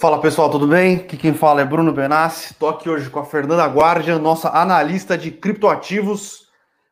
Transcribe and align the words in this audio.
Fala 0.00 0.18
pessoal, 0.18 0.48
tudo 0.48 0.66
bem? 0.66 0.96
Aqui 0.96 1.14
quem 1.14 1.34
fala 1.34 1.60
é 1.60 1.64
Bruno 1.66 1.92
Benassi. 1.92 2.52
Estou 2.52 2.70
aqui 2.70 2.88
hoje 2.88 3.10
com 3.10 3.18
a 3.18 3.24
Fernanda 3.26 3.66
Guardia, 3.66 4.18
nossa 4.18 4.48
analista 4.48 5.16
de 5.18 5.30
criptoativos. 5.30 6.48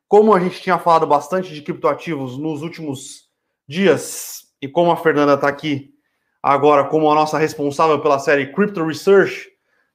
Como 0.07 0.35
a 0.35 0.39
gente 0.39 0.61
tinha 0.61 0.79
falado 0.79 1.07
bastante 1.07 1.55
de 1.55 1.63
criptoativos 1.63 2.37
nos 2.37 2.61
últimos 2.61 3.31
dias, 3.67 4.43
e 4.61 4.69
como 4.69 4.91
a 4.91 4.97
Fernanda 4.99 5.33
está 5.33 5.49
aqui 5.49 5.95
agora 6.43 6.85
como 6.85 7.11
a 7.11 7.15
nossa 7.15 7.39
responsável 7.39 7.99
pela 8.03 8.19
série 8.19 8.53
Crypto 8.53 8.85
Research, 8.85 9.49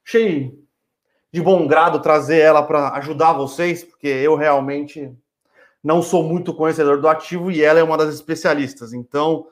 achei 0.04 0.52
de 1.32 1.40
bom 1.40 1.68
grado 1.68 2.02
trazer 2.02 2.40
ela 2.40 2.64
para 2.64 2.94
ajudar 2.96 3.34
vocês, 3.34 3.84
porque 3.84 4.08
eu 4.08 4.34
realmente 4.34 5.08
não 5.84 6.02
sou 6.02 6.24
muito 6.24 6.52
conhecedor 6.52 7.00
do 7.00 7.06
ativo 7.06 7.48
e 7.52 7.62
ela 7.62 7.78
é 7.78 7.84
uma 7.84 7.96
das 7.96 8.12
especialistas. 8.12 8.92
Então, 8.92 9.46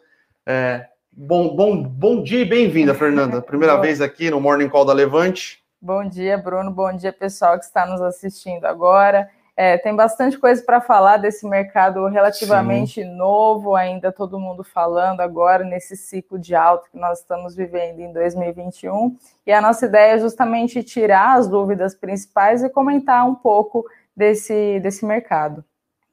é, 0.45 0.85
Bom, 1.15 1.55
bom, 1.55 1.83
bom 1.83 2.23
dia 2.23 2.41
e 2.41 2.45
bem-vinda, 2.45 2.95
Fernanda. 2.95 3.43
Primeira 3.45 3.77
vez 3.77 4.01
aqui 4.01 4.31
no 4.31 4.41
Morning 4.41 4.71
Call 4.71 4.87
da 4.87 4.95
Levante. 4.95 5.62
Bom 5.79 6.09
dia, 6.09 6.39
Bruno. 6.39 6.70
Bom 6.70 6.91
dia, 6.97 7.12
pessoal 7.12 7.59
que 7.59 7.66
está 7.66 7.84
nos 7.84 8.01
assistindo 8.01 8.65
agora. 8.65 9.29
É, 9.55 9.77
tem 9.77 9.95
bastante 9.95 10.39
coisa 10.39 10.62
para 10.65 10.80
falar 10.80 11.19
desse 11.19 11.47
mercado 11.47 12.06
relativamente 12.06 13.03
Sim. 13.03 13.15
novo, 13.15 13.75
ainda 13.75 14.11
todo 14.11 14.41
mundo 14.41 14.65
falando 14.65 15.20
agora 15.20 15.62
nesse 15.62 15.98
ciclo 15.98 16.39
de 16.39 16.55
alta 16.55 16.89
que 16.91 16.98
nós 16.98 17.19
estamos 17.19 17.55
vivendo 17.55 18.01
em 18.01 18.11
2021. 18.11 19.15
E 19.47 19.53
a 19.53 19.61
nossa 19.61 19.84
ideia 19.84 20.15
é 20.15 20.19
justamente 20.19 20.83
tirar 20.83 21.37
as 21.37 21.47
dúvidas 21.47 21.95
principais 21.95 22.65
e 22.65 22.70
comentar 22.70 23.29
um 23.29 23.34
pouco 23.34 23.84
desse, 24.17 24.81
desse 24.81 25.05
mercado. 25.05 25.62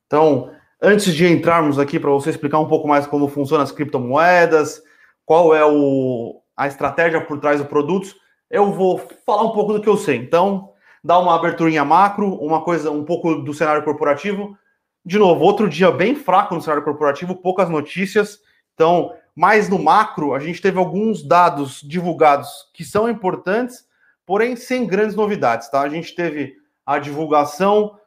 Então, 0.08 0.52
antes 0.82 1.14
de 1.14 1.26
entrarmos 1.26 1.80
aqui 1.80 1.98
para 1.98 2.12
você 2.12 2.32
explicar 2.32 2.60
um 2.60 2.68
pouco 2.68 2.86
mais 2.86 3.08
como 3.08 3.30
funcionam 3.30 3.64
as 3.64 3.72
criptomoedas, 3.72 4.84
qual 5.30 5.54
é 5.54 5.64
o, 5.64 6.42
a 6.58 6.66
estratégia 6.66 7.22
por 7.22 7.40
trás 7.40 7.60
dos 7.60 7.70
produtos, 7.70 8.16
eu 8.50 8.74
vou 8.74 8.98
falar 9.28 9.44
um 9.44 9.52
pouco 9.52 9.74
do 9.74 9.80
que 9.80 9.88
eu 9.88 9.96
sei. 9.96 10.18
Então, 10.18 10.74
dar 11.04 11.20
uma 11.20 11.36
aberturinha 11.36 11.86
macro, 11.86 12.34
uma 12.34 12.64
coisa, 12.64 12.90
um 12.90 13.06
pouco 13.06 13.36
do 13.36 13.54
cenário 13.54 13.84
corporativo. 13.84 14.58
De 15.06 15.20
novo, 15.20 15.44
outro 15.44 15.70
dia 15.70 15.92
bem 15.92 16.16
fraco 16.16 16.56
no 16.56 16.62
cenário 16.64 16.84
corporativo, 16.84 17.36
poucas 17.36 17.70
notícias. 17.70 18.40
Então, 18.74 19.14
mais 19.36 19.70
no 19.70 19.78
macro, 19.78 20.34
a 20.34 20.40
gente 20.40 20.64
teve 20.64 20.80
alguns 20.80 21.22
dados 21.22 21.80
divulgados 21.84 22.68
que 22.74 22.84
são 22.84 23.08
importantes, 23.08 23.86
porém 24.26 24.56
sem 24.56 24.88
grandes 24.88 25.16
novidades, 25.16 25.70
tá? 25.70 25.82
A 25.82 25.90
gente 25.90 26.16
teve 26.16 26.56
a 26.84 26.98
divulgação, 26.98 28.00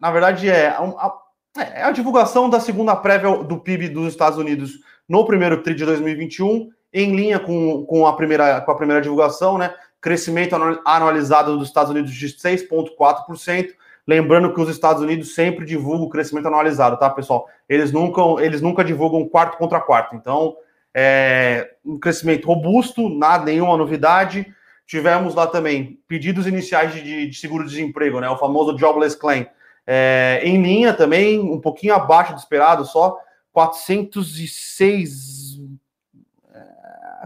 na 0.00 0.10
verdade 0.10 0.48
é 0.48 0.68
a, 0.68 1.12
é 1.54 1.82
a 1.82 1.90
divulgação 1.90 2.48
da 2.48 2.60
segunda 2.60 2.96
prévia 2.96 3.44
do 3.44 3.58
PIB 3.58 3.90
dos 3.90 4.08
Estados 4.08 4.38
Unidos 4.38 4.80
no 5.08 5.24
primeiro 5.24 5.62
TRI 5.62 5.74
de 5.74 5.84
2021, 5.84 6.70
em 6.92 7.14
linha 7.14 7.38
com, 7.38 7.84
com, 7.86 8.06
a, 8.06 8.14
primeira, 8.14 8.60
com 8.60 8.70
a 8.70 8.76
primeira 8.76 9.00
divulgação, 9.00 9.56
né? 9.58 9.74
Crescimento 10.00 10.54
anualizado 10.84 11.56
dos 11.56 11.68
Estados 11.68 11.90
Unidos 11.90 12.12
de 12.12 12.26
6,4%. 12.28 13.70
Lembrando 14.06 14.52
que 14.52 14.60
os 14.60 14.68
Estados 14.68 15.00
Unidos 15.00 15.34
sempre 15.34 15.64
divulgam 15.64 16.06
o 16.06 16.10
crescimento 16.10 16.48
anualizado, 16.48 16.98
tá, 16.98 17.08
pessoal? 17.08 17.48
Eles 17.68 17.92
nunca, 17.92 18.20
eles 18.40 18.60
nunca 18.60 18.84
divulgam 18.84 19.28
quarto 19.28 19.56
contra 19.56 19.80
quarto. 19.80 20.16
Então, 20.16 20.56
é 20.94 21.70
um 21.84 21.98
crescimento 21.98 22.46
robusto, 22.46 23.08
nada, 23.08 23.44
nenhuma 23.44 23.76
novidade. 23.76 24.52
Tivemos 24.86 25.34
lá 25.34 25.46
também 25.46 25.98
pedidos 26.08 26.46
iniciais 26.46 26.92
de, 26.92 27.28
de 27.28 27.36
seguro-desemprego, 27.38 28.20
né? 28.20 28.28
O 28.28 28.36
famoso 28.36 28.76
jobless 28.76 29.16
claim. 29.16 29.46
É, 29.86 30.40
em 30.44 30.60
linha 30.60 30.92
também, 30.92 31.40
um 31.40 31.60
pouquinho 31.60 31.94
abaixo 31.94 32.32
do 32.32 32.38
esperado, 32.38 32.84
só 32.84 33.18
406 33.52 35.60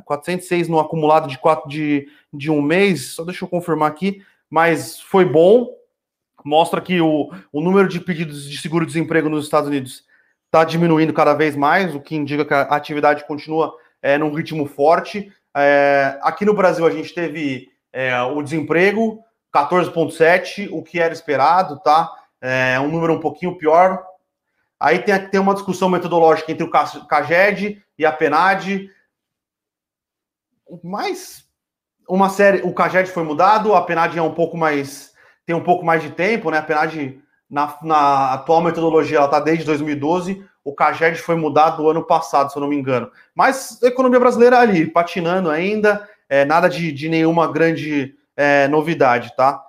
406 0.04 0.66
é, 0.66 0.70
no 0.70 0.78
acumulado 0.78 1.28
de, 1.28 1.38
quatro, 1.38 1.68
de, 1.68 2.08
de 2.32 2.50
um 2.50 2.60
mês, 2.60 3.14
só 3.14 3.24
deixa 3.24 3.44
eu 3.44 3.48
confirmar 3.48 3.90
aqui, 3.90 4.22
mas 4.48 5.00
foi 5.00 5.24
bom. 5.24 5.74
Mostra 6.44 6.80
que 6.80 7.00
o, 7.00 7.30
o 7.52 7.60
número 7.60 7.88
de 7.88 7.98
pedidos 7.98 8.48
de 8.48 8.58
seguro-desemprego 8.58 9.28
nos 9.28 9.44
Estados 9.44 9.68
Unidos 9.68 10.04
está 10.44 10.64
diminuindo 10.64 11.12
cada 11.12 11.34
vez 11.34 11.56
mais, 11.56 11.94
o 11.94 12.00
que 12.00 12.14
indica 12.14 12.44
que 12.44 12.54
a 12.54 12.62
atividade 12.62 13.26
continua 13.26 13.74
é, 14.00 14.16
num 14.16 14.32
ritmo 14.32 14.66
forte. 14.66 15.32
É, 15.56 16.18
aqui 16.22 16.44
no 16.44 16.54
Brasil, 16.54 16.86
a 16.86 16.90
gente 16.90 17.12
teve 17.12 17.68
é, 17.92 18.20
o 18.22 18.40
desemprego 18.42 19.24
14,7, 19.52 20.68
o 20.70 20.82
que 20.82 21.00
era 21.00 21.12
esperado, 21.12 21.80
tá? 21.80 22.12
É 22.40 22.78
um 22.78 22.88
número 22.88 23.14
um 23.14 23.20
pouquinho 23.20 23.56
pior, 23.56 24.04
Aí 24.78 24.98
tem, 24.98 25.28
tem 25.28 25.40
uma 25.40 25.54
discussão 25.54 25.88
metodológica 25.88 26.52
entre 26.52 26.64
o 26.64 26.70
CAGED 26.70 27.82
e 27.98 28.04
a 28.04 28.12
PENAD. 28.12 28.90
Mas 30.82 31.46
uma 32.08 32.28
série, 32.28 32.62
o 32.62 32.74
CAGED 32.74 33.10
foi 33.10 33.24
mudado, 33.24 33.74
a 33.74 33.82
PENAD 33.82 34.18
é 34.18 34.22
um 34.22 34.34
pouco 34.34 34.56
mais 34.56 35.14
tem 35.44 35.54
um 35.54 35.62
pouco 35.62 35.84
mais 35.84 36.02
de 36.02 36.10
tempo, 36.10 36.50
né? 36.50 36.58
A 36.58 36.62
PENAD 36.62 37.22
na, 37.48 37.78
na 37.82 38.32
atual 38.34 38.60
metodologia 38.60 39.18
ela 39.18 39.26
está 39.26 39.38
desde 39.38 39.64
2012. 39.64 40.44
O 40.64 40.74
CAGED 40.74 41.18
foi 41.18 41.36
mudado 41.36 41.82
no 41.82 41.88
ano 41.88 42.04
passado, 42.04 42.50
se 42.50 42.58
eu 42.58 42.60
não 42.60 42.68
me 42.68 42.76
engano. 42.76 43.10
Mas 43.32 43.80
a 43.82 43.86
economia 43.86 44.18
brasileira 44.18 44.58
ali 44.58 44.90
patinando 44.90 45.48
ainda, 45.48 46.08
é, 46.28 46.44
nada 46.44 46.68
de, 46.68 46.90
de 46.90 47.08
nenhuma 47.08 47.50
grande 47.50 48.16
é, 48.36 48.66
novidade, 48.66 49.34
tá? 49.36 49.64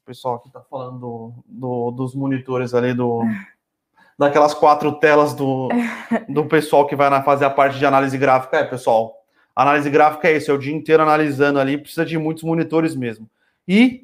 O 0.00 0.04
pessoal 0.06 0.36
aqui 0.36 0.48
está 0.48 0.62
falando 0.62 0.98
do, 0.98 1.32
do, 1.46 1.90
dos 1.90 2.14
monitores 2.14 2.72
ali 2.72 2.94
do 2.94 3.22
daquelas 4.18 4.54
quatro 4.54 4.92
telas 4.92 5.34
do, 5.34 5.68
do 6.28 6.44
pessoal 6.46 6.86
que 6.86 6.96
vai 6.96 7.22
fazer 7.22 7.44
a 7.44 7.50
parte 7.50 7.78
de 7.78 7.86
análise 7.86 8.16
gráfica. 8.16 8.58
É, 8.58 8.64
pessoal, 8.64 9.14
análise 9.54 9.88
gráfica 9.90 10.28
é 10.28 10.36
isso, 10.36 10.50
é 10.50 10.54
o 10.54 10.58
dia 10.58 10.74
inteiro 10.74 11.02
analisando 11.02 11.58
ali, 11.58 11.78
precisa 11.78 12.04
de 12.04 12.18
muitos 12.18 12.42
monitores 12.42 12.94
mesmo. 12.94 13.28
E 13.66 14.02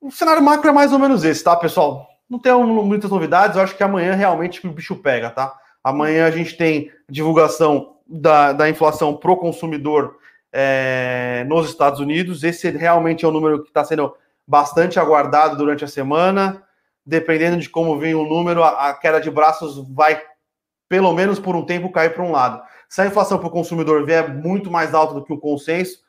o 0.00 0.10
cenário 0.10 0.42
macro 0.42 0.68
é 0.68 0.72
mais 0.72 0.92
ou 0.92 0.98
menos 0.98 1.24
esse, 1.24 1.42
tá, 1.42 1.56
pessoal? 1.56 2.08
Não 2.28 2.38
tem 2.38 2.52
muitas 2.52 3.10
novidades, 3.10 3.56
eu 3.56 3.62
acho 3.62 3.76
que 3.76 3.82
amanhã 3.82 4.14
realmente 4.14 4.66
o 4.66 4.72
bicho 4.72 4.96
pega, 4.96 5.30
tá? 5.30 5.54
Amanhã 5.82 6.26
a 6.26 6.30
gente 6.30 6.56
tem 6.56 6.90
divulgação 7.08 7.96
da, 8.06 8.52
da 8.52 8.68
inflação 8.68 9.16
pro 9.16 9.36
consumidor 9.36 10.16
é, 10.52 11.44
nos 11.48 11.68
Estados 11.68 12.00
Unidos. 12.00 12.42
Esse 12.42 12.70
realmente 12.70 13.24
é 13.24 13.28
um 13.28 13.32
número 13.32 13.62
que 13.62 13.68
está 13.68 13.84
sendo 13.84 14.12
bastante 14.46 14.98
aguardado 14.98 15.56
durante 15.56 15.84
a 15.84 15.88
semana 15.88 16.65
dependendo 17.06 17.58
de 17.58 17.68
como 17.68 17.98
vem 17.98 18.14
o 18.14 18.24
número, 18.24 18.64
a, 18.64 18.92
queda 18.94 19.20
de 19.20 19.30
braços 19.30 19.78
vai, 19.94 20.20
pelo 20.88 21.12
menos 21.12 21.38
por 21.38 21.54
um 21.54 21.64
tempo, 21.64 21.92
cair 21.92 22.12
para 22.12 22.24
um 22.24 22.32
lado. 22.32 22.60
Se 22.88 23.00
a 23.00 23.06
inflação 23.06 23.38
para 23.38 23.46
o 23.46 23.52
consumidor 23.52 24.04
vier 24.04 24.28
muito 24.28 24.70
mais 24.70 24.92
alta 24.92 25.14
do 25.14 25.24
que 25.24 25.32
o 25.32 25.38
consenso, 25.38 26.00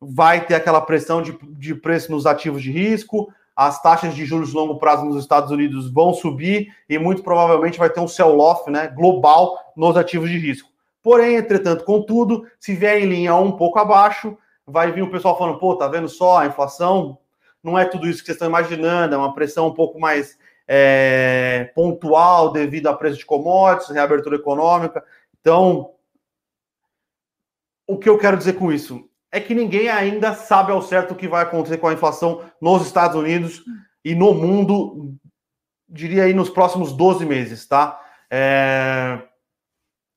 vai 0.00 0.46
ter 0.46 0.54
aquela 0.54 0.80
pressão 0.80 1.20
de, 1.20 1.38
de 1.42 1.74
preço 1.74 2.10
nos 2.10 2.24
ativos 2.24 2.62
de 2.62 2.70
risco, 2.70 3.30
as 3.54 3.82
taxas 3.82 4.14
de 4.14 4.24
juros 4.24 4.50
de 4.50 4.54
longo 4.54 4.78
prazo 4.78 5.04
nos 5.04 5.20
Estados 5.20 5.50
Unidos 5.50 5.92
vão 5.92 6.14
subir 6.14 6.72
e 6.88 6.96
muito 6.96 7.22
provavelmente 7.22 7.78
vai 7.78 7.90
ter 7.90 8.00
um 8.00 8.06
sell-off 8.08 8.70
né, 8.70 8.86
global 8.86 9.58
nos 9.76 9.96
ativos 9.96 10.30
de 10.30 10.38
risco. 10.38 10.70
Porém, 11.02 11.36
entretanto, 11.36 11.84
contudo, 11.84 12.46
se 12.60 12.74
vier 12.74 13.02
em 13.02 13.06
linha 13.06 13.34
um 13.34 13.52
pouco 13.52 13.78
abaixo, 13.78 14.38
vai 14.66 14.92
vir 14.92 15.02
o 15.02 15.10
pessoal 15.10 15.36
falando, 15.36 15.58
pô, 15.58 15.74
tá 15.74 15.88
vendo 15.88 16.08
só, 16.08 16.38
a 16.38 16.46
inflação 16.46 17.18
não 17.68 17.78
é 17.78 17.84
tudo 17.84 18.08
isso 18.08 18.20
que 18.20 18.26
vocês 18.26 18.36
estão 18.36 18.48
imaginando, 18.48 19.14
é 19.14 19.18
uma 19.18 19.34
pressão 19.34 19.68
um 19.68 19.74
pouco 19.74 20.00
mais 20.00 20.38
é, 20.66 21.70
pontual 21.74 22.50
devido 22.52 22.88
a 22.88 22.94
preço 22.94 23.18
de 23.18 23.26
commodities, 23.26 23.90
reabertura 23.90 24.36
econômica. 24.36 25.04
Então, 25.40 25.92
o 27.86 27.98
que 27.98 28.08
eu 28.08 28.18
quero 28.18 28.36
dizer 28.36 28.54
com 28.54 28.72
isso? 28.72 29.08
É 29.30 29.40
que 29.40 29.54
ninguém 29.54 29.88
ainda 29.88 30.34
sabe 30.34 30.72
ao 30.72 30.82
certo 30.82 31.12
o 31.12 31.14
que 31.14 31.28
vai 31.28 31.42
acontecer 31.42 31.78
com 31.78 31.88
a 31.88 31.92
inflação 31.92 32.42
nos 32.60 32.86
Estados 32.86 33.16
Unidos 33.16 33.62
e 34.04 34.14
no 34.14 34.32
mundo, 34.32 35.14
diria 35.88 36.24
aí, 36.24 36.32
nos 36.32 36.48
próximos 36.48 36.92
12 36.92 37.26
meses, 37.26 37.66
tá? 37.66 38.00
É... 38.30 39.22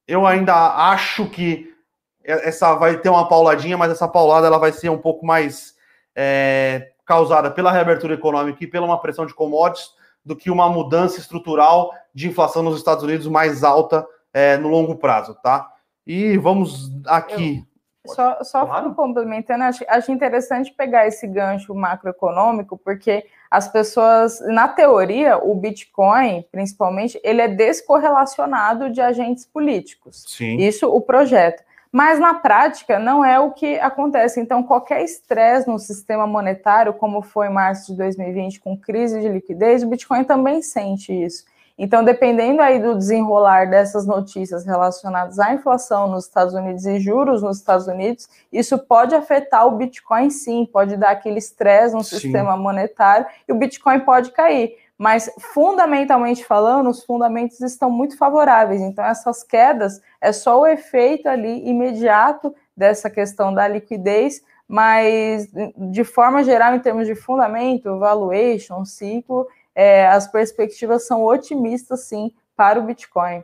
Eu 0.08 0.26
ainda 0.26 0.54
acho 0.92 1.30
que 1.30 1.72
essa 2.24 2.76
vai 2.76 2.98
ter 2.98 3.10
uma 3.10 3.28
pauladinha, 3.28 3.78
mas 3.78 3.92
essa 3.92 4.08
paulada 4.08 4.48
ela 4.48 4.58
vai 4.58 4.72
ser 4.72 4.90
um 4.90 4.98
pouco 4.98 5.26
mais 5.26 5.76
é, 6.16 6.92
causada 7.12 7.52
pela 7.52 7.74
reabertura 7.74 8.14
econômica 8.14 8.64
e 8.64 8.68
pela 8.68 8.86
uma 8.86 8.98
pressão 8.98 9.26
de 9.26 9.34
commodities 9.34 9.92
do 10.24 10.34
que 10.34 10.50
uma 10.50 10.70
mudança 10.70 11.20
estrutural 11.20 11.94
de 12.14 12.30
inflação 12.30 12.64
nos 12.64 12.78
Estados 12.78 13.04
Unidos 13.04 13.28
mais 13.28 13.66
alta 13.66 14.08
é, 14.34 14.56
no 14.56 14.70
longo 14.70 14.96
prazo, 14.96 15.36
tá? 15.44 15.70
E 16.08 16.38
vamos 16.38 16.90
aqui. 17.06 17.66
Eu, 18.06 18.14
só 18.14 18.42
só 18.46 18.66
claro. 18.66 18.96
complementando, 18.96 19.66
acho, 19.66 19.84
acho 19.90 20.10
interessante 20.10 20.72
pegar 20.72 21.06
esse 21.06 21.28
gancho 21.28 21.76
macroeconômico, 21.76 22.78
porque 22.78 23.26
as 23.50 23.68
pessoas, 23.68 24.40
na 24.48 24.70
teoria, 24.70 25.38
o 25.38 25.54
Bitcoin, 25.54 26.46
principalmente, 26.50 27.20
ele 27.26 27.42
é 27.42 27.50
descorrelacionado 27.50 28.90
de 28.90 29.02
agentes 29.02 29.46
políticos. 29.46 30.24
Sim. 30.30 30.56
Isso, 30.56 30.88
o 30.88 31.02
projeto. 31.02 31.62
Mas 31.92 32.20
na 32.20 32.34
prática 32.34 32.98
não 32.98 33.24
é 33.24 33.38
o 33.40 33.52
que 33.52 33.78
acontece. 33.80 34.40
Então, 34.40 34.64
qualquer 34.64 35.04
estresse 35.04 35.68
no 35.68 35.78
sistema 35.78 36.26
monetário, 36.26 36.94
como 36.94 37.22
foi 37.22 37.48
em 37.48 37.54
março 37.54 37.92
de 37.92 37.98
2020 37.98 38.62
com 38.62 38.78
crise 38.78 39.20
de 39.20 39.28
liquidez, 39.28 39.84
o 39.84 39.88
Bitcoin 39.88 40.24
também 40.24 40.62
sente 40.62 41.12
isso. 41.12 41.44
Então, 41.78 42.04
dependendo 42.04 42.62
aí 42.62 42.80
do 42.80 42.96
desenrolar 42.96 43.70
dessas 43.70 44.06
notícias 44.06 44.66
relacionadas 44.66 45.40
à 45.40 45.54
inflação 45.54 46.08
nos 46.08 46.26
Estados 46.26 46.54
Unidos 46.54 46.86
e 46.86 47.00
juros 47.00 47.42
nos 47.42 47.58
Estados 47.58 47.88
Unidos, 47.88 48.30
isso 48.54 48.78
pode 48.78 49.16
afetar 49.16 49.66
o 49.66 49.78
Bitcoin 49.78 50.30
sim, 50.30 50.66
pode 50.72 50.96
dar 50.96 51.10
aquele 51.10 51.40
estresse 51.40 51.96
no 51.96 52.04
sim. 52.04 52.20
sistema 52.20 52.56
monetário 52.56 53.26
e 53.48 53.52
o 53.52 53.56
Bitcoin 53.56 54.00
pode 54.02 54.32
cair. 54.32 54.78
Mas, 55.02 55.32
fundamentalmente 55.40 56.46
falando, 56.46 56.88
os 56.88 57.04
fundamentos 57.04 57.60
estão 57.62 57.90
muito 57.90 58.16
favoráveis. 58.16 58.82
Então, 58.82 59.04
essas 59.04 59.42
quedas 59.42 60.00
é 60.22 60.32
só 60.32 60.62
o 60.62 60.68
efeito 60.68 61.28
ali 61.28 61.68
imediato 61.68 62.54
dessa 62.78 63.10
questão 63.10 63.52
da 63.52 63.68
liquidez, 63.68 64.44
mas 64.68 65.50
de 65.76 66.04
forma 66.04 66.44
geral, 66.44 66.76
em 66.76 66.80
termos 66.80 67.08
de 67.08 67.16
fundamento, 67.16 67.98
valuation, 67.98 68.86
ciclo, 68.86 69.48
é, 69.74 70.06
as 70.06 70.28
perspectivas 70.28 71.08
são 71.08 71.26
otimistas, 71.26 72.02
sim, 72.02 72.32
para 72.56 72.80
o 72.80 72.84
Bitcoin. 72.84 73.44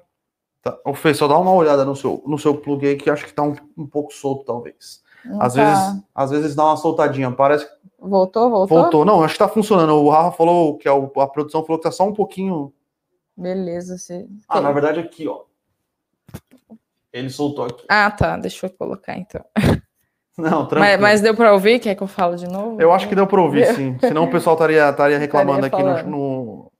Tá. 0.61 0.77
O 0.85 0.93
Fê, 0.93 1.11
só 1.11 1.27
dá 1.27 1.39
uma 1.39 1.53
olhada 1.53 1.83
no 1.83 1.95
seu, 1.95 2.21
no 2.27 2.37
seu 2.37 2.53
plug 2.53 2.85
aí, 2.85 2.95
que 2.97 3.09
acho 3.09 3.23
que 3.23 3.31
está 3.31 3.41
um, 3.41 3.55
um 3.75 3.87
pouco 3.87 4.13
solto, 4.13 4.45
talvez. 4.45 5.01
Às, 5.39 5.53
tá. 5.53 5.63
vezes, 5.63 6.03
às 6.13 6.31
vezes 6.31 6.55
dá 6.55 6.65
uma 6.65 6.77
soltadinha, 6.77 7.31
parece. 7.31 7.67
Voltou, 7.99 8.49
voltou? 8.49 8.81
Voltou, 8.81 9.05
não, 9.05 9.23
acho 9.23 9.35
que 9.35 9.43
está 9.43 9.53
funcionando. 9.53 9.93
O 9.93 10.09
Rafa 10.09 10.37
falou 10.37 10.77
que 10.77 10.87
a, 10.87 10.93
a 10.93 11.27
produção 11.27 11.63
falou 11.63 11.79
que 11.79 11.87
está 11.87 11.91
só 11.91 12.07
um 12.07 12.13
pouquinho. 12.13 12.71
Beleza. 13.35 13.97
Se... 13.97 14.27
Ah, 14.47 14.61
na 14.61 14.71
verdade, 14.71 14.99
aqui, 14.99 15.27
ó. 15.27 15.43
Ele 17.11 17.29
soltou 17.29 17.65
aqui. 17.65 17.85
Ah, 17.89 18.11
tá. 18.11 18.37
Deixa 18.37 18.67
eu 18.67 18.69
colocar 18.69 19.17
então. 19.17 19.43
Não, 20.37 20.67
tranquilo. 20.67 20.79
Mas, 20.79 20.99
mas 20.99 21.21
deu 21.21 21.35
para 21.35 21.51
ouvir? 21.51 21.79
Quer 21.79 21.95
que 21.95 22.03
eu 22.03 22.07
fale 22.07 22.35
de 22.35 22.47
novo? 22.47 22.79
Eu 22.79 22.93
acho 22.93 23.09
que 23.09 23.15
deu 23.15 23.25
para 23.25 23.41
ouvir, 23.41 23.73
sim. 23.73 23.97
Senão 23.99 24.25
o 24.25 24.29
pessoal 24.29 24.55
estaria, 24.55 24.87
estaria 24.87 25.17
reclamando 25.17 25.65
estaria 25.65 25.93
aqui 25.93 26.03
no, 26.07 26.11
no, 26.11 26.71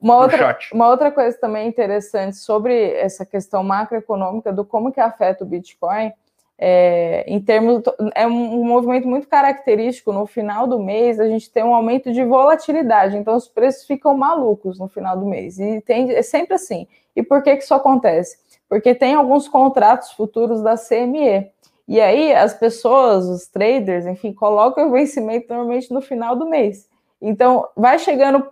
uma 0.00 0.16
outra, 0.16 0.38
chat. 0.38 0.72
Uma 0.72 0.88
outra 0.88 1.10
coisa 1.10 1.36
também 1.38 1.68
interessante 1.68 2.36
sobre 2.36 2.92
essa 2.92 3.26
questão 3.26 3.62
macroeconômica 3.62 4.52
do 4.52 4.64
como 4.64 4.92
que 4.92 5.00
afeta 5.00 5.44
o 5.44 5.46
Bitcoin, 5.46 6.12
é, 6.58 7.24
em 7.28 7.40
termos 7.40 7.82
é 8.14 8.26
um, 8.26 8.64
movimento 8.64 9.06
muito 9.06 9.28
característico. 9.28 10.12
No 10.12 10.26
final 10.26 10.66
do 10.66 10.78
mês 10.78 11.20
a 11.20 11.28
gente 11.28 11.50
tem 11.50 11.62
um 11.62 11.74
aumento 11.74 12.12
de 12.12 12.24
volatilidade 12.24 13.16
então 13.16 13.36
os 13.36 13.46
preços 13.46 13.84
ficam 13.84 14.16
malucos 14.16 14.78
no 14.78 14.88
final 14.88 15.16
do 15.16 15.26
mês. 15.26 15.58
E 15.58 15.80
tem, 15.82 16.10
é 16.10 16.22
sempre 16.22 16.54
assim. 16.54 16.86
E 17.14 17.22
por 17.22 17.42
que 17.42 17.56
que 17.56 17.62
isso 17.62 17.74
acontece? 17.74 18.38
Porque 18.68 18.94
tem 18.94 19.14
alguns 19.14 19.48
contratos 19.48 20.12
futuros 20.12 20.60
da 20.62 20.76
CME 20.76 21.50
e 21.88 22.02
aí 22.02 22.34
as 22.34 22.52
pessoas, 22.52 23.26
os 23.26 23.46
traders, 23.46 24.04
enfim, 24.04 24.32
colocam 24.32 24.88
o 24.88 24.92
vencimento 24.92 25.46
normalmente 25.48 25.90
no 25.92 26.02
final 26.02 26.36
do 26.36 26.46
mês. 26.46 26.86
Então, 27.20 27.66
vai 27.74 27.98
chegando, 27.98 28.46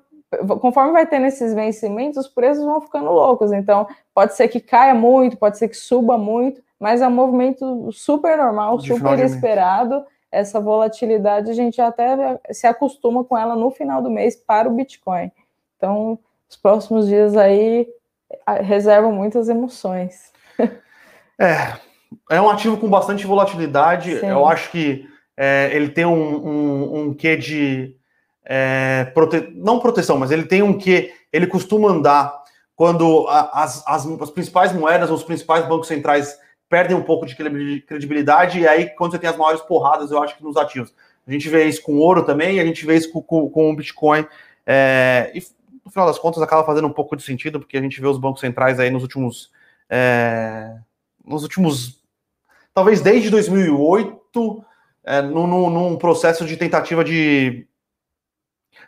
conforme 0.61 0.93
vai 0.93 1.06
tendo 1.06 1.26
esses 1.26 1.52
vencimentos, 1.52 2.25
os 2.25 2.29
preços 2.32 2.64
vão 2.64 2.81
ficando 2.81 3.11
loucos. 3.11 3.52
Então, 3.52 3.87
pode 4.14 4.35
ser 4.35 4.49
que 4.49 4.59
caia 4.59 4.94
muito, 4.94 5.37
pode 5.37 5.59
ser 5.59 5.69
que 5.69 5.76
suba 5.76 6.17
muito, 6.17 6.62
mas 6.78 7.00
é 7.00 7.08
um 7.08 7.12
movimento 7.12 7.90
super 7.93 8.37
normal, 8.37 8.78
de 8.78 8.88
super 8.88 9.19
esperado. 9.19 10.05
Essa 10.31 10.61
volatilidade 10.61 11.50
a 11.50 11.55
gente 11.55 11.81
até 11.81 12.38
se 12.50 12.67
acostuma 12.67 13.25
com 13.25 13.38
ela 13.38 13.56
no 13.56 13.70
final 13.70 14.02
do 14.02 14.11
mês 14.11 14.37
para 14.37 14.69
o 14.69 14.73
Bitcoin. 14.73 15.31
Então, 15.76 16.19
os 16.49 16.56
próximos 16.56 17.06
dias 17.06 17.37
aí 17.37 17.88
reservam 18.62 19.12
muitas 19.12 19.49
emoções. 19.49 20.32
É, 21.38 21.76
é 22.31 22.40
um 22.40 22.49
ativo 22.49 22.78
com 22.78 22.88
bastante 22.88 23.26
volatilidade. 23.26 24.20
Sim. 24.20 24.26
Eu 24.26 24.46
acho 24.46 24.70
que 24.70 25.06
é, 25.37 25.69
ele 25.70 25.90
tem 25.90 26.06
um, 26.06 26.46
um, 26.46 27.00
um 27.00 27.14
quê 27.14 27.37
de. 27.37 27.94
É, 28.43 29.05
prote... 29.12 29.52
Não 29.55 29.78
proteção, 29.78 30.17
mas 30.17 30.31
ele 30.31 30.44
tem 30.46 30.62
um 30.62 30.78
quê. 30.78 31.12
Ele 31.31 31.46
costuma 31.46 31.90
andar 31.90 32.43
quando 32.75 33.26
as, 33.28 33.87
as, 33.87 34.06
as, 34.06 34.31
principais 34.31 34.73
moedas, 34.73 35.11
os 35.11 35.25
principais 35.25 35.67
bancos 35.69 35.88
centrais 35.88 36.38
perdem 36.68 36.96
um 36.96 37.02
pouco 37.02 37.26
de 37.26 37.34
credibilidade, 37.34 38.60
e 38.60 38.66
aí 38.66 38.90
quando 38.90 39.12
você 39.12 39.18
tem 39.18 39.30
as 39.30 39.36
maiores 39.36 39.62
porradas, 39.62 40.10
eu 40.10 40.22
acho 40.22 40.36
que 40.36 40.44
nos 40.44 40.56
ativos. 40.56 40.92
A 41.26 41.32
gente 41.32 41.48
vê 41.48 41.64
isso 41.64 41.82
com 41.82 41.98
ouro 41.98 42.24
também, 42.24 42.60
a 42.60 42.64
gente 42.64 42.86
vê 42.86 42.96
isso 42.96 43.10
com, 43.10 43.20
com, 43.22 43.48
com 43.48 43.70
o 43.70 43.76
Bitcoin. 43.76 44.26
É, 44.64 45.32
e 45.34 45.42
no 45.84 45.90
final 45.90 46.06
das 46.06 46.18
contas 46.18 46.42
acaba 46.42 46.64
fazendo 46.64 46.86
um 46.86 46.92
pouco 46.92 47.16
de 47.16 47.22
sentido, 47.22 47.58
porque 47.58 47.76
a 47.76 47.80
gente 47.80 48.00
vê 48.00 48.06
os 48.06 48.18
bancos 48.18 48.40
centrais 48.40 48.78
aí 48.78 48.90
nos 48.90 49.02
últimos. 49.02 49.50
É, 49.88 50.76
nos 51.24 51.42
últimos 51.42 52.02
talvez 52.76 53.00
desde 53.00 53.30
2008, 53.30 54.64
é, 55.04 55.22
num, 55.22 55.46
num, 55.46 55.96
processo 55.96 56.44
de 56.44 56.56
tentativa 56.56 57.02
de, 57.02 57.66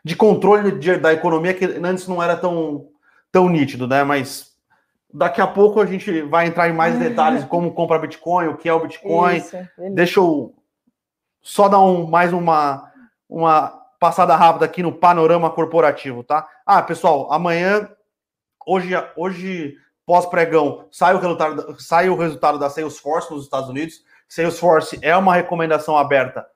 de 0.04 0.14
controle 0.14 0.78
de, 0.78 0.98
da 0.98 1.12
economia 1.12 1.54
que 1.54 1.64
antes 1.64 2.06
não 2.06 2.22
era 2.22 2.36
tão, 2.36 2.88
tão 3.32 3.48
nítido, 3.48 3.88
né? 3.88 4.04
Mas 4.04 4.47
daqui 5.12 5.40
a 5.40 5.46
pouco 5.46 5.80
a 5.80 5.86
gente 5.86 6.22
vai 6.22 6.46
entrar 6.46 6.68
em 6.68 6.72
mais 6.72 6.96
detalhes 7.00 7.44
como 7.44 7.72
comprar 7.72 7.98
Bitcoin, 7.98 8.48
o 8.48 8.56
que 8.56 8.68
é 8.68 8.72
o 8.72 8.80
Bitcoin. 8.80 9.36
Isso, 9.36 9.56
Deixa 9.94 10.20
eu 10.20 10.54
só 11.40 11.68
dar 11.68 11.80
um, 11.80 12.06
mais 12.06 12.32
uma, 12.32 12.92
uma 13.28 13.68
passada 13.98 14.36
rápida 14.36 14.64
aqui 14.64 14.82
no 14.82 14.92
panorama 14.92 15.50
corporativo, 15.50 16.22
tá? 16.22 16.46
Ah, 16.66 16.82
pessoal, 16.82 17.32
amanhã, 17.32 17.88
hoje, 18.66 18.92
hoje 19.16 19.76
pós-pregão, 20.04 20.86
sai 20.90 21.14
o 21.14 21.18
resultado, 21.18 21.76
sai 21.80 22.08
o 22.08 22.16
resultado 22.16 22.58
da 22.58 22.70
Salesforce 22.70 23.32
nos 23.32 23.44
Estados 23.44 23.68
Unidos. 23.68 24.02
Salesforce 24.28 24.98
é 25.02 25.16
uma 25.16 25.34
recomendação 25.34 25.96
aberta 25.96 26.46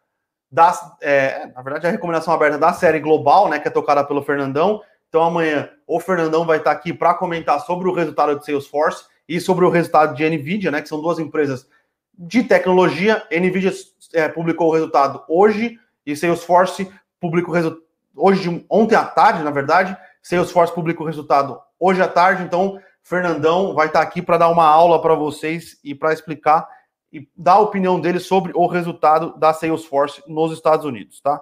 da, 0.50 0.72
é, 1.00 1.46
na 1.46 1.62
verdade, 1.62 1.86
é 1.86 1.88
a 1.88 1.92
recomendação 1.92 2.34
aberta 2.34 2.58
da 2.58 2.74
série 2.74 3.00
global, 3.00 3.48
né, 3.48 3.58
que 3.58 3.66
é 3.66 3.70
tocada 3.70 4.04
pelo 4.04 4.22
Fernandão. 4.22 4.82
Então 5.12 5.24
amanhã 5.24 5.68
o 5.86 6.00
Fernandão 6.00 6.46
vai 6.46 6.56
estar 6.56 6.70
aqui 6.70 6.90
para 6.90 7.12
comentar 7.12 7.60
sobre 7.60 7.86
o 7.86 7.92
resultado 7.92 8.38
de 8.38 8.46
Salesforce 8.46 9.04
e 9.28 9.38
sobre 9.38 9.66
o 9.66 9.68
resultado 9.68 10.14
de 10.14 10.26
Nvidia, 10.26 10.70
né, 10.70 10.80
que 10.80 10.88
são 10.88 11.02
duas 11.02 11.18
empresas 11.18 11.68
de 12.16 12.42
tecnologia. 12.42 13.22
Nvidia 13.30 13.72
é, 14.14 14.26
publicou 14.26 14.70
o 14.70 14.72
resultado 14.72 15.22
hoje 15.28 15.78
e 16.06 16.16
Salesforce 16.16 16.90
publicou 17.20 17.52
o 17.52 17.54
resultado 17.54 17.82
hoje, 18.16 18.64
ontem 18.70 18.94
à 18.94 19.04
tarde, 19.04 19.42
na 19.42 19.50
verdade. 19.50 19.94
Salesforce 20.22 20.74
publicou 20.74 21.04
o 21.04 21.06
resultado 21.06 21.60
hoje 21.78 22.00
à 22.00 22.08
tarde. 22.08 22.42
Então 22.42 22.80
Fernandão 23.02 23.74
vai 23.74 23.88
estar 23.88 24.00
aqui 24.00 24.22
para 24.22 24.38
dar 24.38 24.48
uma 24.48 24.64
aula 24.64 25.02
para 25.02 25.14
vocês 25.14 25.78
e 25.84 25.94
para 25.94 26.14
explicar 26.14 26.66
e 27.12 27.28
dar 27.36 27.52
a 27.52 27.60
opinião 27.60 28.00
dele 28.00 28.18
sobre 28.18 28.52
o 28.54 28.66
resultado 28.66 29.38
da 29.38 29.52
Salesforce 29.52 30.22
nos 30.26 30.54
Estados 30.54 30.86
Unidos, 30.86 31.20
tá? 31.20 31.38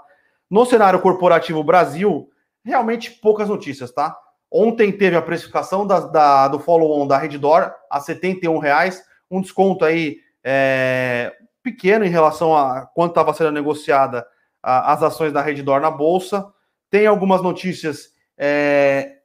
No 0.51 0.67
cenário 0.67 0.99
corporativo 0.99 1.63
Brasil, 1.63 2.29
realmente 2.65 3.11
poucas 3.11 3.49
notícias, 3.49 3.93
tá? 3.93 4.17
Ontem 4.51 4.91
teve 4.91 5.17
a 5.17 5.23
precificação 5.23 5.87
da, 5.87 6.01
da 6.01 6.49
do 6.49 6.59
follow-on 6.59 7.07
da 7.07 7.19
Redditor 7.19 7.73
a 7.91 7.99
R$ 7.99 8.59
reais, 8.61 9.03
um 9.31 9.41
desconto 9.41 9.85
aí 9.85 10.19
é, 10.43 11.33
pequeno 11.63 12.05
em 12.05 12.11
relação 12.11 12.57
a 12.57 12.87
quanto 12.87 13.13
estava 13.13 13.33
sendo 13.33 13.53
negociada 13.53 14.27
a, 14.63 14.93
as 14.93 15.03
ações 15.03 15.33
da 15.33 15.41
Redditor 15.41 15.81
na 15.81 15.91
bolsa. 15.91 16.47
Tem 16.91 17.07
algumas 17.07 17.43
notícias 17.43 18.09
é, 18.37 19.21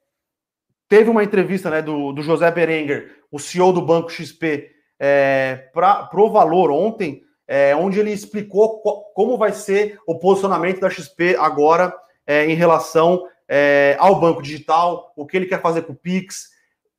Teve 0.87 1.09
uma 1.09 1.23
entrevista 1.23 1.69
né, 1.69 1.81
do, 1.81 2.11
do 2.11 2.21
José 2.21 2.49
Berenguer, 2.51 3.11
o 3.31 3.39
CEO 3.39 3.73
do 3.73 3.81
Banco 3.81 4.09
XP, 4.11 4.69
é, 4.99 5.69
para 5.73 6.09
o 6.13 6.29
Valor 6.29 6.69
ontem, 6.69 7.23
é, 7.47 7.75
onde 7.75 7.99
ele 7.99 8.11
explicou 8.11 8.81
co 8.81 9.03
como 9.13 9.37
vai 9.37 9.51
ser 9.51 9.99
o 10.07 10.17
posicionamento 10.19 10.79
da 10.79 10.89
XP 10.89 11.35
agora 11.37 11.93
é, 12.25 12.45
em 12.45 12.55
relação 12.55 13.27
é, 13.47 13.95
ao 13.99 14.19
banco 14.19 14.41
digital, 14.41 15.13
o 15.15 15.25
que 15.25 15.37
ele 15.37 15.45
quer 15.45 15.61
fazer 15.61 15.83
com 15.83 15.93
o 15.93 15.95
Pix, 15.95 16.49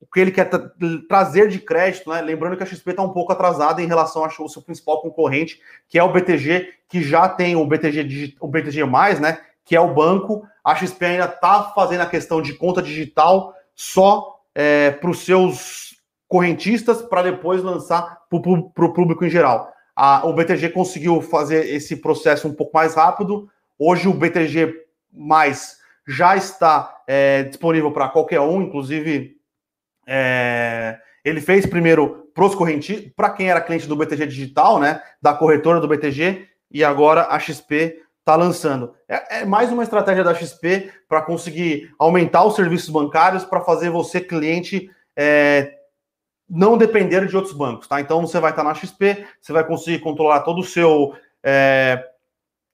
o 0.01 0.07
que 0.07 0.21
ele 0.21 0.31
quer 0.31 0.49
trazer 1.09 1.49
de 1.49 1.59
crédito, 1.59 2.11
né? 2.11 2.21
Lembrando 2.21 2.57
que 2.57 2.63
a 2.63 2.67
XP 2.67 2.91
está 2.91 3.03
um 3.03 3.13
pouco 3.13 3.33
atrasada 3.33 3.83
em 3.83 3.87
relação 3.87 4.23
ao 4.23 4.49
seu 4.49 4.63
principal 4.63 5.01
concorrente, 5.01 5.61
que 5.89 5.99
é 5.99 6.03
o 6.03 6.13
BTG, 6.13 6.69
que 6.89 7.03
já 7.03 7.29
tem 7.29 7.57
o 7.57 7.67
BTG, 7.67 8.37
o 8.41 8.47
BTG, 8.47 8.85
né? 9.21 9.41
Que 9.65 9.75
é 9.75 9.81
o 9.81 9.95
banco. 9.95 10.47
A 10.63 10.75
XP 10.75 11.05
ainda 11.05 11.25
está 11.25 11.73
fazendo 11.75 12.03
a 12.03 12.07
questão 12.07 12.41
de 12.43 12.55
conta 12.55 12.83
digital 12.83 13.55
só 13.75 14.41
é, 14.55 14.91
para 14.91 15.11
os 15.11 15.25
seus 15.25 15.97
correntistas 16.29 17.03
para 17.03 17.23
depois 17.23 17.63
lançar 17.63 18.23
para 18.29 18.39
o 18.39 18.93
público 18.93 19.25
em 19.25 19.31
geral. 19.31 19.73
A, 19.95 20.27
o 20.27 20.33
BTG 20.33 20.71
conseguiu 20.71 21.21
fazer 21.21 21.75
esse 21.75 21.97
processo 21.97 22.47
um 22.47 22.55
pouco 22.55 22.77
mais 22.77 22.95
rápido. 22.95 23.49
Hoje 23.79 24.09
o 24.09 24.15
BTG 24.15 24.86
mais 25.17 25.79
já 26.07 26.37
está 26.37 27.03
é, 27.07 27.45
disponível 27.45 27.91
para 27.91 28.09
qualquer 28.09 28.41
um, 28.41 28.63
inclusive 28.63 29.37
é, 30.07 30.99
ele 31.25 31.41
fez 31.41 31.67
primeiro 31.67 32.31
para 32.33 32.45
os 32.45 32.55
para 33.17 33.31
quem 33.31 33.51
era 33.51 33.61
cliente 33.61 33.89
do 33.89 33.97
BTG 33.97 34.27
Digital, 34.27 34.79
né, 34.79 35.03
da 35.21 35.33
corretora 35.35 35.81
do 35.81 35.89
BTG, 35.89 36.47
e 36.71 36.85
agora 36.85 37.27
a 37.31 37.39
XP 37.39 38.03
está 38.21 38.37
lançando. 38.37 38.95
É, 39.09 39.41
é, 39.41 39.45
mais 39.45 39.73
uma 39.73 39.83
estratégia 39.83 40.23
da 40.23 40.35
XP 40.35 40.93
para 41.09 41.23
conseguir 41.23 41.93
aumentar 41.99 42.45
os 42.45 42.55
serviços 42.55 42.91
bancários 42.91 43.45
para 43.45 43.61
fazer 43.61 43.89
você, 43.89 44.21
cliente, 44.21 44.91
é, 45.17 45.73
não 46.49 46.77
depender 46.77 47.27
de 47.27 47.37
outros 47.37 47.55
bancos, 47.55 47.89
tá? 47.89 48.01
Então 48.01 48.21
você 48.21 48.39
vai 48.39 48.51
estar 48.51 48.63
tá 48.63 48.69
na 48.69 48.75
XP, 48.75 49.25
você 49.41 49.53
vai 49.53 49.65
conseguir 49.65 50.01
controlar 50.01 50.41
todo 50.41 50.61
o 50.61 50.65
seu 50.65 51.15
é, 51.43 52.05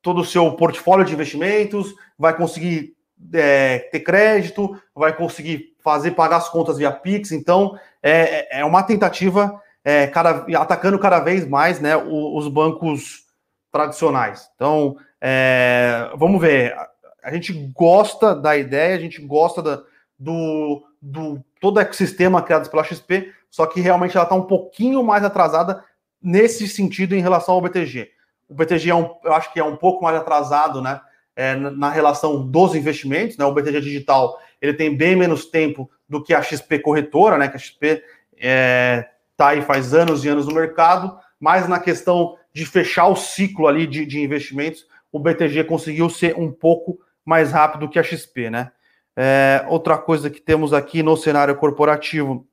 todo 0.03 0.21
o 0.21 0.25
seu 0.25 0.53
portfólio 0.53 1.05
de 1.05 1.15
investimentos, 1.15 1.95
vai 2.19 2.37
conseguir 2.37 2.95
é, 3.33 3.79
ter 3.91 4.01
crédito, 4.01 4.77
vai 4.95 5.17
conseguir 5.17 5.75
fazer 5.83 6.11
pagar 6.13 6.39
as 6.39 6.49
contas 6.49 6.77
via 6.79 6.93
Pix. 6.93 7.33
Então, 7.33 7.79
é, 8.03 8.61
é 8.61 8.65
uma 8.65 8.83
tentativa 8.83 9.61
é, 9.85 10.07
cada, 10.09 10.45
atacando 10.61 10.99
cada 10.99 11.21
vez 11.21 11.47
mais 11.47 11.81
né, 11.81 11.97
os, 11.97 12.45
os 12.45 12.49
bancos 12.49 13.27
tradicionais. 13.71 14.51
Então, 14.55 14.97
é, 15.21 16.11
vamos 16.17 16.41
ver. 16.41 16.75
A 17.23 17.33
gente 17.33 17.53
gosta 17.75 18.35
da 18.35 18.57
ideia, 18.57 18.97
a 18.97 19.01
gente 19.01 19.21
gosta 19.23 19.63
da, 19.63 19.83
do, 20.19 20.85
do 21.01 21.43
todo 21.61 21.77
o 21.77 21.81
ecossistema 21.81 22.43
criado 22.43 22.69
pela 22.69 22.83
XP, 22.83 23.33
só 23.49 23.67
que 23.67 23.81
realmente 23.81 24.17
ela 24.17 24.25
está 24.25 24.35
um 24.35 24.43
pouquinho 24.43 25.03
mais 25.05 25.25
atrasada 25.25 25.85
nesse 26.21 26.67
sentido 26.69 27.15
em 27.15 27.23
relação 27.23 27.55
ao 27.55 27.61
BTG. 27.61 28.11
O 28.53 28.55
BTG 28.55 28.91
é 28.91 28.95
um, 28.95 29.17
eu 29.25 29.33
acho 29.33 29.51
que 29.51 29.59
é 29.59 29.65
um 29.65 29.77
pouco 29.77 30.05
mais 30.05 30.17
atrasado, 30.17 30.83
né? 30.83 31.01
É, 31.35 31.55
na 31.57 31.89
relação 31.89 32.47
dos 32.47 32.75
investimentos, 32.75 33.39
né? 33.39 33.45
O 33.47 33.55
BTG 33.55 33.81
digital 33.81 34.39
ele 34.61 34.75
tem 34.75 34.95
bem 34.95 35.17
menos 35.17 35.47
tempo 35.47 35.91
do 36.07 36.23
que 36.23 36.35
a 36.35 36.43
XP 36.43 36.81
corretora, 36.81 37.39
né? 37.39 37.49
Que 37.49 37.57
a 37.57 37.59
XP 37.59 38.05
é, 38.39 39.09
tá 39.37 39.49
aí 39.49 39.63
faz 39.63 39.95
anos 39.95 40.25
e 40.25 40.29
anos 40.29 40.47
no 40.47 40.55
mercado, 40.55 41.19
mas 41.41 41.67
na 41.67 41.81
questão 41.81 42.37
de 42.53 42.67
fechar 42.67 43.07
o 43.07 43.17
ciclo 43.17 43.67
ali 43.67 43.87
de, 43.87 44.05
de 44.05 44.21
investimentos, 44.21 44.87
o 45.11 45.19
BTG 45.19 45.65
conseguiu 45.65 46.11
ser 46.11 46.37
um 46.37 46.53
pouco 46.53 47.01
mais 47.25 47.53
rápido 47.53 47.89
que 47.89 47.99
a 47.99 48.03
XP, 48.03 48.51
né? 48.51 48.71
É, 49.17 49.65
outra 49.69 49.97
coisa 49.97 50.29
que 50.29 50.41
temos 50.41 50.75
aqui 50.75 51.03
no 51.03 51.17
cenário 51.17 51.57
corporativo, 51.57 52.47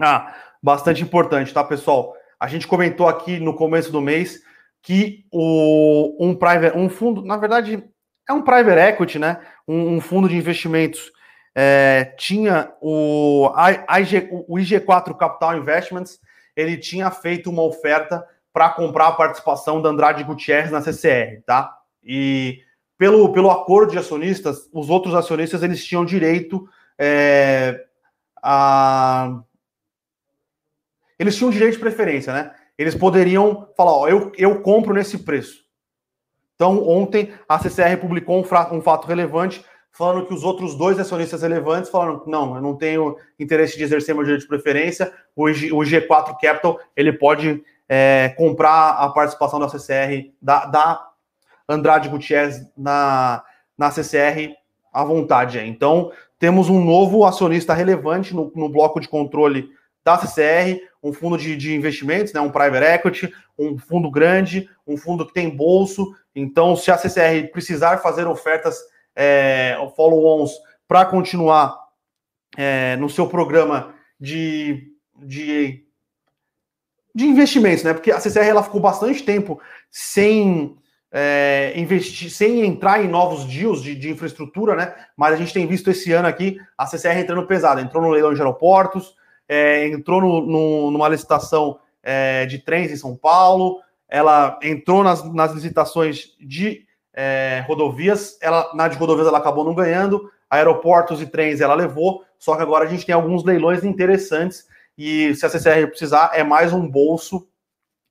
ah, 0.00 0.34
bastante 0.60 1.02
importante, 1.02 1.54
tá, 1.54 1.62
pessoal? 1.62 2.14
A 2.38 2.48
gente 2.48 2.66
comentou 2.66 3.06
aqui 3.06 3.38
no 3.38 3.54
começo 3.54 3.92
do 3.92 4.00
mês 4.00 4.42
que 4.82 5.26
o, 5.30 6.16
um, 6.20 6.34
private, 6.34 6.76
um 6.76 6.88
fundo, 6.88 7.22
na 7.22 7.36
verdade, 7.36 7.84
é 8.28 8.32
um 8.32 8.42
private 8.42 8.80
equity, 8.80 9.18
né? 9.18 9.40
Um, 9.66 9.96
um 9.96 10.00
fundo 10.00 10.28
de 10.28 10.36
investimentos 10.36 11.12
é, 11.54 12.14
tinha 12.16 12.72
o, 12.80 13.50
IG, 13.98 14.28
o 14.30 14.56
IG4 14.56 15.16
Capital 15.16 15.56
Investments, 15.56 16.20
ele 16.56 16.76
tinha 16.76 17.10
feito 17.10 17.50
uma 17.50 17.62
oferta 17.62 18.24
para 18.52 18.70
comprar 18.70 19.08
a 19.08 19.12
participação 19.12 19.80
da 19.80 19.88
Andrade 19.88 20.24
Gutierrez 20.24 20.70
na 20.70 20.80
CCR, 20.80 21.42
tá? 21.44 21.76
E 22.02 22.62
pelo, 22.96 23.32
pelo 23.32 23.50
acordo 23.50 23.92
de 23.92 23.98
acionistas, 23.98 24.68
os 24.72 24.90
outros 24.90 25.14
acionistas 25.14 25.62
eles 25.62 25.84
tinham 25.84 26.04
direito 26.04 26.68
é, 26.98 27.84
a. 28.42 29.40
Eles 31.18 31.36
tinham 31.36 31.50
direito 31.50 31.74
de 31.74 31.80
preferência, 31.80 32.32
né? 32.32 32.54
Eles 32.80 32.94
poderiam 32.94 33.68
falar, 33.76 33.92
ó, 33.92 34.08
eu, 34.08 34.32
eu 34.38 34.62
compro 34.62 34.94
nesse 34.94 35.18
preço. 35.18 35.66
Então, 36.54 36.82
ontem 36.88 37.30
a 37.46 37.58
CCR 37.58 37.98
publicou 38.00 38.38
um, 38.38 38.74
um 38.74 38.80
fato 38.80 39.06
relevante 39.06 39.62
falando 39.92 40.24
que 40.24 40.32
os 40.32 40.44
outros 40.44 40.74
dois 40.74 40.98
acionistas 40.98 41.42
relevantes 41.42 41.90
falaram 41.90 42.22
não, 42.26 42.56
eu 42.56 42.62
não 42.62 42.74
tenho 42.74 43.18
interesse 43.38 43.76
de 43.76 43.84
exercer 43.84 44.14
meu 44.14 44.24
direito 44.24 44.40
de 44.40 44.48
preferência, 44.48 45.12
o, 45.36 45.52
G, 45.52 45.70
o 45.70 45.80
G4 45.80 46.38
Capital 46.40 46.80
ele 46.96 47.12
pode 47.12 47.62
é, 47.86 48.30
comprar 48.38 48.92
a 48.92 49.10
participação 49.10 49.60
da 49.60 49.68
CCR, 49.68 50.32
da, 50.40 50.64
da 50.64 51.06
Andrade 51.68 52.08
Gutierrez 52.08 52.62
na, 52.74 53.44
na 53.76 53.90
CCR 53.90 54.54
à 54.90 55.04
vontade. 55.04 55.58
Então, 55.58 56.12
temos 56.38 56.70
um 56.70 56.82
novo 56.82 57.26
acionista 57.26 57.74
relevante 57.74 58.34
no, 58.34 58.50
no 58.56 58.70
bloco 58.70 59.00
de 59.00 59.08
controle 59.08 59.68
da 60.02 60.16
CCR, 60.16 60.80
um 61.02 61.12
fundo 61.12 61.38
de, 61.38 61.56
de, 61.56 61.74
investimentos, 61.74 62.32
né, 62.32 62.40
um 62.40 62.50
private 62.50 62.84
equity, 62.84 63.34
um 63.58 63.78
fundo 63.78 64.10
grande, 64.10 64.68
um 64.86 64.96
fundo 64.96 65.26
que 65.26 65.32
tem 65.32 65.48
bolso. 65.48 66.14
Então, 66.34 66.76
se 66.76 66.90
a 66.90 66.98
CCR 66.98 67.50
precisar 67.50 67.98
fazer 67.98 68.26
ofertas 68.26 68.78
é, 69.16 69.76
follow-ons 69.96 70.52
para 70.86 71.04
continuar 71.04 71.78
é, 72.56 72.96
no 72.96 73.08
seu 73.08 73.26
programa 73.26 73.94
de, 74.18 74.92
de, 75.16 75.84
de 77.14 77.24
investimentos, 77.24 77.84
né? 77.84 77.94
Porque 77.94 78.10
a 78.10 78.20
CCR 78.20 78.46
ela 78.46 78.62
ficou 78.62 78.80
bastante 78.80 79.22
tempo 79.22 79.60
sem 79.90 80.76
é, 81.12 81.72
investir, 81.76 82.30
sem 82.30 82.64
entrar 82.64 83.04
em 83.04 83.08
novos 83.08 83.44
deals 83.44 83.82
de, 83.82 83.94
de, 83.94 84.10
infraestrutura, 84.10 84.74
né? 84.74 84.94
Mas 85.16 85.34
a 85.34 85.36
gente 85.36 85.52
tem 85.52 85.66
visto 85.66 85.90
esse 85.90 86.12
ano 86.12 86.28
aqui 86.28 86.58
a 86.76 86.86
CCR 86.86 87.18
entrando 87.18 87.46
pesada, 87.46 87.80
entrou 87.80 88.02
no 88.02 88.10
leilão 88.10 88.32
de 88.32 88.40
aeroportos, 88.40 89.14
é, 89.50 89.88
entrou 89.88 90.20
no, 90.20 90.46
no, 90.46 90.90
numa 90.92 91.08
licitação 91.08 91.80
é, 92.04 92.46
de 92.46 92.60
trens 92.60 92.92
em 92.92 92.96
São 92.96 93.16
Paulo, 93.16 93.80
ela 94.08 94.56
entrou 94.62 95.02
nas, 95.02 95.24
nas 95.34 95.52
licitações 95.52 96.36
de 96.40 96.86
é, 97.12 97.64
rodovias, 97.66 98.38
ela 98.40 98.70
na 98.74 98.86
de 98.86 98.96
rodovias 98.96 99.26
ela 99.26 99.38
acabou 99.38 99.64
não 99.64 99.74
ganhando, 99.74 100.30
aeroportos 100.48 101.20
e 101.20 101.26
trens 101.26 101.60
ela 101.60 101.74
levou, 101.74 102.22
só 102.38 102.54
que 102.54 102.62
agora 102.62 102.84
a 102.84 102.88
gente 102.88 103.04
tem 103.04 103.12
alguns 103.12 103.42
leilões 103.44 103.82
interessantes 103.82 104.68
e 104.96 105.34
se 105.34 105.44
a 105.44 105.48
CCR 105.48 105.88
precisar 105.88 106.30
é 106.32 106.44
mais 106.44 106.72
um 106.72 106.88
bolso 106.88 107.48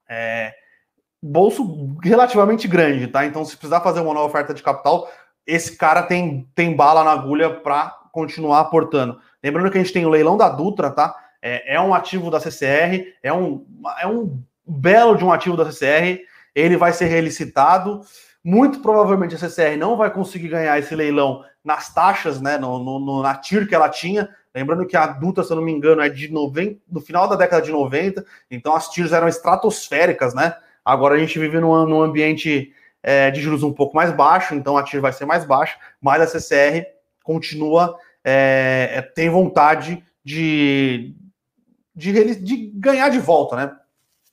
é, 0.09 0.53
bolso 1.23 1.95
relativamente 2.03 2.67
grande, 2.67 3.07
tá? 3.07 3.25
Então, 3.25 3.45
se 3.45 3.55
precisar 3.55 3.79
fazer 3.79 4.01
uma 4.01 4.13
nova 4.13 4.27
oferta 4.27 4.53
de 4.53 4.61
capital, 4.61 5.09
esse 5.47 5.77
cara 5.77 6.03
tem, 6.03 6.49
tem 6.53 6.75
bala 6.75 7.01
na 7.03 7.11
agulha 7.11 7.49
para 7.49 7.97
continuar 8.11 8.59
aportando. 8.59 9.19
Lembrando 9.41 9.71
que 9.71 9.77
a 9.77 9.81
gente 9.81 9.93
tem 9.93 10.05
o 10.05 10.09
leilão 10.09 10.35
da 10.35 10.49
Dutra, 10.49 10.91
tá? 10.91 11.15
É, 11.41 11.75
é, 11.75 11.81
um 11.81 11.93
ativo 11.93 12.29
da 12.29 12.39
CCR, 12.39 13.13
é 13.23 13.31
um, 13.31 13.65
é 14.01 14.07
um 14.07 14.41
belo 14.65 15.15
de 15.15 15.23
um 15.23 15.31
ativo 15.31 15.55
da 15.55 15.71
CCR, 15.71 16.19
ele 16.53 16.77
vai 16.77 16.91
ser 16.91 17.05
relicitado. 17.05 18.01
Muito 18.43 18.81
provavelmente 18.81 19.35
a 19.35 19.37
CCR 19.37 19.77
não 19.77 19.97
vai 19.97 20.11
conseguir 20.11 20.49
ganhar 20.49 20.77
esse 20.79 20.95
leilão 20.95 21.43
nas 21.63 21.93
taxas, 21.93 22.41
né? 22.41 22.57
No, 22.57 22.79
no, 22.79 23.21
na 23.21 23.35
TIR 23.35 23.67
que 23.67 23.75
ela 23.75 23.89
tinha. 23.89 24.29
Lembrando 24.53 24.85
que 24.85 24.97
a 24.97 25.07
Dutra, 25.07 25.43
se 25.43 25.51
eu 25.51 25.57
não 25.57 25.63
me 25.63 25.71
engano, 25.71 26.01
é 26.01 26.09
de 26.09 26.31
90, 26.31 26.79
no 26.89 26.99
final 26.99 27.27
da 27.27 27.35
década 27.35 27.61
de 27.61 27.71
90, 27.71 28.25
então 28.49 28.75
as 28.75 28.89
TIRs 28.89 29.11
eram 29.11 29.27
estratosféricas, 29.27 30.33
né? 30.33 30.55
Agora 30.83 31.15
a 31.15 31.19
gente 31.19 31.37
vive 31.37 31.59
num, 31.59 31.85
num 31.85 32.01
ambiente 32.01 32.73
é, 33.03 33.29
de 33.29 33.41
juros 33.41 33.63
um 33.63 33.71
pouco 33.71 33.95
mais 33.95 34.11
baixo, 34.11 34.55
então 34.55 34.75
a 34.75 34.83
TIR 34.83 35.01
vai 35.01 35.13
ser 35.13 35.25
mais 35.25 35.45
baixa, 35.45 35.77
mas 36.01 36.21
a 36.21 36.27
CCR 36.27 36.85
continua, 37.23 37.95
é, 38.23 38.89
é, 38.93 39.01
tem 39.01 39.29
vontade 39.29 40.03
de, 40.23 41.13
de, 41.99 42.35
de, 42.35 42.71
ganhar 42.75 43.09
de 43.09 43.19
volta, 43.19 43.55
né? 43.55 43.75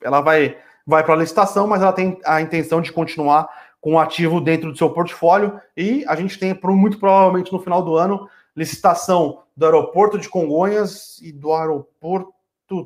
Ela 0.01 0.21
vai, 0.21 0.57
vai 0.85 1.03
para 1.03 1.13
a 1.13 1.17
licitação, 1.17 1.67
mas 1.67 1.81
ela 1.81 1.93
tem 1.93 2.19
a 2.25 2.41
intenção 2.41 2.81
de 2.81 2.91
continuar 2.91 3.49
com 3.81 3.93
o 3.93 3.99
ativo 3.99 4.41
dentro 4.41 4.71
do 4.71 4.77
seu 4.77 4.89
portfólio 4.89 5.59
e 5.75 6.03
a 6.07 6.15
gente 6.15 6.39
tem, 6.39 6.57
muito 6.63 6.99
provavelmente 6.99 7.51
no 7.51 7.59
final 7.59 7.81
do 7.81 7.95
ano, 7.95 8.27
licitação 8.55 9.43
do 9.55 9.65
aeroporto 9.65 10.17
de 10.17 10.29
Congonhas 10.29 11.19
e 11.21 11.31
do 11.31 11.53
aeroporto 11.53 12.33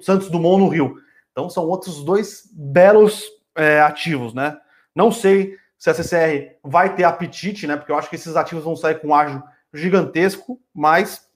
Santos 0.01 0.29
Dumont 0.29 0.61
no 0.61 0.69
Rio. 0.69 0.97
Então 1.31 1.49
são 1.49 1.65
outros 1.65 2.03
dois 2.03 2.49
belos 2.53 3.23
é, 3.55 3.79
ativos, 3.81 4.33
né? 4.33 4.57
Não 4.93 5.11
sei 5.11 5.57
se 5.77 5.89
a 5.89 5.93
CCR 5.93 6.57
vai 6.63 6.93
ter 6.93 7.03
apetite, 7.03 7.65
né? 7.65 7.75
Porque 7.75 7.91
eu 7.91 7.97
acho 7.97 8.09
que 8.09 8.15
esses 8.15 8.35
ativos 8.35 8.63
vão 8.63 8.75
sair 8.75 8.99
com 8.99 9.15
ágio 9.15 9.41
gigantesco, 9.73 10.59
mas. 10.73 11.29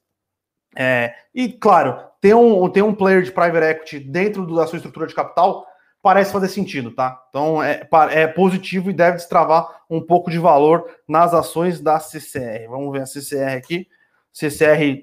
É, 0.76 1.14
e 1.34 1.48
claro, 1.48 1.98
ter 2.20 2.34
um, 2.34 2.68
ter 2.68 2.82
um 2.82 2.94
player 2.94 3.22
de 3.22 3.32
private 3.32 3.64
equity 3.64 4.00
dentro 4.00 4.46
da 4.54 4.66
sua 4.66 4.76
estrutura 4.76 5.06
de 5.06 5.14
capital 5.14 5.66
parece 6.02 6.32
fazer 6.32 6.48
sentido, 6.48 6.92
tá? 6.92 7.20
Então 7.30 7.62
é, 7.62 7.88
é 8.10 8.26
positivo 8.26 8.90
e 8.90 8.92
deve 8.92 9.16
destravar 9.16 9.84
um 9.90 10.00
pouco 10.00 10.30
de 10.30 10.38
valor 10.38 10.88
nas 11.08 11.34
ações 11.34 11.80
da 11.80 11.98
CCR. 11.98 12.68
Vamos 12.68 12.92
ver 12.92 13.02
a 13.02 13.06
CCR 13.06 13.56
aqui. 13.56 13.88
CCR 14.32 15.02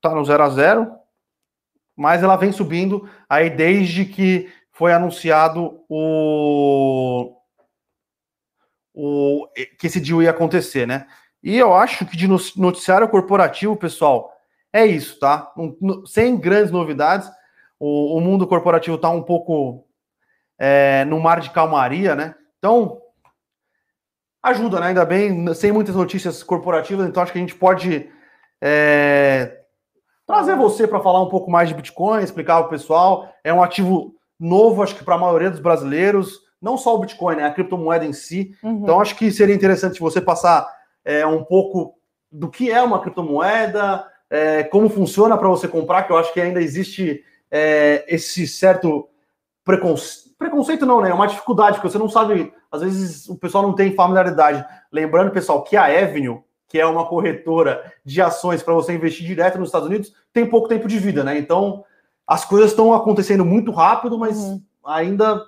tá 0.00 0.14
no 0.14 0.24
0 0.24 0.42
a 0.42 0.48
0 0.50 1.00
mas 1.96 2.22
ela 2.22 2.36
vem 2.36 2.50
subindo 2.50 3.06
aí 3.28 3.50
desde 3.50 4.06
que 4.06 4.50
foi 4.72 4.90
anunciado 4.90 5.84
o, 5.86 7.36
o 8.94 9.46
que 9.78 9.86
esse 9.86 10.00
deal 10.00 10.22
ia 10.22 10.30
acontecer, 10.30 10.86
né? 10.86 11.06
E 11.42 11.58
eu 11.58 11.74
acho 11.74 12.06
que 12.06 12.16
de 12.16 12.26
noticiário 12.56 13.06
corporativo, 13.08 13.76
pessoal, 13.76 14.32
é 14.72 14.86
isso, 14.86 15.18
tá? 15.18 15.52
Um, 15.56 16.04
sem 16.06 16.38
grandes 16.38 16.70
novidades. 16.70 17.30
O, 17.78 18.16
o 18.16 18.20
mundo 18.20 18.46
corporativo 18.46 18.96
está 18.96 19.08
um 19.10 19.22
pouco 19.22 19.86
é, 20.58 21.04
no 21.06 21.18
mar 21.18 21.40
de 21.40 21.50
calmaria, 21.50 22.14
né? 22.14 22.34
Então, 22.58 23.00
ajuda, 24.42 24.80
né? 24.80 24.88
Ainda 24.88 25.04
bem, 25.04 25.52
sem 25.54 25.72
muitas 25.72 25.94
notícias 25.94 26.42
corporativas, 26.42 27.08
então 27.08 27.22
acho 27.22 27.32
que 27.32 27.38
a 27.38 27.40
gente 27.40 27.54
pode 27.54 28.10
é, 28.60 29.60
trazer 30.26 30.54
você 30.54 30.86
para 30.86 31.00
falar 31.00 31.22
um 31.22 31.28
pouco 31.28 31.50
mais 31.50 31.68
de 31.68 31.74
Bitcoin, 31.74 32.22
explicar 32.22 32.58
para 32.58 32.66
o 32.66 32.70
pessoal. 32.70 33.32
É 33.42 33.52
um 33.52 33.62
ativo 33.62 34.14
novo, 34.38 34.82
acho 34.82 34.94
que 34.94 35.04
para 35.04 35.14
a 35.14 35.18
maioria 35.18 35.50
dos 35.50 35.60
brasileiros, 35.60 36.40
não 36.60 36.76
só 36.76 36.94
o 36.94 36.98
Bitcoin, 37.00 37.36
né, 37.36 37.44
a 37.44 37.52
criptomoeda 37.52 38.04
em 38.04 38.12
si. 38.12 38.54
Uhum. 38.62 38.80
Então, 38.82 39.00
acho 39.00 39.16
que 39.16 39.30
seria 39.32 39.54
interessante 39.54 40.00
você 40.00 40.20
passar 40.20 40.68
é, 41.04 41.26
um 41.26 41.42
pouco 41.42 41.94
do 42.30 42.48
que 42.48 42.70
é 42.70 42.82
uma 42.82 43.00
criptomoeda, 43.00 44.06
é, 44.30 44.62
como 44.62 44.88
funciona 44.88 45.36
para 45.36 45.48
você 45.48 45.66
comprar, 45.66 46.04
que 46.04 46.12
eu 46.12 46.16
acho 46.16 46.32
que 46.32 46.40
ainda 46.40 46.62
existe 46.62 47.24
é, 47.50 48.04
esse 48.08 48.46
certo 48.46 49.08
preconceito. 49.64 50.30
Preconceito 50.38 50.86
não, 50.86 51.02
né? 51.02 51.10
É 51.10 51.14
uma 51.14 51.26
dificuldade, 51.26 51.76
porque 51.76 51.90
você 51.90 51.98
não 51.98 52.08
sabe, 52.08 52.50
às 52.72 52.80
vezes 52.80 53.28
o 53.28 53.36
pessoal 53.36 53.62
não 53.62 53.74
tem 53.74 53.94
familiaridade. 53.94 54.64
Lembrando, 54.90 55.32
pessoal, 55.32 55.62
que 55.62 55.76
a 55.76 55.84
Avenue, 55.84 56.42
que 56.66 56.78
é 56.78 56.86
uma 56.86 57.06
corretora 57.06 57.92
de 58.02 58.22
ações 58.22 58.62
para 58.62 58.72
você 58.72 58.94
investir 58.94 59.26
direto 59.26 59.58
nos 59.58 59.68
Estados 59.68 59.88
Unidos, 59.88 60.14
tem 60.32 60.48
pouco 60.48 60.68
tempo 60.68 60.88
de 60.88 60.98
vida, 60.98 61.22
né? 61.22 61.36
Então, 61.36 61.84
as 62.26 62.44
coisas 62.44 62.70
estão 62.70 62.94
acontecendo 62.94 63.44
muito 63.44 63.70
rápido, 63.70 64.16
mas 64.16 64.38
uhum. 64.38 64.62
ainda 64.86 65.44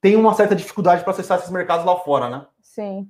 tem 0.00 0.16
uma 0.16 0.34
certa 0.34 0.56
dificuldade 0.56 1.02
para 1.02 1.12
acessar 1.12 1.38
esses 1.38 1.50
mercados 1.50 1.86
lá 1.86 1.96
fora, 1.96 2.28
né? 2.28 2.46
Sim. 2.60 3.08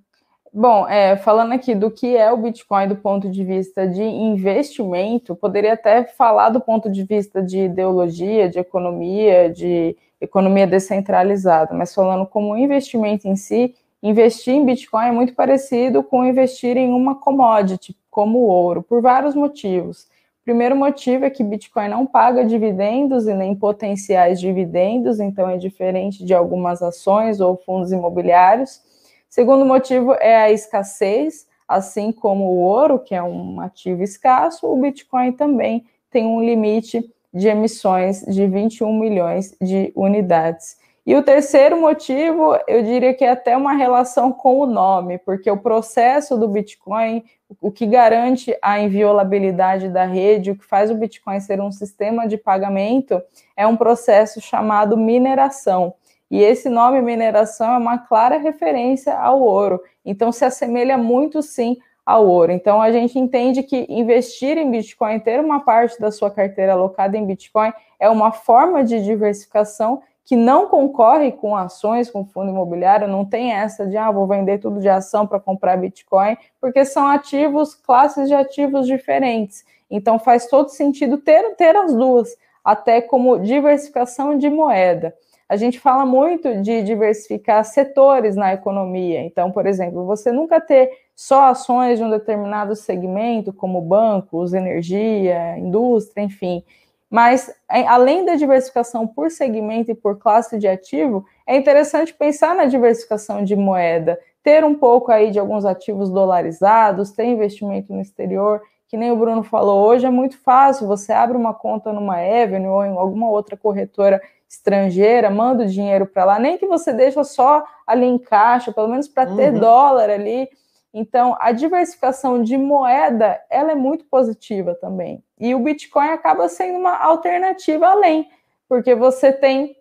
Bom, 0.56 0.87
é, 0.87 1.16
falando 1.16 1.50
aqui 1.50 1.75
do 1.75 1.90
que 1.90 2.16
é 2.16 2.30
o 2.30 2.37
Bitcoin 2.37 2.87
do 2.87 2.94
ponto 2.94 3.28
de 3.28 3.42
vista 3.42 3.88
de 3.88 4.04
investimento, 4.04 5.34
poderia 5.34 5.73
até 5.73 6.04
falar 6.04 6.50
do 6.50 6.61
ponto 6.61 6.88
de 6.88 7.02
vista 7.02 7.42
de 7.42 7.64
ideologia, 7.64 8.49
de 8.49 8.61
economia, 8.61 9.50
de 9.50 9.96
economia 10.20 10.64
descentralizada, 10.64 11.75
mas 11.75 11.92
falando 11.92 12.25
como 12.25 12.56
investimento 12.56 13.26
em 13.26 13.34
si, 13.34 13.75
investir 14.00 14.54
em 14.54 14.64
Bitcoin 14.64 15.08
é 15.08 15.11
muito 15.11 15.34
parecido 15.34 16.04
com 16.04 16.25
investir 16.25 16.76
em 16.76 16.92
uma 16.92 17.16
commodity, 17.16 17.96
como 18.08 18.38
o 18.38 18.46
ouro, 18.46 18.80
por 18.80 19.02
vários 19.02 19.34
motivos. 19.34 20.04
O 20.42 20.44
primeiro 20.44 20.76
motivo 20.76 21.25
é 21.25 21.30
que 21.30 21.42
Bitcoin 21.42 21.88
não 21.88 22.06
paga 22.06 22.44
dividendos 22.44 23.26
e 23.26 23.34
nem 23.34 23.56
potenciais 23.56 24.38
dividendos, 24.38 25.18
então 25.18 25.50
é 25.50 25.56
diferente 25.56 26.25
de 26.25 26.32
algumas 26.32 26.80
ações 26.80 27.40
ou 27.40 27.56
fundos 27.56 27.90
imobiliários. 27.90 28.93
Segundo 29.34 29.64
motivo 29.64 30.14
é 30.20 30.36
a 30.36 30.52
escassez, 30.52 31.44
assim 31.66 32.12
como 32.12 32.44
o 32.44 32.60
ouro, 32.60 33.00
que 33.00 33.16
é 33.16 33.20
um 33.20 33.58
ativo 33.58 34.00
escasso, 34.00 34.64
o 34.64 34.80
Bitcoin 34.80 35.32
também 35.32 35.84
tem 36.08 36.24
um 36.24 36.40
limite 36.40 37.04
de 37.32 37.48
emissões 37.48 38.20
de 38.20 38.46
21 38.46 38.96
milhões 38.96 39.56
de 39.60 39.92
unidades. 39.96 40.76
E 41.04 41.16
o 41.16 41.22
terceiro 41.24 41.76
motivo, 41.76 42.56
eu 42.68 42.84
diria 42.84 43.12
que 43.12 43.24
é 43.24 43.30
até 43.30 43.56
uma 43.56 43.72
relação 43.72 44.30
com 44.30 44.60
o 44.60 44.66
nome, 44.66 45.18
porque 45.18 45.50
o 45.50 45.58
processo 45.58 46.38
do 46.38 46.46
Bitcoin, 46.46 47.24
o 47.60 47.72
que 47.72 47.86
garante 47.86 48.56
a 48.62 48.78
inviolabilidade 48.78 49.88
da 49.88 50.04
rede, 50.04 50.52
o 50.52 50.56
que 50.56 50.64
faz 50.64 50.92
o 50.92 50.94
Bitcoin 50.94 51.40
ser 51.40 51.60
um 51.60 51.72
sistema 51.72 52.28
de 52.28 52.38
pagamento, 52.38 53.20
é 53.56 53.66
um 53.66 53.76
processo 53.76 54.40
chamado 54.40 54.96
mineração. 54.96 55.92
E 56.34 56.42
esse 56.42 56.68
nome 56.68 57.00
mineração 57.00 57.74
é 57.74 57.78
uma 57.78 57.96
clara 57.96 58.38
referência 58.38 59.16
ao 59.16 59.40
ouro. 59.40 59.80
Então 60.04 60.32
se 60.32 60.44
assemelha 60.44 60.98
muito 60.98 61.40
sim 61.40 61.76
ao 62.04 62.26
ouro. 62.26 62.50
Então 62.50 62.82
a 62.82 62.90
gente 62.90 63.16
entende 63.16 63.62
que 63.62 63.86
investir 63.88 64.58
em 64.58 64.68
Bitcoin, 64.68 65.20
ter 65.20 65.38
uma 65.38 65.60
parte 65.60 65.96
da 66.00 66.10
sua 66.10 66.32
carteira 66.32 66.72
alocada 66.72 67.16
em 67.16 67.24
Bitcoin, 67.24 67.72
é 68.00 68.10
uma 68.10 68.32
forma 68.32 68.82
de 68.82 69.00
diversificação 69.04 70.02
que 70.24 70.34
não 70.34 70.66
concorre 70.66 71.30
com 71.30 71.56
ações, 71.56 72.10
com 72.10 72.24
fundo 72.24 72.50
imobiliário, 72.50 73.06
não 73.06 73.24
tem 73.24 73.52
essa 73.52 73.86
de 73.86 73.96
ah, 73.96 74.10
vou 74.10 74.26
vender 74.26 74.58
tudo 74.58 74.80
de 74.80 74.88
ação 74.88 75.28
para 75.28 75.38
comprar 75.38 75.76
Bitcoin, 75.76 76.36
porque 76.60 76.84
são 76.84 77.06
ativos, 77.06 77.76
classes 77.76 78.26
de 78.26 78.34
ativos 78.34 78.88
diferentes. 78.88 79.64
Então 79.88 80.18
faz 80.18 80.48
todo 80.48 80.68
sentido 80.68 81.16
ter, 81.16 81.54
ter 81.54 81.76
as 81.76 81.94
duas, 81.94 82.36
até 82.64 83.00
como 83.00 83.38
diversificação 83.38 84.36
de 84.36 84.50
moeda 84.50 85.14
a 85.48 85.56
gente 85.56 85.78
fala 85.78 86.06
muito 86.06 86.62
de 86.62 86.82
diversificar 86.82 87.64
setores 87.64 88.34
na 88.36 88.54
economia. 88.54 89.20
Então, 89.22 89.50
por 89.50 89.66
exemplo, 89.66 90.04
você 90.06 90.32
nunca 90.32 90.60
ter 90.60 90.90
só 91.14 91.46
ações 91.46 91.98
de 91.98 92.04
um 92.04 92.10
determinado 92.10 92.74
segmento, 92.74 93.52
como 93.52 93.80
bancos, 93.80 94.54
energia, 94.54 95.58
indústria, 95.58 96.22
enfim. 96.22 96.64
Mas, 97.10 97.54
além 97.68 98.24
da 98.24 98.34
diversificação 98.34 99.06
por 99.06 99.30
segmento 99.30 99.90
e 99.90 99.94
por 99.94 100.18
classe 100.18 100.58
de 100.58 100.66
ativo, 100.66 101.24
é 101.46 101.56
interessante 101.56 102.12
pensar 102.12 102.56
na 102.56 102.64
diversificação 102.64 103.44
de 103.44 103.54
moeda, 103.54 104.18
ter 104.42 104.64
um 104.64 104.74
pouco 104.74 105.12
aí 105.12 105.30
de 105.30 105.38
alguns 105.38 105.64
ativos 105.64 106.10
dolarizados, 106.10 107.12
ter 107.12 107.26
investimento 107.26 107.92
no 107.92 108.00
exterior, 108.00 108.60
que 108.88 108.96
nem 108.96 109.10
o 109.10 109.16
Bruno 109.16 109.42
falou, 109.42 109.86
hoje 109.86 110.06
é 110.06 110.10
muito 110.10 110.38
fácil, 110.38 110.86
você 110.86 111.12
abre 111.12 111.36
uma 111.36 111.54
conta 111.54 111.92
numa 111.92 112.16
Avenue 112.16 112.68
ou 112.68 112.84
em 112.84 112.96
alguma 112.96 113.28
outra 113.28 113.56
corretora 113.56 114.20
estrangeira, 114.54 115.30
manda 115.30 115.64
o 115.64 115.68
dinheiro 115.68 116.06
para 116.06 116.25
lá, 116.25 116.38
nem 116.38 116.56
que 116.56 116.66
você 116.66 116.92
deixa 116.92 117.23
só 117.25 117.64
ali 117.87 118.06
em 118.06 118.18
caixa, 118.18 118.73
pelo 118.73 118.88
menos 118.88 119.08
para 119.08 119.28
uhum. 119.28 119.37
ter 119.37 119.52
dólar 119.52 120.11
ali. 120.11 120.49
Então, 120.92 121.37
a 121.40 121.50
diversificação 121.50 122.42
de 122.42 122.56
moeda, 122.56 123.40
ela 123.50 123.73
é 123.73 123.75
muito 123.75 124.04
positiva 124.04 124.75
também. 124.75 125.23
E 125.38 125.54
o 125.54 125.58
Bitcoin 125.58 126.08
acaba 126.08 126.49
sendo 126.49 126.78
uma 126.78 126.97
alternativa 126.97 127.88
além, 127.88 128.28
porque 128.69 128.95
você 128.95 129.32
tem 129.32 129.76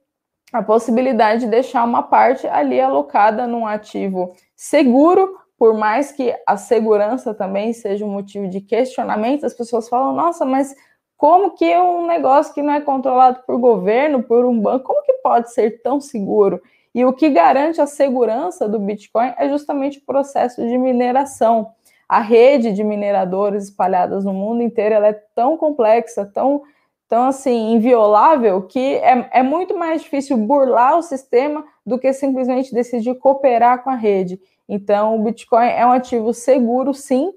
a 0.51 0.61
possibilidade 0.61 1.41
de 1.41 1.51
deixar 1.51 1.83
uma 1.83 2.03
parte 2.03 2.47
ali 2.47 2.79
alocada 2.81 3.47
num 3.47 3.65
ativo 3.65 4.35
seguro, 4.55 5.37
por 5.57 5.75
mais 5.75 6.11
que 6.11 6.35
a 6.45 6.57
segurança 6.57 7.33
também 7.33 7.73
seja 7.73 8.05
um 8.05 8.11
motivo 8.11 8.47
de 8.49 8.59
questionamento, 8.59 9.45
as 9.45 9.53
pessoas 9.53 9.87
falam: 9.87 10.13
"Nossa, 10.13 10.45
mas 10.45 10.75
como 11.23 11.51
que 11.51 11.73
um 11.77 12.05
negócio 12.05 12.53
que 12.53 12.61
não 12.61 12.73
é 12.73 12.81
controlado 12.81 13.43
por 13.47 13.57
governo, 13.57 14.21
por 14.21 14.43
um 14.43 14.59
banco, 14.59 14.87
como 14.87 15.03
que 15.03 15.13
pode 15.23 15.53
ser 15.53 15.81
tão 15.81 16.01
seguro? 16.01 16.61
E 16.93 17.05
o 17.05 17.13
que 17.13 17.29
garante 17.29 17.79
a 17.79 17.87
segurança 17.87 18.67
do 18.67 18.77
Bitcoin 18.77 19.31
é 19.37 19.47
justamente 19.47 19.99
o 19.99 20.05
processo 20.05 20.61
de 20.61 20.77
mineração. 20.77 21.71
A 22.09 22.19
rede 22.19 22.73
de 22.73 22.83
mineradores 22.83 23.63
espalhadas 23.63 24.25
no 24.25 24.33
mundo 24.33 24.63
inteiro 24.63 24.95
é 24.95 25.13
tão 25.33 25.55
complexa, 25.55 26.25
tão, 26.25 26.63
tão 27.07 27.27
assim, 27.27 27.71
inviolável, 27.71 28.63
que 28.63 28.95
é, 28.95 29.29
é 29.31 29.41
muito 29.41 29.77
mais 29.77 30.01
difícil 30.01 30.35
burlar 30.35 30.97
o 30.97 31.01
sistema 31.01 31.63
do 31.85 31.97
que 31.97 32.11
simplesmente 32.11 32.73
decidir 32.73 33.15
cooperar 33.15 33.81
com 33.81 33.89
a 33.89 33.95
rede. 33.95 34.41
Então, 34.67 35.15
o 35.15 35.23
Bitcoin 35.23 35.69
é 35.69 35.85
um 35.85 35.93
ativo 35.93 36.33
seguro, 36.33 36.93
sim, 36.93 37.31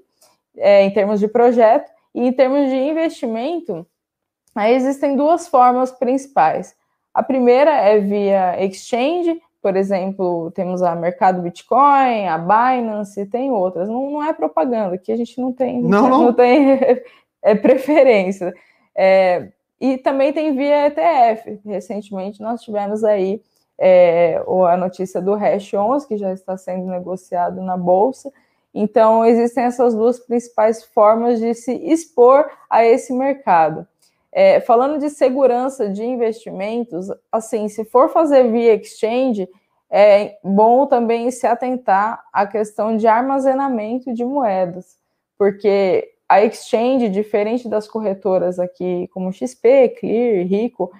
é, 0.57 0.83
em 0.83 0.91
termos 0.91 1.21
de 1.21 1.29
projeto, 1.29 1.89
e 2.17 2.27
em 2.27 2.33
termos 2.33 2.67
de 2.67 2.75
investimento, 2.75 3.85
aí 4.55 4.73
existem 4.73 5.15
duas 5.15 5.47
formas 5.47 5.91
principais. 5.91 6.75
A 7.13 7.21
primeira 7.21 7.69
é 7.69 7.99
via 7.99 8.65
exchange, 8.65 9.39
por 9.61 9.75
exemplo, 9.75 10.49
temos 10.55 10.81
a 10.81 10.95
Mercado 10.95 11.43
Bitcoin, 11.43 12.27
a 12.27 12.39
Binance, 12.39 13.23
tem 13.27 13.51
outras. 13.51 13.87
Não, 13.87 14.09
não 14.09 14.23
é 14.23 14.33
propaganda, 14.33 14.95
aqui 14.95 15.11
a 15.11 15.15
gente 15.15 15.39
não 15.39 15.53
tem, 15.53 15.79
não, 15.79 16.09
não. 16.09 16.23
não 16.23 16.33
tem 16.33 16.79
é, 17.43 17.53
preferência. 17.53 18.51
É, 18.95 19.49
e 19.79 19.99
também 19.99 20.33
tem 20.33 20.55
via 20.55 20.87
ETF. 20.87 21.59
Recentemente 21.63 22.41
nós 22.41 22.63
tivemos 22.63 23.03
aí 23.03 23.43
é, 23.77 24.41
a 24.71 24.75
notícia 24.75 25.21
do 25.21 25.35
Hash 25.35 25.71
11, 25.71 26.07
que 26.07 26.17
já 26.17 26.33
está 26.33 26.57
sendo 26.57 26.87
negociado 26.87 27.61
na 27.61 27.77
Bolsa, 27.77 28.33
então, 28.73 29.25
existem 29.25 29.63
essas 29.63 29.95
duas 29.95 30.19
principais 30.19 30.83
formas 30.83 31.39
de 31.39 31.53
se 31.53 31.73
expor 31.73 32.49
a 32.69 32.85
esse 32.85 33.13
mercado. 33.13 33.87
É, 34.31 34.59
falando 34.61 34.99
de 34.99 35.09
segurança 35.09 35.89
de 35.89 36.03
investimentos, 36.03 37.07
assim, 37.31 37.67
se 37.69 37.83
for 37.85 38.09
fazer 38.09 38.51
via 38.51 38.75
exchange, 38.75 39.47
é 39.89 40.37
bom 40.43 40.85
também 40.85 41.31
se 41.31 41.47
atentar 41.47 42.23
à 42.31 42.45
questão 42.45 42.97
de 42.97 43.07
armazenamento 43.07 44.13
de 44.13 44.23
moedas, 44.23 44.97
porque 45.37 46.13
a 46.27 46.43
exchange, 46.43 47.09
diferente 47.09 47.69
das 47.69 47.87
corretoras 47.87 48.59
aqui, 48.59 49.07
como 49.13 49.31
XP, 49.31 49.95
Clear, 49.99 50.45
Rico, 50.45 50.91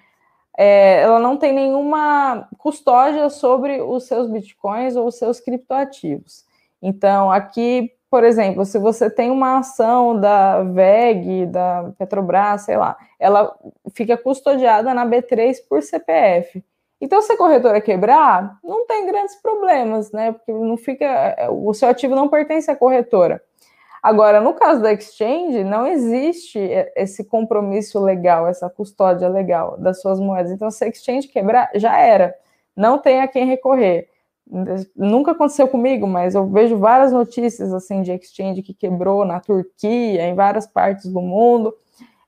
é, 0.57 1.01
ela 1.01 1.19
não 1.19 1.37
tem 1.37 1.53
nenhuma 1.53 2.47
custódia 2.57 3.29
sobre 3.29 3.81
os 3.81 4.05
seus 4.05 4.29
bitcoins 4.29 4.95
ou 4.95 5.07
os 5.07 5.15
seus 5.15 5.39
criptoativos. 5.39 6.46
Então, 6.81 7.31
aqui, 7.31 7.91
por 8.09 8.23
exemplo, 8.23 8.65
se 8.65 8.79
você 8.79 9.09
tem 9.09 9.29
uma 9.31 9.59
ação 9.59 10.19
da 10.19 10.63
VEG, 10.63 11.45
da 11.47 11.91
Petrobras, 11.97 12.61
sei 12.61 12.77
lá, 12.77 12.95
ela 13.19 13.55
fica 13.93 14.15
custodiada 14.17 14.93
na 14.93 15.05
B3 15.05 15.57
por 15.67 15.81
CPF. 15.81 16.63
Então, 16.99 17.21
se 17.21 17.31
a 17.31 17.37
corretora 17.37 17.79
quebrar, 17.79 18.57
não 18.63 18.85
tem 18.87 19.05
grandes 19.05 19.35
problemas, 19.35 20.11
né? 20.11 20.31
Porque 20.31 20.51
não 20.51 20.77
fica, 20.77 21.35
o 21.51 21.73
seu 21.73 21.89
ativo 21.89 22.15
não 22.15 22.27
pertence 22.27 22.71
à 22.71 22.75
corretora. 22.75 23.41
Agora, 24.01 24.39
no 24.39 24.53
caso 24.53 24.81
da 24.81 24.93
exchange, 24.93 25.63
não 25.63 25.85
existe 25.85 26.59
esse 26.95 27.23
compromisso 27.25 27.99
legal, 27.99 28.47
essa 28.47 28.69
custódia 28.69 29.27
legal 29.27 29.77
das 29.77 30.01
suas 30.01 30.19
moedas. 30.19 30.51
Então, 30.51 30.71
se 30.71 30.83
a 30.83 30.87
exchange 30.87 31.27
quebrar, 31.27 31.69
já 31.75 31.97
era. 31.97 32.33
Não 32.75 32.97
tem 32.97 33.21
a 33.21 33.27
quem 33.27 33.45
recorrer. 33.45 34.07
Nunca 34.95 35.31
aconteceu 35.31 35.67
comigo, 35.67 36.07
mas 36.07 36.33
eu 36.33 36.47
vejo 36.47 36.77
várias 36.77 37.11
notícias 37.11 37.73
assim 37.73 38.01
de 38.01 38.11
exchange 38.11 38.61
que 38.61 38.73
quebrou 38.73 39.25
na 39.25 39.39
Turquia, 39.41 40.25
em 40.25 40.35
várias 40.35 40.65
partes 40.65 41.11
do 41.11 41.21
mundo. 41.21 41.73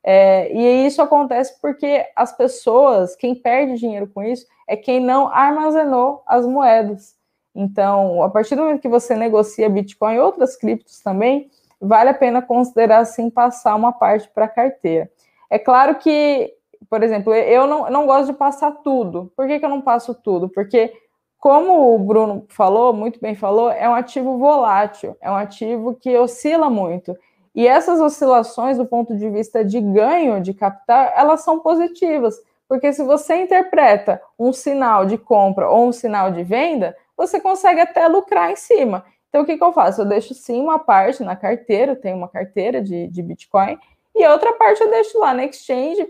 É, 0.04 0.52
e 0.54 0.86
isso 0.86 1.02
acontece 1.02 1.60
porque 1.62 2.06
as 2.16 2.36
pessoas, 2.36 3.16
quem 3.16 3.36
perde 3.36 3.80
dinheiro 3.80 4.08
com 4.08 4.22
isso, 4.24 4.46
é 4.68 4.76
quem 4.76 5.00
não 5.00 5.28
armazenou 5.28 6.22
as 6.28 6.46
moedas. 6.46 7.16
Então, 7.56 8.22
a 8.24 8.30
partir 8.30 8.56
do 8.56 8.64
momento 8.64 8.82
que 8.82 8.88
você 8.88 9.16
negocia 9.16 9.70
Bitcoin 9.70 10.16
e 10.16 10.20
outras 10.20 10.56
criptos 10.56 11.00
também, 11.02 11.50
vale 11.80 12.10
a 12.10 12.14
pena 12.14 12.42
considerar 12.42 13.00
assim 13.00 13.30
passar 13.30 13.76
uma 13.76 13.92
parte 13.92 14.30
para 14.30 14.46
a 14.46 14.50
carteira. 14.50 15.10
É 15.50 15.58
claro 15.58 15.96
que, 15.96 16.54
por 16.90 17.02
exemplo, 17.02 17.34
eu 17.34 17.66
não, 17.66 17.90
não 17.90 18.06
gosto 18.06 18.32
de 18.32 18.38
passar 18.38 18.72
tudo. 18.84 19.32
Por 19.36 19.48
que, 19.48 19.60
que 19.60 19.66
eu 19.66 19.70
não 19.70 19.82
passo 19.82 20.14
tudo? 20.14 20.50
Porque 20.50 20.94
como 21.40 21.96
o 21.96 22.00
Bruno 22.00 22.46
falou, 22.50 22.92
muito 22.92 23.20
bem 23.20 23.34
falou, 23.34 23.72
é 23.72 23.90
um 23.90 23.96
ativo 23.96 24.38
volátil, 24.38 25.16
é 25.22 25.32
um 25.32 25.36
ativo 25.36 25.96
que 25.96 26.16
oscila 26.18 26.70
muito. 26.70 27.18
E 27.56 27.66
essas 27.66 28.00
oscilações, 28.00 28.78
do 28.78 28.86
ponto 28.86 29.16
de 29.16 29.30
vista 29.30 29.64
de 29.64 29.80
ganho 29.80 30.42
de 30.42 30.54
capital, 30.54 31.12
elas 31.16 31.42
são 31.42 31.60
positivas, 31.60 32.36
porque 32.68 32.92
se 32.92 33.04
você 33.04 33.42
interpreta 33.42 34.22
um 34.38 34.52
sinal 34.52 35.06
de 35.06 35.18
compra 35.18 35.70
ou 35.70 35.88
um 35.88 35.92
sinal 35.92 36.30
de 36.30 36.44
venda, 36.44 36.96
você 37.18 37.40
consegue 37.40 37.80
até 37.82 38.08
lucrar 38.08 38.52
em 38.52 38.56
cima. 38.56 39.06
Então, 39.30 39.44
o 39.44 39.46
que, 39.46 39.58
que 39.58 39.64
eu 39.64 39.72
faço? 39.72 40.02
Eu 40.02 40.06
deixo 40.06 40.34
sim 40.34 40.62
uma 40.62 40.78
parte 40.78 41.24
na 41.24 41.36
carteira, 41.36 41.96
tenho 41.96 42.18
uma 42.18 42.28
carteira 42.28 42.82
de, 42.82 43.08
de 43.08 43.24
Bitcoin, 43.24 43.78
e 44.16 44.24
a 44.24 44.34
outra 44.34 44.54
parte 44.54 44.82
eu 44.82 44.90
deixo 44.90 45.18
lá 45.20 45.34
na 45.34 45.46
exchange, 45.46 46.06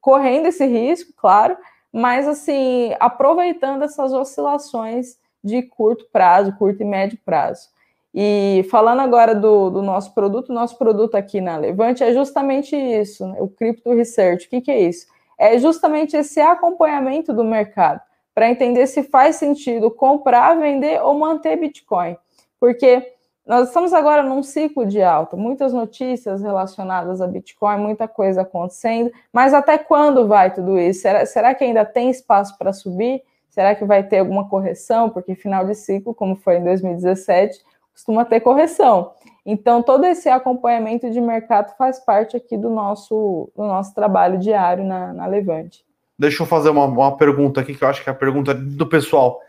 correndo 0.00 0.46
esse 0.46 0.66
risco, 0.66 1.12
claro, 1.16 1.56
mas 1.96 2.28
assim, 2.28 2.94
aproveitando 3.00 3.82
essas 3.82 4.12
oscilações 4.12 5.16
de 5.42 5.62
curto 5.62 6.06
prazo, 6.12 6.54
curto 6.58 6.82
e 6.82 6.84
médio 6.84 7.18
prazo. 7.24 7.70
E 8.14 8.66
falando 8.70 9.00
agora 9.00 9.34
do, 9.34 9.70
do 9.70 9.80
nosso 9.80 10.12
produto, 10.12 10.52
nosso 10.52 10.76
produto 10.76 11.14
aqui 11.14 11.40
na 11.40 11.56
Levante 11.56 12.04
é 12.04 12.12
justamente 12.12 12.76
isso, 12.76 13.26
né? 13.26 13.38
o 13.40 13.48
Crypto 13.48 13.94
Research. 13.94 14.46
O 14.46 14.50
que, 14.50 14.60
que 14.60 14.70
é 14.70 14.78
isso? 14.78 15.06
É 15.38 15.58
justamente 15.58 16.14
esse 16.14 16.38
acompanhamento 16.38 17.32
do 17.32 17.42
mercado, 17.42 18.02
para 18.34 18.50
entender 18.50 18.86
se 18.88 19.02
faz 19.02 19.36
sentido 19.36 19.90
comprar, 19.90 20.58
vender 20.58 21.02
ou 21.02 21.18
manter 21.18 21.56
Bitcoin. 21.56 22.14
Porque 22.60 23.15
nós 23.46 23.68
estamos 23.68 23.92
agora 23.92 24.24
num 24.24 24.42
ciclo 24.42 24.84
de 24.84 25.00
alta, 25.00 25.36
muitas 25.36 25.72
notícias 25.72 26.42
relacionadas 26.42 27.20
a 27.20 27.26
Bitcoin, 27.28 27.78
muita 27.78 28.08
coisa 28.08 28.42
acontecendo, 28.42 29.12
mas 29.32 29.54
até 29.54 29.78
quando 29.78 30.26
vai 30.26 30.52
tudo 30.52 30.76
isso? 30.78 31.02
Será, 31.02 31.24
será 31.24 31.54
que 31.54 31.62
ainda 31.62 31.84
tem 31.84 32.10
espaço 32.10 32.58
para 32.58 32.72
subir? 32.72 33.22
Será 33.48 33.74
que 33.74 33.84
vai 33.84 34.02
ter 34.02 34.18
alguma 34.18 34.48
correção? 34.48 35.08
Porque 35.08 35.34
final 35.36 35.64
de 35.64 35.76
ciclo, 35.76 36.12
como 36.12 36.34
foi 36.34 36.56
em 36.56 36.64
2017, 36.64 37.64
costuma 37.92 38.24
ter 38.24 38.40
correção. 38.40 39.12
Então, 39.46 39.80
todo 39.80 40.04
esse 40.04 40.28
acompanhamento 40.28 41.08
de 41.08 41.20
mercado 41.20 41.72
faz 41.78 42.00
parte 42.00 42.36
aqui 42.36 42.56
do 42.56 42.68
nosso, 42.68 43.48
do 43.56 43.62
nosso 43.62 43.94
trabalho 43.94 44.38
diário 44.38 44.84
na, 44.84 45.12
na 45.12 45.26
Levante. 45.26 45.84
Deixa 46.18 46.42
eu 46.42 46.46
fazer 46.46 46.70
uma, 46.70 46.84
uma 46.84 47.16
pergunta 47.16 47.60
aqui, 47.60 47.74
que 47.74 47.84
eu 47.84 47.88
acho 47.88 48.02
que 48.02 48.10
é 48.10 48.12
a 48.12 48.16
pergunta 48.16 48.52
do 48.52 48.86
pessoal. 48.86 49.40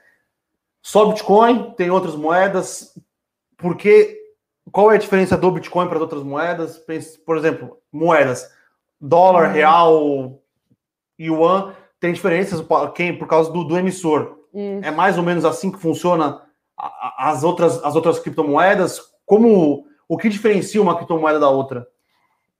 Só 0.81 1.07
Bitcoin? 1.07 1.73
Tem 1.75 1.89
outras 1.89 2.15
moedas? 2.15 2.95
Porque 3.57 4.17
qual 4.71 4.91
é 4.91 4.95
a 4.95 4.99
diferença 4.99 5.37
do 5.37 5.51
Bitcoin 5.51 5.87
para 5.87 5.99
outras 5.99 6.23
moedas? 6.23 6.81
Por 7.25 7.37
exemplo, 7.37 7.77
moedas, 7.91 8.49
dólar, 8.99 9.47
uhum. 9.47 9.53
real, 9.53 10.41
yuan, 11.19 11.73
tem 11.99 12.13
diferenças 12.13 12.63
quem 12.93 13.17
por 13.17 13.27
causa 13.27 13.51
do, 13.51 13.63
do 13.63 13.77
emissor. 13.77 14.37
Isso. 14.53 14.85
É 14.85 14.91
mais 14.91 15.17
ou 15.17 15.23
menos 15.23 15.45
assim 15.45 15.71
que 15.71 15.79
funciona 15.79 16.41
as 17.17 17.43
outras, 17.43 17.83
as 17.83 17.95
outras 17.95 18.19
criptomoedas? 18.19 19.01
Como 19.25 19.85
o 20.07 20.17
que 20.17 20.29
diferencia 20.29 20.81
uma 20.81 20.95
criptomoeda 20.95 21.39
da 21.39 21.49
outra? 21.49 21.87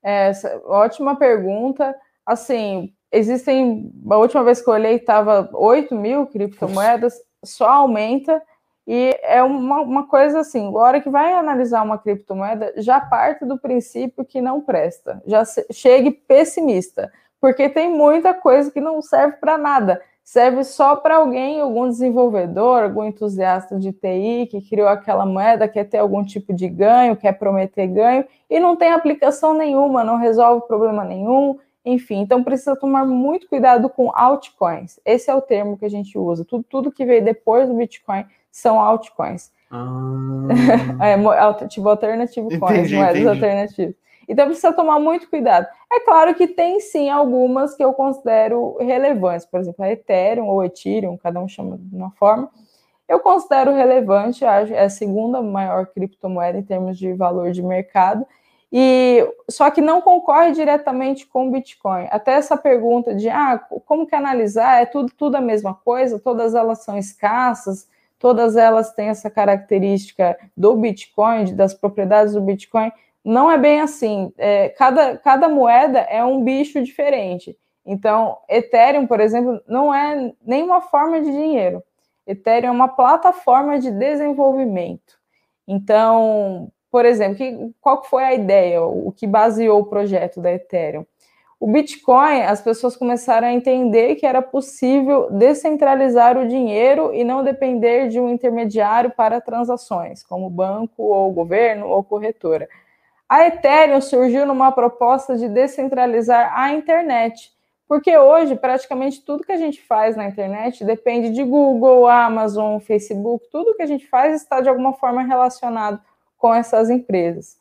Essa, 0.04 0.62
ótima 0.66 1.16
pergunta. 1.16 1.96
Assim, 2.26 2.94
existem. 3.12 3.92
A 4.10 4.18
última 4.18 4.44
vez 4.44 4.62
que 4.62 4.70
eu 4.70 4.74
olhei 4.74 4.96
estava 4.96 5.50
8 5.54 5.96
mil 5.96 6.28
criptomoedas, 6.28 7.14
só 7.44 7.70
aumenta. 7.70 8.42
E 8.88 9.20
é 9.22 9.44
uma, 9.44 9.82
uma 9.82 10.08
coisa 10.08 10.40
assim, 10.40 10.70
agora 10.70 11.02
que 11.02 11.10
vai 11.10 11.34
analisar 11.34 11.84
uma 11.84 11.98
criptomoeda, 11.98 12.74
já 12.78 13.02
parte 13.02 13.44
do 13.44 13.58
princípio 13.60 14.24
que 14.24 14.40
não 14.40 14.62
presta, 14.62 15.22
já 15.28 15.44
chegue 15.70 16.10
pessimista, 16.10 17.12
porque 17.42 17.68
tem 17.68 17.90
muita 17.90 18.34
coisa 18.34 18.72
que 18.72 18.80
não 18.80 19.02
serve 19.02 19.36
para 19.42 19.58
nada, 19.58 20.02
serve 20.24 20.64
só 20.64 20.96
para 20.96 21.18
alguém, 21.18 21.60
algum 21.60 21.90
desenvolvedor, 21.90 22.84
algum 22.84 23.04
entusiasta 23.04 23.78
de 23.78 23.92
TI 23.92 24.48
que 24.50 24.62
criou 24.62 24.88
aquela 24.88 25.26
moeda, 25.26 25.68
quer 25.68 25.84
ter 25.84 25.98
algum 25.98 26.24
tipo 26.24 26.54
de 26.54 26.70
ganho, 26.70 27.18
quer 27.18 27.34
prometer 27.34 27.88
ganho, 27.88 28.24
e 28.50 28.58
não 28.58 28.78
tem 28.78 28.94
aplicação 28.94 29.54
nenhuma, 29.54 30.02
não 30.02 30.16
resolve 30.16 30.66
problema 30.66 31.04
nenhum, 31.04 31.60
enfim, 31.84 32.20
então 32.20 32.44
precisa 32.44 32.76
tomar 32.76 33.06
muito 33.06 33.48
cuidado 33.48 33.90
com 33.90 34.12
altcoins. 34.14 35.00
Esse 35.06 35.30
é 35.30 35.36
o 35.36 35.42
termo 35.42 35.78
que 35.78 35.86
a 35.86 35.90
gente 35.90 36.18
usa. 36.18 36.44
Tudo, 36.44 36.66
tudo 36.70 36.92
que 36.92 37.06
veio 37.06 37.24
depois 37.24 37.68
do 37.68 37.74
Bitcoin 37.74 38.26
são 38.58 38.80
altcoins. 38.80 39.52
Ah. 39.70 39.86
é, 41.62 41.68
tipo 41.68 41.88
alternativo 41.88 42.48
coins, 42.60 42.92
moedas 42.92 43.18
entendi. 43.18 43.28
alternativas. 43.28 43.96
Então 44.28 44.46
precisa 44.48 44.74
tomar 44.74 45.00
muito 45.00 45.30
cuidado. 45.30 45.68
É 45.92 46.00
claro 46.00 46.34
que 46.34 46.48
tem 46.48 46.80
sim 46.80 47.10
algumas 47.10 47.76
que 47.76 47.84
eu 47.84 47.94
considero 47.94 48.76
relevantes, 48.80 49.46
por 49.46 49.60
exemplo, 49.60 49.86
a 49.86 49.92
Ethereum 49.92 50.48
ou 50.48 50.64
Ethereum, 50.64 51.16
cada 51.18 51.40
um 51.40 51.48
chama 51.48 51.78
de 51.78 51.96
uma 51.96 52.12
forma. 52.12 52.50
Eu 53.08 53.20
considero 53.20 53.74
relevante, 53.74 54.44
é 54.44 54.84
a 54.84 54.90
segunda 54.90 55.42
maior 55.42 55.86
criptomoeda 55.86 56.58
em 56.58 56.64
termos 56.64 56.98
de 56.98 57.14
valor 57.14 57.52
de 57.52 57.62
mercado, 57.62 58.26
e 58.70 59.26
só 59.50 59.70
que 59.72 59.80
não 59.80 60.02
concorre 60.02 60.52
diretamente 60.52 61.26
com 61.26 61.48
o 61.48 61.52
Bitcoin. 61.52 62.08
Até 62.12 62.34
essa 62.34 62.58
pergunta 62.58 63.16
de 63.16 63.30
ah, 63.30 63.58
como 63.86 64.06
que 64.06 64.16
analisar? 64.16 64.82
É 64.82 64.86
tudo, 64.86 65.10
tudo 65.16 65.36
a 65.36 65.42
mesma 65.42 65.74
coisa, 65.74 66.20
todas 66.20 66.54
elas 66.54 66.80
são 66.84 66.98
escassas, 66.98 67.88
todas 68.20 68.56
elas 68.56 68.94
têm 68.94 69.10
essa 69.10 69.30
característica 69.30 70.38
do 70.56 70.76
Bitcoin, 70.76 71.56
das 71.56 71.74
propriedades 71.74 72.34
do 72.34 72.42
Bitcoin. 72.42 72.92
Não 73.24 73.52
é 73.52 73.58
bem 73.58 73.82
assim. 73.82 74.32
É, 74.38 74.70
cada, 74.70 75.18
cada 75.18 75.50
moeda 75.50 76.00
é 76.00 76.24
um 76.24 76.44
bicho 76.44 76.82
diferente. 76.84 77.58
Então, 77.86 78.38
Ethereum, 78.50 79.08
por 79.08 79.20
exemplo, 79.20 79.62
não 79.68 79.94
é 79.94 80.34
nenhuma 80.46 80.82
forma 80.82 81.22
de 81.22 81.32
dinheiro. 81.32 81.82
Ethereum 82.26 82.70
é 82.70 82.72
uma 82.72 82.90
plataforma 82.90 83.80
de 83.80 83.92
desenvolvimento. 83.92 85.18
Então, 85.66 86.72
por 86.92 87.06
exemplo, 87.06 87.38
que, 87.38 87.72
qual 87.80 88.04
foi 88.04 88.24
a 88.24 88.34
ideia, 88.34 88.82
o 88.82 89.12
que 89.12 89.26
baseou 89.26 89.82
o 89.82 89.86
projeto 89.86 90.42
da 90.42 90.52
Ethereum? 90.52 91.06
O 91.60 91.66
Bitcoin, 91.66 92.44
as 92.44 92.62
pessoas 92.62 92.96
começaram 92.96 93.48
a 93.48 93.54
entender 93.54 94.16
que 94.16 94.28
era 94.28 94.44
possível 94.44 95.32
descentralizar 95.32 96.38
o 96.38 96.48
dinheiro 96.48 97.12
e 97.14 97.24
não 97.24 97.44
depender 97.44 98.10
de 98.10 98.20
um 98.20 98.30
intermediário 98.30 99.10
para 99.10 99.42
transações, 99.42 100.22
como 100.22 100.52
banco 100.52 101.02
ou 101.02 101.32
governo 101.32 101.88
ou 101.88 102.04
corretora. 102.04 102.70
A 103.28 103.48
Ethereum 103.48 104.00
surgiu 104.02 104.46
numa 104.46 104.72
proposta 104.72 105.36
de 105.36 105.50
descentralizar 105.50 106.54
a 106.58 106.72
internet, 106.74 107.52
porque 107.88 108.16
hoje 108.16 108.56
praticamente 108.56 109.26
tudo 109.26 109.44
que 109.44 109.52
a 109.52 109.58
gente 109.58 109.82
faz 109.82 110.16
na 110.16 110.28
internet 110.28 110.86
depende 110.86 111.32
de 111.32 111.44
Google, 111.44 112.08
Amazon, 112.08 112.78
Facebook, 112.80 113.48
tudo 113.52 113.74
que 113.76 113.82
a 113.82 113.88
gente 113.88 114.08
faz 114.08 114.36
está 114.36 114.62
de 114.62 114.70
alguma 114.70 114.94
forma 114.94 115.24
relacionado 115.24 116.00
com 116.38 116.54
essas 116.54 116.92
empresas. 116.92 117.58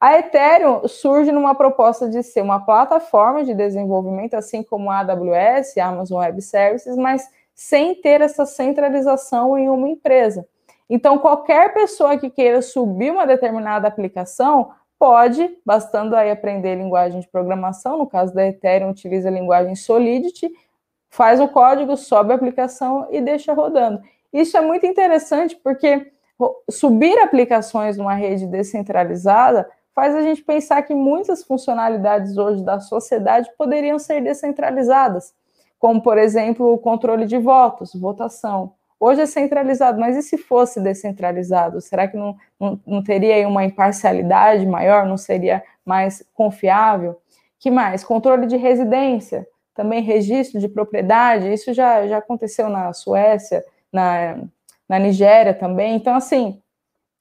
A 0.00 0.16
Ethereum 0.16 0.86
surge 0.86 1.32
numa 1.32 1.56
proposta 1.56 2.08
de 2.08 2.22
ser 2.22 2.40
uma 2.40 2.64
plataforma 2.64 3.44
de 3.44 3.52
desenvolvimento, 3.52 4.34
assim 4.34 4.62
como 4.62 4.90
a 4.90 5.00
AWS, 5.00 5.76
a 5.76 5.86
Amazon 5.86 6.20
Web 6.20 6.40
Services, 6.40 6.96
mas 6.96 7.28
sem 7.52 7.96
ter 7.96 8.20
essa 8.20 8.46
centralização 8.46 9.58
em 9.58 9.68
uma 9.68 9.88
empresa. 9.88 10.46
Então, 10.88 11.18
qualquer 11.18 11.74
pessoa 11.74 12.16
que 12.16 12.30
queira 12.30 12.62
subir 12.62 13.10
uma 13.10 13.26
determinada 13.26 13.88
aplicação 13.88 14.70
pode, 14.96 15.58
bastando 15.66 16.14
aí 16.14 16.30
aprender 16.30 16.76
linguagem 16.76 17.18
de 17.18 17.28
programação, 17.28 17.98
no 17.98 18.06
caso 18.06 18.32
da 18.32 18.46
Ethereum, 18.46 18.90
utiliza 18.90 19.28
a 19.28 19.32
linguagem 19.32 19.74
Solidity, 19.74 20.48
faz 21.10 21.40
o 21.40 21.48
código, 21.48 21.96
sobe 21.96 22.32
a 22.32 22.36
aplicação 22.36 23.08
e 23.10 23.20
deixa 23.20 23.52
rodando. 23.52 24.00
Isso 24.32 24.56
é 24.56 24.60
muito 24.60 24.86
interessante 24.86 25.56
porque 25.56 26.12
subir 26.70 27.18
aplicações 27.18 27.96
numa 27.96 28.14
rede 28.14 28.46
descentralizada 28.46 29.68
faz 29.98 30.14
a 30.14 30.22
gente 30.22 30.44
pensar 30.44 30.80
que 30.82 30.94
muitas 30.94 31.42
funcionalidades 31.42 32.38
hoje 32.38 32.62
da 32.62 32.78
sociedade 32.78 33.50
poderiam 33.58 33.98
ser 33.98 34.22
descentralizadas, 34.22 35.34
como, 35.76 36.00
por 36.00 36.16
exemplo, 36.16 36.72
o 36.72 36.78
controle 36.78 37.26
de 37.26 37.36
votos, 37.36 37.92
votação. 37.94 38.74
Hoje 39.00 39.22
é 39.22 39.26
centralizado, 39.26 39.98
mas 39.98 40.16
e 40.16 40.22
se 40.22 40.38
fosse 40.38 40.80
descentralizado? 40.80 41.80
Será 41.80 42.06
que 42.06 42.16
não, 42.16 42.36
não, 42.60 42.80
não 42.86 43.02
teria 43.02 43.48
uma 43.48 43.64
imparcialidade 43.64 44.64
maior? 44.64 45.04
Não 45.04 45.16
seria 45.16 45.64
mais 45.84 46.24
confiável? 46.32 47.20
que 47.58 47.68
mais? 47.68 48.04
Controle 48.04 48.46
de 48.46 48.56
residência, 48.56 49.48
também 49.74 50.00
registro 50.00 50.60
de 50.60 50.68
propriedade, 50.68 51.52
isso 51.52 51.74
já, 51.74 52.06
já 52.06 52.18
aconteceu 52.18 52.68
na 52.68 52.92
Suécia, 52.92 53.64
na, 53.92 54.38
na 54.88 55.00
Nigéria 55.00 55.52
também. 55.52 55.96
Então, 55.96 56.14
assim, 56.14 56.62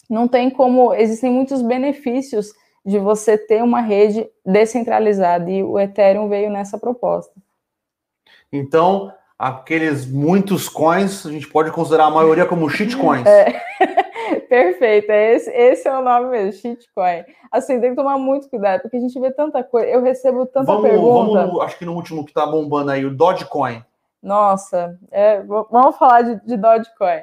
não 0.07 0.27
tem 0.27 0.51
como, 0.51 0.93
existem 0.93 1.31
muitos 1.31 1.63
benefícios 1.63 2.53
de 2.87 2.97
você 2.97 3.37
ter 3.37 3.61
uma 3.61 3.81
rede 3.81 4.25
descentralizada, 4.45 5.51
e 5.51 5.61
o 5.61 5.77
Ethereum 5.77 6.29
veio 6.29 6.49
nessa 6.49 6.77
proposta. 6.77 7.33
Então, 8.49 9.11
aqueles 9.37 10.09
muitos 10.09 10.69
coins, 10.69 11.25
a 11.25 11.31
gente 11.31 11.49
pode 11.49 11.69
considerar 11.69 12.05
a 12.05 12.09
maioria 12.11 12.45
como 12.45 12.69
shitcoins. 12.69 13.27
É. 13.27 13.61
Perfeito, 14.47 15.09
é 15.09 15.35
esse, 15.35 15.51
esse 15.51 15.85
é 15.85 15.97
o 15.97 16.01
nome 16.01 16.29
mesmo, 16.29 16.53
shitcoin. 16.53 17.25
Assim, 17.51 17.81
tem 17.81 17.89
que 17.89 17.97
tomar 17.97 18.17
muito 18.17 18.49
cuidado, 18.49 18.83
porque 18.83 18.95
a 18.95 19.01
gente 19.01 19.19
vê 19.19 19.31
tanta 19.31 19.61
coisa, 19.65 19.89
eu 19.89 20.01
recebo 20.01 20.45
tanta 20.45 20.65
vamos, 20.65 20.89
pergunta. 20.89 21.45
Vamos, 21.45 21.61
acho 21.63 21.77
que 21.77 21.85
no 21.85 21.93
último 21.93 22.25
que 22.25 22.31
tá 22.31 22.45
bombando 22.45 22.91
aí, 22.91 23.03
o 23.05 23.13
Dogecoin. 23.13 23.83
Nossa, 24.23 24.97
é, 25.11 25.41
vamos 25.41 25.97
falar 25.97 26.21
de, 26.21 26.45
de 26.45 26.55
Dogecoin. 26.55 27.21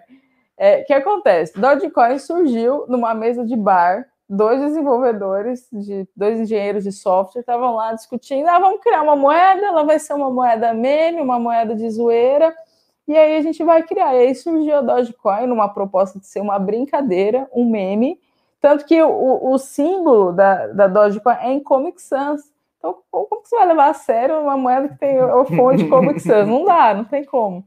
É, 0.59 0.83
o 0.83 0.85
que 0.85 0.93
acontece? 0.93 1.59
Dogecoin 1.59 2.19
surgiu 2.19 2.85
numa 2.87 3.15
mesa 3.15 3.47
de 3.47 3.57
bar, 3.57 4.07
dois 4.29 4.61
desenvolvedores, 4.61 5.69
de 5.73 6.09
dois 6.17 6.41
engenheiros 6.41 6.85
de 6.85 6.93
software 6.93 7.41
estavam 7.41 7.75
lá 7.75 7.93
discutindo, 7.93 8.47
ah, 8.49 8.59
vamos 8.59 8.81
criar 8.81 9.03
uma 9.03 9.17
moeda, 9.17 9.67
ela 9.67 9.85
vai 9.85 9.99
ser 9.99 10.15
uma 10.15 10.31
moeda 10.31 10.73
meme, 10.73 11.21
uma 11.21 11.39
moeda 11.39 11.75
de 11.75 11.89
zoeira, 11.91 12.55
e 13.07 13.17
aí 13.17 13.37
a 13.37 13.43
gente 13.43 13.63
vai 13.63 13.83
criar. 13.83 14.15
E 14.15 14.19
aí 14.19 14.35
surgiu 14.35 14.77
a 14.77 14.81
Dogecoin 14.81 15.47
numa 15.47 15.69
proposta 15.69 16.19
de 16.19 16.27
ser 16.27 16.41
uma 16.41 16.59
brincadeira, 16.59 17.49
um 17.53 17.69
meme, 17.69 18.19
tanto 18.61 18.87
que 18.87 19.01
o, 19.03 19.53
o 19.53 19.59
símbolo 19.59 20.33
da, 20.33 20.69
da 20.69 20.87
Dogecoin 20.87 21.37
é 21.41 21.53
em 21.53 21.61
Comic 21.61 22.01
Sans. 22.01 22.41
Então, 22.79 22.97
como 23.11 23.43
você 23.43 23.57
vai 23.57 23.67
levar 23.67 23.91
a 23.91 23.95
sério 23.95 24.41
uma 24.41 24.57
moeda 24.57 24.89
que 24.89 24.99
tem 24.99 25.23
o 25.23 25.45
fonte 25.45 25.87
Comic 25.89 26.21
Sans? 26.21 26.49
Não 26.49 26.65
dá, 26.65 26.95
não 26.95 27.05
tem 27.05 27.25
como. 27.25 27.65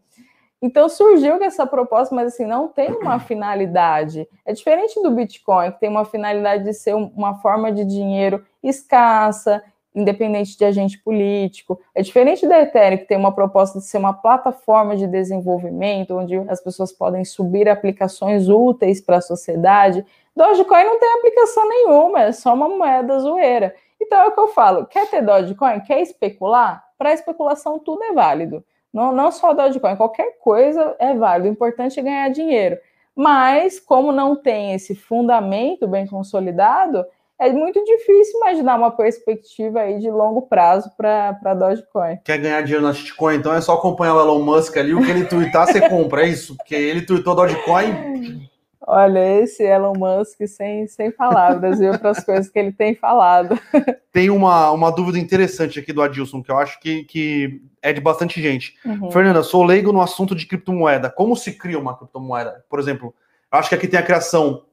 Então 0.61 0.89
surgiu 0.89 1.41
essa 1.43 1.67
proposta, 1.67 2.13
mas 2.15 2.33
assim, 2.33 2.45
não 2.45 2.67
tem 2.67 2.91
uma 2.91 3.19
finalidade. 3.21 4.27
É 4.45 4.53
diferente 4.53 5.01
do 5.01 5.11
Bitcoin, 5.11 5.71
que 5.71 5.79
tem 5.79 5.89
uma 5.89 6.05
finalidade 6.05 6.63
de 6.63 6.73
ser 6.73 6.95
uma 6.95 7.35
forma 7.35 7.71
de 7.71 7.85
dinheiro 7.85 8.43
escassa, 8.63 9.63
independente 9.93 10.57
de 10.57 10.65
agente 10.65 10.97
político. 10.99 11.79
É 11.93 12.01
diferente 12.01 12.47
da 12.47 12.59
Ethereum, 12.61 12.97
que 12.97 13.05
tem 13.05 13.17
uma 13.17 13.33
proposta 13.33 13.79
de 13.79 13.85
ser 13.85 13.97
uma 13.97 14.13
plataforma 14.13 14.95
de 14.95 15.07
desenvolvimento, 15.07 16.15
onde 16.15 16.37
as 16.47 16.61
pessoas 16.61 16.91
podem 16.91 17.25
subir 17.25 17.67
aplicações 17.67 18.47
úteis 18.47 19.01
para 19.01 19.17
a 19.17 19.21
sociedade. 19.21 20.05
Dogecoin 20.35 20.83
não 20.83 20.99
tem 20.99 21.13
aplicação 21.13 21.67
nenhuma, 21.67 22.21
é 22.21 22.31
só 22.31 22.53
uma 22.53 22.69
moeda 22.69 23.19
zoeira. 23.19 23.75
Então 23.99 24.19
é 24.19 24.27
o 24.27 24.31
que 24.31 24.39
eu 24.39 24.47
falo: 24.49 24.85
quer 24.85 25.09
ter 25.09 25.21
Dogecoin? 25.21 25.79
Quer 25.81 26.01
especular? 26.01 26.83
Para 26.97 27.13
especulação, 27.13 27.79
tudo 27.79 28.03
é 28.03 28.13
válido. 28.13 28.63
Não, 28.93 29.11
não 29.11 29.31
só 29.31 29.53
Dogecoin, 29.53 29.95
qualquer 29.95 30.37
coisa 30.39 30.95
é 30.99 31.13
válido. 31.13 31.49
O 31.49 31.51
importante 31.51 31.99
é 31.99 32.03
ganhar 32.03 32.29
dinheiro. 32.29 32.77
Mas, 33.15 33.79
como 33.79 34.11
não 34.11 34.35
tem 34.35 34.73
esse 34.73 34.95
fundamento 34.95 35.87
bem 35.87 36.05
consolidado, 36.05 37.05
é 37.39 37.51
muito 37.51 37.83
difícil 37.83 38.39
imaginar 38.39 38.77
uma 38.77 38.89
perspectiva 38.89 39.81
aí 39.81 39.99
de 39.99 40.09
longo 40.09 40.43
prazo 40.43 40.91
para 40.97 41.53
Dogecoin. 41.53 42.17
Quer 42.23 42.39
ganhar 42.39 42.61
dinheiro 42.61 42.83
na 42.83 42.93
shitcoin? 42.93 43.35
Então 43.35 43.53
é 43.53 43.61
só 43.61 43.73
acompanhar 43.73 44.15
o 44.15 44.21
Elon 44.21 44.41
Musk 44.43 44.75
ali, 44.77 44.93
o 44.93 45.03
que 45.03 45.11
ele 45.11 45.25
twittar, 45.25 45.67
você 45.67 45.87
compra, 45.87 46.23
é 46.23 46.29
isso? 46.29 46.55
Porque 46.55 46.73
ele 46.73 47.05
tweetou 47.05 47.35
Dogecoin, 47.35 48.49
Olha, 48.89 49.41
esse 49.41 49.63
Elon 49.63 49.91
Musk 49.97 50.47
sem, 50.47 50.87
sem 50.87 51.11
palavras, 51.11 51.77
viu, 51.77 51.99
para 51.99 52.11
as 52.11 52.23
coisas 52.23 52.49
que 52.49 52.57
ele 52.57 52.71
tem 52.71 52.95
falado. 52.95 53.59
Tem 54.13 54.29
uma, 54.29 54.71
uma 54.71 54.89
dúvida 54.89 55.19
interessante 55.19 55.77
aqui 55.77 55.91
do 55.91 56.01
Adilson, 56.01 56.41
que 56.41 56.49
eu 56.49 56.57
acho 56.57 56.79
que, 56.79 57.03
que 57.03 57.61
é 57.81 57.91
de 57.91 57.99
bastante 57.99 58.41
gente. 58.41 58.75
Uhum. 58.85 59.11
Fernanda, 59.11 59.43
sou 59.43 59.61
leigo 59.63 59.91
no 59.91 60.01
assunto 60.01 60.33
de 60.33 60.47
criptomoeda. 60.47 61.09
Como 61.09 61.35
se 61.35 61.51
cria 61.51 61.77
uma 61.77 61.97
criptomoeda? 61.97 62.65
Por 62.69 62.79
exemplo, 62.79 63.13
eu 63.51 63.59
acho 63.59 63.67
que 63.67 63.75
aqui 63.75 63.89
tem 63.89 63.99
a 63.99 64.03
criação 64.03 64.63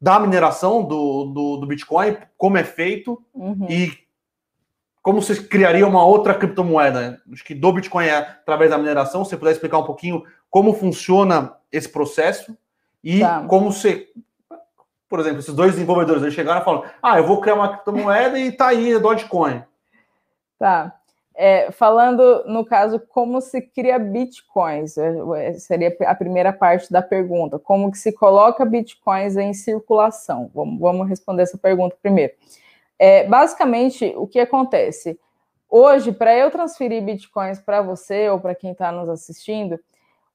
da 0.00 0.18
mineração 0.18 0.82
do, 0.82 1.26
do, 1.26 1.56
do 1.58 1.66
Bitcoin, 1.66 2.16
como 2.38 2.56
é 2.56 2.64
feito, 2.64 3.22
uhum. 3.34 3.66
e 3.68 3.92
como 5.02 5.20
se 5.20 5.42
criaria 5.44 5.86
uma 5.86 6.04
outra 6.04 6.34
criptomoeda. 6.34 7.20
Acho 7.30 7.44
que 7.44 7.54
do 7.54 7.72
Bitcoin 7.72 8.06
é 8.06 8.16
através 8.16 8.70
da 8.70 8.78
mineração. 8.78 9.24
Se 9.24 9.30
você 9.30 9.36
puder 9.36 9.52
explicar 9.52 9.78
um 9.78 9.84
pouquinho 9.84 10.24
como 10.48 10.72
funciona 10.72 11.54
esse 11.70 11.88
processo. 11.88 12.56
E 13.02 13.20
tá. 13.20 13.44
como 13.48 13.72
se, 13.72 14.08
por 15.08 15.20
exemplo, 15.20 15.38
esses 15.38 15.54
dois 15.54 15.72
desenvolvedores 15.72 16.22
eles 16.22 16.34
chegaram 16.34 16.60
e 16.60 16.64
falaram: 16.64 16.90
ah, 17.02 17.18
eu 17.18 17.26
vou 17.26 17.40
criar 17.40 17.54
uma 17.54 17.68
criptomoeda 17.68 18.38
e 18.38 18.52
tá 18.52 18.68
aí, 18.68 18.92
é 18.92 18.98
Dogecoin. 18.98 19.62
Tá. 20.58 20.94
É, 21.40 21.70
falando 21.70 22.42
no 22.46 22.64
caso, 22.64 22.98
como 22.98 23.40
se 23.40 23.62
cria 23.62 23.96
bitcoins, 23.96 24.98
é, 24.98 25.14
é, 25.36 25.52
seria 25.52 25.96
a 26.04 26.14
primeira 26.14 26.52
parte 26.52 26.90
da 26.90 27.00
pergunta. 27.00 27.60
Como 27.60 27.92
que 27.92 27.98
se 27.98 28.10
coloca 28.10 28.64
bitcoins 28.64 29.36
em 29.36 29.54
circulação? 29.54 30.50
Vamos, 30.52 30.80
vamos 30.80 31.08
responder 31.08 31.44
essa 31.44 31.56
pergunta 31.56 31.96
primeiro. 32.02 32.32
É, 32.98 33.22
basicamente, 33.22 34.12
o 34.16 34.26
que 34.26 34.40
acontece? 34.40 35.16
Hoje, 35.70 36.10
para 36.10 36.36
eu 36.36 36.50
transferir 36.50 37.04
bitcoins 37.04 37.60
para 37.60 37.82
você 37.82 38.28
ou 38.28 38.40
para 38.40 38.56
quem 38.56 38.72
está 38.72 38.90
nos 38.90 39.08
assistindo, 39.08 39.78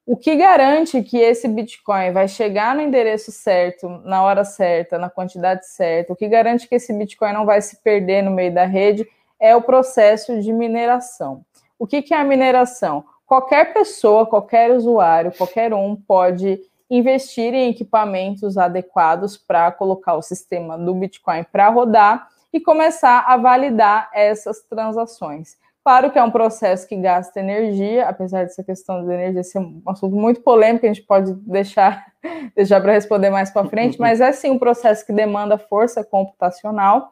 o 0.06 0.18
que 0.18 0.36
garante 0.36 1.02
que 1.02 1.18
esse 1.18 1.48
Bitcoin 1.48 2.12
vai 2.12 2.28
chegar 2.28 2.76
no 2.76 2.82
endereço 2.82 3.32
certo, 3.32 3.88
na 4.04 4.22
hora 4.24 4.44
certa, 4.44 4.98
na 4.98 5.10
quantidade 5.10 5.66
certa? 5.68 6.12
O 6.12 6.16
que 6.16 6.28
garante 6.28 6.68
que 6.68 6.76
esse 6.76 6.92
Bitcoin 6.92 7.32
não 7.32 7.46
vai 7.46 7.62
se 7.62 7.82
perder 7.82 8.22
no 8.22 8.32
meio 8.32 8.54
da 8.54 8.66
rede 8.66 9.08
é 9.40 9.56
o 9.56 9.62
processo 9.62 10.42
de 10.42 10.52
mineração. 10.52 11.46
O 11.80 11.88
que, 11.88 12.02
que 12.02 12.14
é 12.14 12.18
a 12.18 12.24
mineração? 12.24 13.06
Qualquer 13.26 13.74
pessoa, 13.74 14.26
qualquer 14.26 14.72
usuário, 14.72 15.32
qualquer 15.32 15.74
um 15.74 15.96
pode 15.96 16.62
investir 16.90 17.54
em 17.54 17.70
equipamentos 17.70 18.58
adequados 18.58 19.38
para 19.38 19.72
colocar 19.72 20.16
o 20.16 20.22
sistema 20.22 20.78
do 20.78 20.94
Bitcoin 20.94 21.44
para 21.52 21.70
rodar 21.70 22.28
e 22.52 22.60
começar 22.60 23.24
a 23.26 23.36
validar 23.38 24.10
essas 24.14 24.62
transações. 24.64 25.58
Claro 25.84 26.12
que 26.12 26.18
é 26.18 26.24
um 26.24 26.32
processo 26.32 26.88
que 26.88 26.96
gasta 26.96 27.42
energia, 27.42 28.08
apesar 28.08 28.44
dessa 28.44 28.64
questão 28.64 29.06
da 29.06 29.14
energia 29.14 29.44
ser 29.44 29.60
um 29.60 29.82
assunto 29.86 30.16
muito 30.16 30.40
polêmico, 30.40 30.86
a 30.86 30.88
gente 30.88 31.04
pode 31.04 31.34
deixar, 31.34 32.06
deixar 32.56 32.80
para 32.80 32.94
responder 32.94 33.30
mais 33.30 33.52
para 33.52 33.68
frente, 33.68 34.00
mas 34.00 34.22
é 34.22 34.32
sim 34.32 34.52
um 34.52 34.58
processo 34.58 35.06
que 35.06 35.12
demanda 35.12 35.58
força 35.58 36.02
computacional. 36.02 37.12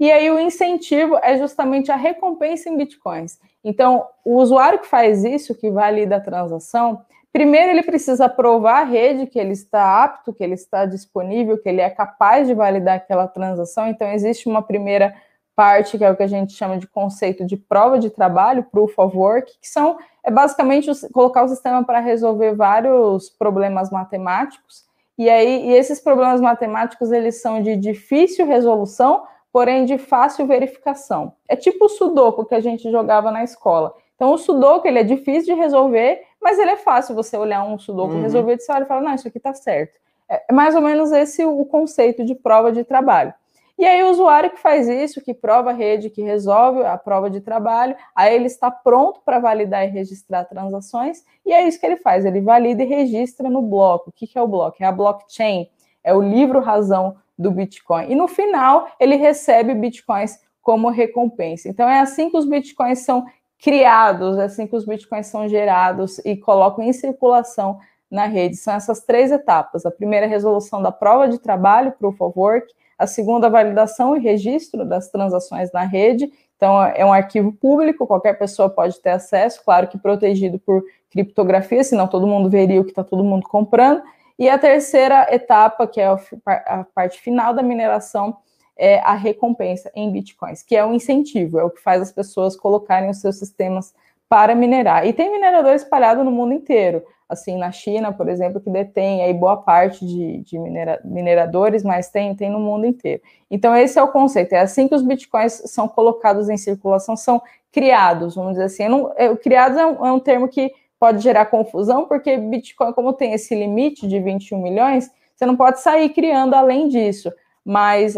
E 0.00 0.10
aí 0.10 0.28
o 0.32 0.40
incentivo 0.40 1.16
é 1.22 1.38
justamente 1.38 1.92
a 1.92 1.96
recompensa 1.96 2.68
em 2.68 2.76
bitcoins. 2.76 3.38
Então, 3.62 4.04
o 4.24 4.36
usuário 4.36 4.80
que 4.80 4.86
faz 4.86 5.22
isso, 5.24 5.54
que 5.54 5.70
valida 5.70 6.16
a 6.16 6.20
transação, 6.20 7.02
primeiro 7.32 7.70
ele 7.70 7.84
precisa 7.84 8.28
provar 8.28 8.80
a 8.80 8.84
rede 8.84 9.26
que 9.26 9.38
ele 9.38 9.52
está 9.52 10.02
apto, 10.02 10.32
que 10.32 10.42
ele 10.42 10.54
está 10.54 10.86
disponível, 10.86 11.56
que 11.58 11.68
ele 11.68 11.80
é 11.80 11.90
capaz 11.90 12.48
de 12.48 12.54
validar 12.54 12.96
aquela 12.96 13.28
transação. 13.28 13.86
Então, 13.86 14.10
existe 14.10 14.48
uma 14.48 14.62
primeira 14.62 15.14
parte, 15.58 15.98
que 15.98 16.04
é 16.04 16.10
o 16.10 16.14
que 16.14 16.22
a 16.22 16.28
gente 16.28 16.52
chama 16.52 16.78
de 16.78 16.86
conceito 16.86 17.44
de 17.44 17.56
prova 17.56 17.98
de 17.98 18.10
trabalho, 18.10 18.68
proof 18.70 18.96
of 18.96 19.16
work, 19.16 19.58
que 19.60 19.68
são 19.68 19.98
é 20.22 20.30
basicamente 20.30 20.88
colocar 21.10 21.42
o 21.42 21.48
sistema 21.48 21.82
para 21.82 21.98
resolver 21.98 22.54
vários 22.54 23.28
problemas 23.28 23.90
matemáticos. 23.90 24.84
E 25.18 25.28
aí, 25.28 25.66
e 25.66 25.72
esses 25.72 25.98
problemas 25.98 26.40
matemáticos, 26.40 27.10
eles 27.10 27.42
são 27.42 27.60
de 27.60 27.74
difícil 27.74 28.46
resolução, 28.46 29.24
porém 29.52 29.84
de 29.84 29.98
fácil 29.98 30.46
verificação. 30.46 31.32
É 31.48 31.56
tipo 31.56 31.86
o 31.86 31.88
sudoku 31.88 32.44
que 32.44 32.54
a 32.54 32.60
gente 32.60 32.88
jogava 32.88 33.32
na 33.32 33.42
escola. 33.42 33.92
Então, 34.14 34.32
o 34.32 34.38
sudoku, 34.38 34.86
ele 34.86 35.00
é 35.00 35.02
difícil 35.02 35.56
de 35.56 35.60
resolver, 35.60 36.22
mas 36.40 36.56
ele 36.60 36.70
é 36.70 36.76
fácil 36.76 37.16
você 37.16 37.36
olhar 37.36 37.64
um 37.64 37.80
sudoku 37.80 38.14
uhum. 38.14 38.22
resolver 38.22 38.54
e 38.54 38.60
você 38.60 38.70
olha 38.70 38.84
e 38.84 38.86
fala, 38.86 39.00
não, 39.00 39.14
isso 39.14 39.26
aqui 39.26 39.38
está 39.38 39.52
certo. 39.54 39.98
É, 40.28 40.44
é 40.50 40.52
mais 40.52 40.76
ou 40.76 40.80
menos 40.82 41.10
esse 41.10 41.44
o 41.44 41.64
conceito 41.64 42.24
de 42.24 42.36
prova 42.36 42.70
de 42.70 42.84
trabalho. 42.84 43.34
E 43.78 43.84
aí 43.84 44.02
o 44.02 44.10
usuário 44.10 44.50
que 44.50 44.58
faz 44.58 44.88
isso, 44.88 45.20
que 45.20 45.32
prova 45.32 45.70
a 45.70 45.72
rede, 45.72 46.10
que 46.10 46.20
resolve 46.20 46.84
a 46.84 46.98
prova 46.98 47.30
de 47.30 47.40
trabalho, 47.40 47.94
aí 48.12 48.34
ele 48.34 48.46
está 48.46 48.72
pronto 48.72 49.20
para 49.24 49.38
validar 49.38 49.86
e 49.86 49.90
registrar 49.90 50.44
transações, 50.44 51.24
e 51.46 51.52
é 51.52 51.66
isso 51.66 51.78
que 51.78 51.86
ele 51.86 51.96
faz, 51.96 52.24
ele 52.24 52.40
valida 52.40 52.82
e 52.82 52.86
registra 52.86 53.48
no 53.48 53.62
bloco. 53.62 54.10
O 54.10 54.12
que, 54.12 54.36
é 54.36 54.42
o 54.42 54.48
bloco? 54.48 54.78
É 54.80 54.86
a 54.86 54.90
blockchain, 54.90 55.70
é 56.02 56.12
o 56.12 56.20
livro 56.20 56.58
razão 56.58 57.16
do 57.38 57.52
Bitcoin. 57.52 58.10
E 58.10 58.16
no 58.16 58.26
final, 58.26 58.88
ele 58.98 59.14
recebe 59.14 59.72
bitcoins 59.74 60.40
como 60.60 60.90
recompensa. 60.90 61.68
Então 61.68 61.88
é 61.88 62.00
assim 62.00 62.28
que 62.28 62.36
os 62.36 62.44
bitcoins 62.44 62.98
são 62.98 63.26
criados, 63.60 64.38
é 64.38 64.44
assim 64.44 64.66
que 64.66 64.74
os 64.74 64.84
bitcoins 64.84 65.28
são 65.28 65.48
gerados 65.48 66.18
e 66.24 66.36
colocam 66.36 66.84
em 66.84 66.92
circulação 66.92 67.78
na 68.10 68.26
rede. 68.26 68.56
São 68.56 68.74
essas 68.74 69.00
três 69.04 69.30
etapas. 69.30 69.86
A 69.86 69.90
primeira 69.90 70.26
é 70.26 70.28
a 70.28 70.30
resolução 70.30 70.82
da 70.82 70.90
prova 70.90 71.28
de 71.28 71.38
trabalho, 71.38 71.92
proof 71.92 72.20
of 72.20 72.38
work, 72.38 72.74
a 72.98 73.06
segunda, 73.06 73.48
validação 73.48 74.16
e 74.16 74.20
registro 74.20 74.84
das 74.84 75.08
transações 75.08 75.70
na 75.72 75.84
rede. 75.84 76.30
Então, 76.56 76.82
é 76.82 77.04
um 77.04 77.12
arquivo 77.12 77.52
público, 77.52 78.06
qualquer 78.06 78.36
pessoa 78.36 78.68
pode 78.68 79.00
ter 79.00 79.10
acesso, 79.10 79.62
claro 79.64 79.86
que 79.86 79.96
protegido 79.96 80.58
por 80.58 80.82
criptografia, 81.08 81.84
senão 81.84 82.08
todo 82.08 82.26
mundo 82.26 82.50
veria 82.50 82.80
o 82.80 82.84
que 82.84 82.90
está 82.90 83.04
todo 83.04 83.22
mundo 83.22 83.46
comprando. 83.48 84.02
E 84.36 84.48
a 84.48 84.58
terceira 84.58 85.26
etapa, 85.32 85.86
que 85.86 86.00
é 86.00 86.06
a 86.06 86.84
parte 86.92 87.20
final 87.20 87.54
da 87.54 87.62
mineração, 87.62 88.36
é 88.76 88.98
a 89.00 89.14
recompensa 89.14 89.90
em 89.94 90.10
bitcoins, 90.10 90.62
que 90.62 90.76
é 90.76 90.84
o 90.84 90.92
incentivo, 90.92 91.58
é 91.58 91.64
o 91.64 91.70
que 91.70 91.80
faz 91.80 92.02
as 92.02 92.12
pessoas 92.12 92.56
colocarem 92.56 93.10
os 93.10 93.20
seus 93.20 93.36
sistemas 93.36 93.94
para 94.28 94.54
minerar. 94.54 95.06
E 95.06 95.12
tem 95.12 95.32
minerador 95.32 95.74
espalhado 95.74 96.22
no 96.22 96.30
mundo 96.30 96.52
inteiro 96.52 97.04
assim, 97.28 97.58
na 97.58 97.70
China, 97.70 98.12
por 98.12 98.28
exemplo, 98.28 98.60
que 98.60 98.70
detém 98.70 99.22
aí 99.22 99.34
boa 99.34 99.56
parte 99.56 100.06
de, 100.06 100.38
de 100.38 100.58
minera, 100.58 101.00
mineradores, 101.04 101.82
mas 101.82 102.08
tem, 102.08 102.34
tem 102.34 102.50
no 102.50 102.58
mundo 102.58 102.86
inteiro. 102.86 103.22
Então, 103.50 103.76
esse 103.76 103.98
é 103.98 104.02
o 104.02 104.08
conceito, 104.08 104.54
é 104.54 104.60
assim 104.60 104.88
que 104.88 104.94
os 104.94 105.02
bitcoins 105.02 105.62
são 105.66 105.86
colocados 105.86 106.48
em 106.48 106.56
circulação, 106.56 107.16
são 107.16 107.42
criados, 107.70 108.34
vamos 108.34 108.52
dizer 108.52 108.64
assim. 108.64 108.88
Não, 108.88 109.12
é, 109.16 109.34
criados 109.36 109.76
é 109.76 109.84
um, 109.84 110.06
é 110.06 110.12
um 110.12 110.18
termo 110.18 110.48
que 110.48 110.72
pode 110.98 111.20
gerar 111.20 111.46
confusão, 111.46 112.06
porque 112.06 112.36
Bitcoin, 112.36 112.92
como 112.92 113.12
tem 113.12 113.32
esse 113.32 113.54
limite 113.54 114.06
de 114.08 114.18
21 114.18 114.60
milhões, 114.60 115.10
você 115.34 115.46
não 115.46 115.56
pode 115.56 115.80
sair 115.80 116.08
criando 116.10 116.54
além 116.54 116.88
disso, 116.88 117.32
mas 117.64 118.16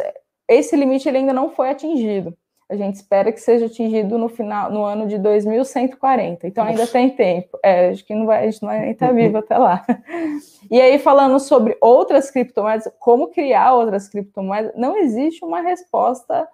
esse 0.48 0.74
limite 0.76 1.08
ele 1.08 1.18
ainda 1.18 1.32
não 1.32 1.50
foi 1.50 1.70
atingido. 1.70 2.34
A 2.70 2.76
gente 2.76 2.94
espera 2.94 3.32
que 3.32 3.40
seja 3.40 3.66
atingido 3.66 4.16
no 4.16 4.28
final, 4.28 4.70
no 4.70 4.84
ano 4.84 5.08
de 5.08 5.18
2140. 5.18 6.46
Então 6.46 6.64
ainda 6.64 6.82
Nossa. 6.82 6.92
tem 6.92 7.10
tempo. 7.10 7.58
É, 7.64 7.90
acho 7.90 8.04
que 8.04 8.14
não 8.14 8.26
vai, 8.26 8.44
a 8.46 8.50
gente 8.50 8.62
não 8.62 8.68
vai 8.68 8.80
nem 8.80 8.90
estar 8.92 9.08
tá 9.08 9.12
vivo 9.12 9.38
até 9.38 9.58
lá. 9.58 9.84
E 10.70 10.80
aí, 10.80 11.00
falando 11.00 11.40
sobre 11.40 11.76
outras 11.80 12.30
criptomoedas, 12.30 12.88
como 13.00 13.26
criar 13.26 13.74
outras 13.74 14.08
criptomoedas, 14.08 14.70
não 14.76 14.96
existe 14.96 15.44
uma 15.44 15.60
resposta 15.60 16.46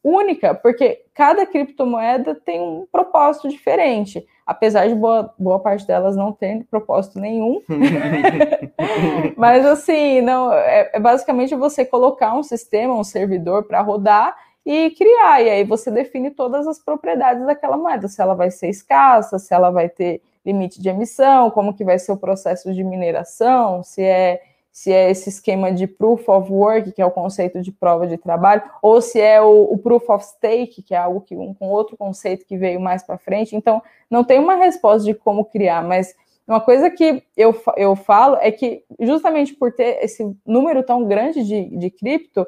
única, 0.00 0.54
porque 0.54 1.02
cada 1.12 1.44
criptomoeda 1.44 2.36
tem 2.36 2.60
um 2.60 2.86
propósito 2.92 3.48
diferente, 3.48 4.24
apesar 4.46 4.86
de 4.86 4.94
boa, 4.94 5.34
boa 5.36 5.58
parte 5.58 5.84
delas 5.84 6.14
não 6.14 6.30
ter 6.30 6.64
propósito 6.70 7.18
nenhum. 7.18 7.60
Mas 9.36 9.66
assim, 9.66 10.20
não 10.20 10.52
é, 10.52 10.90
é 10.94 11.00
basicamente 11.00 11.56
você 11.56 11.84
colocar 11.84 12.32
um 12.36 12.44
sistema, 12.44 12.94
um 12.94 13.02
servidor 13.02 13.64
para 13.64 13.80
rodar 13.80 14.36
e 14.64 14.90
criar. 14.90 15.42
E 15.42 15.50
aí 15.50 15.64
você 15.64 15.90
define 15.90 16.30
todas 16.30 16.66
as 16.66 16.78
propriedades 16.78 17.44
daquela 17.46 17.76
moeda, 17.76 18.08
se 18.08 18.20
ela 18.20 18.34
vai 18.34 18.50
ser 18.50 18.68
escassa, 18.68 19.38
se 19.38 19.52
ela 19.54 19.70
vai 19.70 19.88
ter 19.88 20.22
limite 20.44 20.80
de 20.80 20.88
emissão, 20.88 21.50
como 21.50 21.74
que 21.74 21.84
vai 21.84 21.98
ser 21.98 22.12
o 22.12 22.16
processo 22.16 22.72
de 22.72 22.84
mineração, 22.84 23.82
se 23.82 24.02
é 24.02 24.42
se 24.74 24.92
é 24.92 25.08
esse 25.08 25.28
esquema 25.28 25.70
de 25.70 25.86
proof 25.86 26.28
of 26.28 26.52
work, 26.52 26.90
que 26.90 27.00
é 27.00 27.06
o 27.06 27.10
conceito 27.10 27.62
de 27.62 27.70
prova 27.70 28.08
de 28.08 28.16
trabalho, 28.16 28.60
ou 28.82 29.00
se 29.00 29.20
é 29.20 29.40
o, 29.40 29.72
o 29.72 29.78
proof 29.78 30.10
of 30.10 30.24
stake, 30.24 30.82
que 30.82 30.92
é 30.92 30.98
algo 30.98 31.20
que 31.20 31.36
um 31.36 31.54
com 31.54 31.68
outro 31.68 31.96
conceito 31.96 32.44
que 32.44 32.58
veio 32.58 32.80
mais 32.80 33.00
para 33.00 33.16
frente. 33.16 33.54
Então, 33.54 33.80
não 34.10 34.24
tem 34.24 34.40
uma 34.40 34.56
resposta 34.56 35.04
de 35.04 35.14
como 35.14 35.44
criar, 35.44 35.84
mas 35.84 36.16
uma 36.44 36.60
coisa 36.60 36.90
que 36.90 37.22
eu, 37.36 37.54
eu 37.76 37.94
falo 37.94 38.36
é 38.40 38.50
que 38.50 38.82
justamente 38.98 39.54
por 39.54 39.72
ter 39.72 40.02
esse 40.02 40.36
número 40.44 40.82
tão 40.82 41.06
grande 41.06 41.44
de, 41.44 41.78
de 41.78 41.90
cripto, 41.90 42.44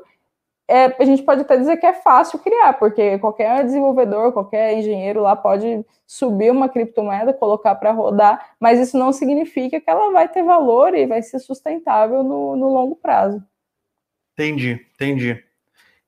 é, 0.69 0.97
a 1.01 1.05
gente 1.05 1.23
pode 1.23 1.43
até 1.43 1.57
dizer 1.57 1.77
que 1.77 1.87
é 1.87 1.93
fácil 1.93 2.41
criar, 2.41 2.73
porque 2.73 3.19
qualquer 3.19 3.65
desenvolvedor, 3.65 4.33
qualquer 4.33 4.77
engenheiro 4.77 5.23
lá 5.23 5.37
pode 5.37 5.85
subir 6.05 6.51
uma 6.51 6.69
criptomoeda, 6.69 7.33
colocar 7.33 7.75
para 7.77 7.93
rodar, 7.93 8.55
mas 8.59 8.81
isso 8.81 8.99
não 8.99 9.13
significa 9.13 9.81
que 9.81 9.89
ela 9.89 10.11
vai 10.11 10.29
ter 10.29 10.43
valor 10.43 10.95
e 10.95 11.07
vai 11.07 11.23
ser 11.23 11.39
sustentável 11.39 12.23
no, 12.25 12.57
no 12.57 12.69
longo 12.69 12.97
prazo. 12.97 13.43
Entendi, 14.33 14.85
entendi. 14.95 15.43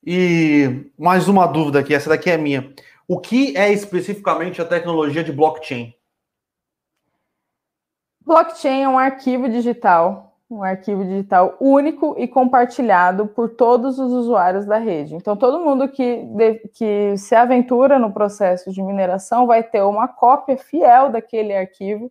E 0.04 0.90
mais 0.98 1.28
uma 1.28 1.46
dúvida 1.46 1.78
aqui, 1.78 1.94
essa 1.94 2.08
daqui 2.08 2.30
é 2.30 2.36
minha. 2.36 2.72
O 3.06 3.20
que 3.20 3.56
é 3.56 3.72
especificamente 3.72 4.60
a 4.60 4.64
tecnologia 4.64 5.22
de 5.22 5.32
blockchain? 5.32 5.94
Blockchain 8.20 8.82
é 8.82 8.88
um 8.88 8.98
arquivo 8.98 9.48
digital 9.48 10.27
um 10.50 10.62
arquivo 10.62 11.04
digital 11.04 11.56
único 11.60 12.14
e 12.18 12.26
compartilhado 12.26 13.26
por 13.26 13.50
todos 13.50 13.98
os 13.98 14.12
usuários 14.12 14.64
da 14.64 14.78
rede. 14.78 15.14
Então, 15.14 15.36
todo 15.36 15.60
mundo 15.60 15.88
que, 15.88 16.22
de, 16.24 16.54
que 16.72 17.16
se 17.18 17.34
aventura 17.34 17.98
no 17.98 18.12
processo 18.12 18.72
de 18.72 18.82
mineração 18.82 19.46
vai 19.46 19.62
ter 19.62 19.82
uma 19.82 20.08
cópia 20.08 20.56
fiel 20.56 21.10
daquele 21.10 21.54
arquivo, 21.54 22.10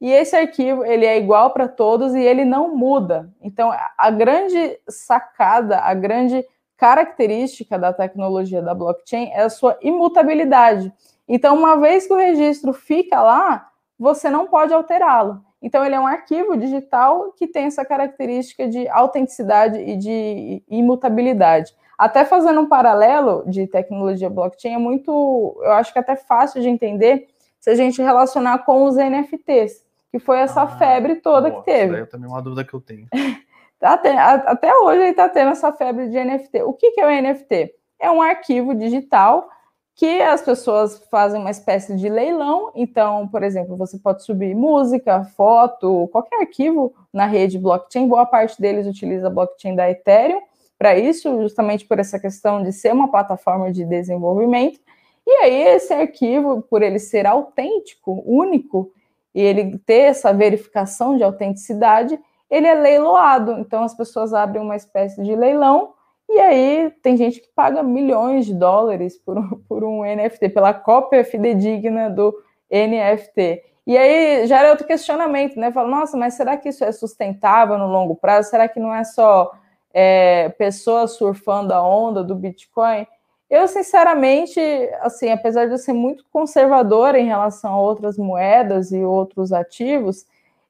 e 0.00 0.10
esse 0.10 0.34
arquivo 0.34 0.84
ele 0.84 1.06
é 1.06 1.16
igual 1.16 1.50
para 1.50 1.68
todos 1.68 2.14
e 2.14 2.20
ele 2.20 2.44
não 2.44 2.74
muda. 2.74 3.30
Então, 3.40 3.72
a 3.96 4.10
grande 4.10 4.78
sacada, 4.88 5.78
a 5.78 5.94
grande 5.94 6.44
característica 6.76 7.78
da 7.78 7.92
tecnologia 7.92 8.60
da 8.60 8.74
blockchain 8.74 9.30
é 9.30 9.42
a 9.42 9.50
sua 9.50 9.78
imutabilidade. 9.80 10.92
Então, 11.28 11.56
uma 11.56 11.76
vez 11.76 12.06
que 12.06 12.12
o 12.12 12.16
registro 12.16 12.72
fica 12.72 13.22
lá, 13.22 13.68
você 13.96 14.28
não 14.28 14.48
pode 14.48 14.74
alterá-lo. 14.74 15.40
Então, 15.62 15.84
ele 15.84 15.94
é 15.94 16.00
um 16.00 16.06
arquivo 16.06 16.56
digital 16.56 17.32
que 17.36 17.46
tem 17.46 17.66
essa 17.66 17.84
característica 17.84 18.66
de 18.68 18.88
autenticidade 18.88 19.78
e 19.78 19.96
de 19.96 20.62
imutabilidade. 20.68 21.72
Até 21.96 22.24
fazendo 22.24 22.60
um 22.60 22.68
paralelo 22.68 23.44
de 23.46 23.66
tecnologia 23.68 24.28
blockchain, 24.28 24.74
é 24.74 24.78
muito, 24.78 25.56
eu 25.62 25.72
acho 25.72 25.92
que 25.92 25.98
é 25.98 26.02
até 26.02 26.16
fácil 26.16 26.60
de 26.60 26.68
entender 26.68 27.28
se 27.60 27.70
a 27.70 27.76
gente 27.76 28.02
relacionar 28.02 28.58
com 28.64 28.84
os 28.84 28.96
NFTs, 28.96 29.84
que 30.10 30.18
foi 30.18 30.40
essa 30.40 30.62
ah, 30.62 30.66
febre 30.66 31.16
toda 31.16 31.48
boa, 31.48 31.62
que 31.62 31.70
teve. 31.70 32.00
É 32.00 32.06
também 32.06 32.28
uma 32.28 32.42
dúvida 32.42 32.64
que 32.64 32.74
eu 32.74 32.80
tenho. 32.80 33.06
Tá 33.82 34.00
até 34.46 34.76
hoje 34.76 35.00
ele 35.00 35.10
está 35.10 35.28
tendo 35.28 35.50
essa 35.50 35.72
febre 35.72 36.08
de 36.08 36.24
NFT. 36.24 36.62
O 36.62 36.72
que, 36.72 36.92
que 36.92 37.00
é 37.00 37.04
o 37.04 37.20
NFT? 37.20 37.74
É 37.98 38.08
um 38.12 38.22
arquivo 38.22 38.76
digital 38.76 39.50
que 39.94 40.22
as 40.22 40.40
pessoas 40.42 41.02
fazem 41.10 41.40
uma 41.40 41.50
espécie 41.50 41.96
de 41.96 42.08
leilão. 42.08 42.72
Então, 42.74 43.28
por 43.28 43.42
exemplo, 43.42 43.76
você 43.76 43.98
pode 43.98 44.24
subir 44.24 44.54
música, 44.54 45.24
foto, 45.36 46.08
qualquer 46.10 46.40
arquivo 46.40 46.94
na 47.12 47.26
rede 47.26 47.58
blockchain. 47.58 48.08
Boa 48.08 48.24
parte 48.24 48.60
deles 48.60 48.86
utiliza 48.86 49.26
a 49.26 49.30
blockchain 49.30 49.76
da 49.76 49.90
Ethereum 49.90 50.40
para 50.78 50.98
isso, 50.98 51.42
justamente 51.42 51.86
por 51.86 51.98
essa 51.98 52.18
questão 52.18 52.62
de 52.62 52.72
ser 52.72 52.92
uma 52.92 53.10
plataforma 53.10 53.70
de 53.70 53.84
desenvolvimento. 53.84 54.80
E 55.26 55.30
aí, 55.30 55.62
esse 55.62 55.92
arquivo, 55.92 56.62
por 56.62 56.82
ele 56.82 56.98
ser 56.98 57.26
autêntico, 57.26 58.22
único, 58.26 58.90
e 59.34 59.40
ele 59.40 59.78
ter 59.78 60.00
essa 60.10 60.32
verificação 60.32 61.16
de 61.16 61.22
autenticidade, 61.22 62.18
ele 62.50 62.66
é 62.66 62.74
leiloado. 62.74 63.52
Então, 63.52 63.84
as 63.84 63.94
pessoas 63.94 64.34
abrem 64.34 64.62
uma 64.62 64.76
espécie 64.76 65.22
de 65.22 65.34
leilão 65.36 65.94
e 66.34 66.40
aí 66.40 66.90
tem 67.02 67.16
gente 67.16 67.40
que 67.40 67.48
paga 67.54 67.82
milhões 67.82 68.46
de 68.46 68.54
dólares 68.54 69.18
por, 69.18 69.36
por 69.68 69.84
um 69.84 70.02
NFT, 70.02 70.48
pela 70.48 70.72
cópia 70.72 71.24
fidedigna 71.24 72.08
do 72.08 72.34
NFT. 72.70 73.62
E 73.86 73.98
aí 73.98 74.46
gera 74.46 74.70
outro 74.70 74.86
questionamento, 74.86 75.58
né? 75.58 75.72
Fala, 75.72 75.88
nossa, 75.88 76.16
mas 76.16 76.34
será 76.34 76.56
que 76.56 76.68
isso 76.68 76.84
é 76.84 76.92
sustentável 76.92 77.76
no 77.76 77.86
longo 77.86 78.16
prazo? 78.16 78.48
Será 78.48 78.68
que 78.68 78.80
não 78.80 78.94
é 78.94 79.04
só 79.04 79.52
é, 79.92 80.48
pessoas 80.50 81.12
surfando 81.12 81.74
a 81.74 81.82
onda 81.82 82.22
do 82.22 82.34
Bitcoin? 82.34 83.06
Eu, 83.50 83.68
sinceramente, 83.68 84.58
assim, 85.00 85.30
apesar 85.30 85.66
de 85.66 85.72
eu 85.72 85.78
ser 85.78 85.92
muito 85.92 86.24
conservadora 86.32 87.18
em 87.18 87.26
relação 87.26 87.74
a 87.74 87.80
outras 87.80 88.16
moedas 88.16 88.92
e 88.92 89.04
outros 89.04 89.52
ativos, 89.52 90.24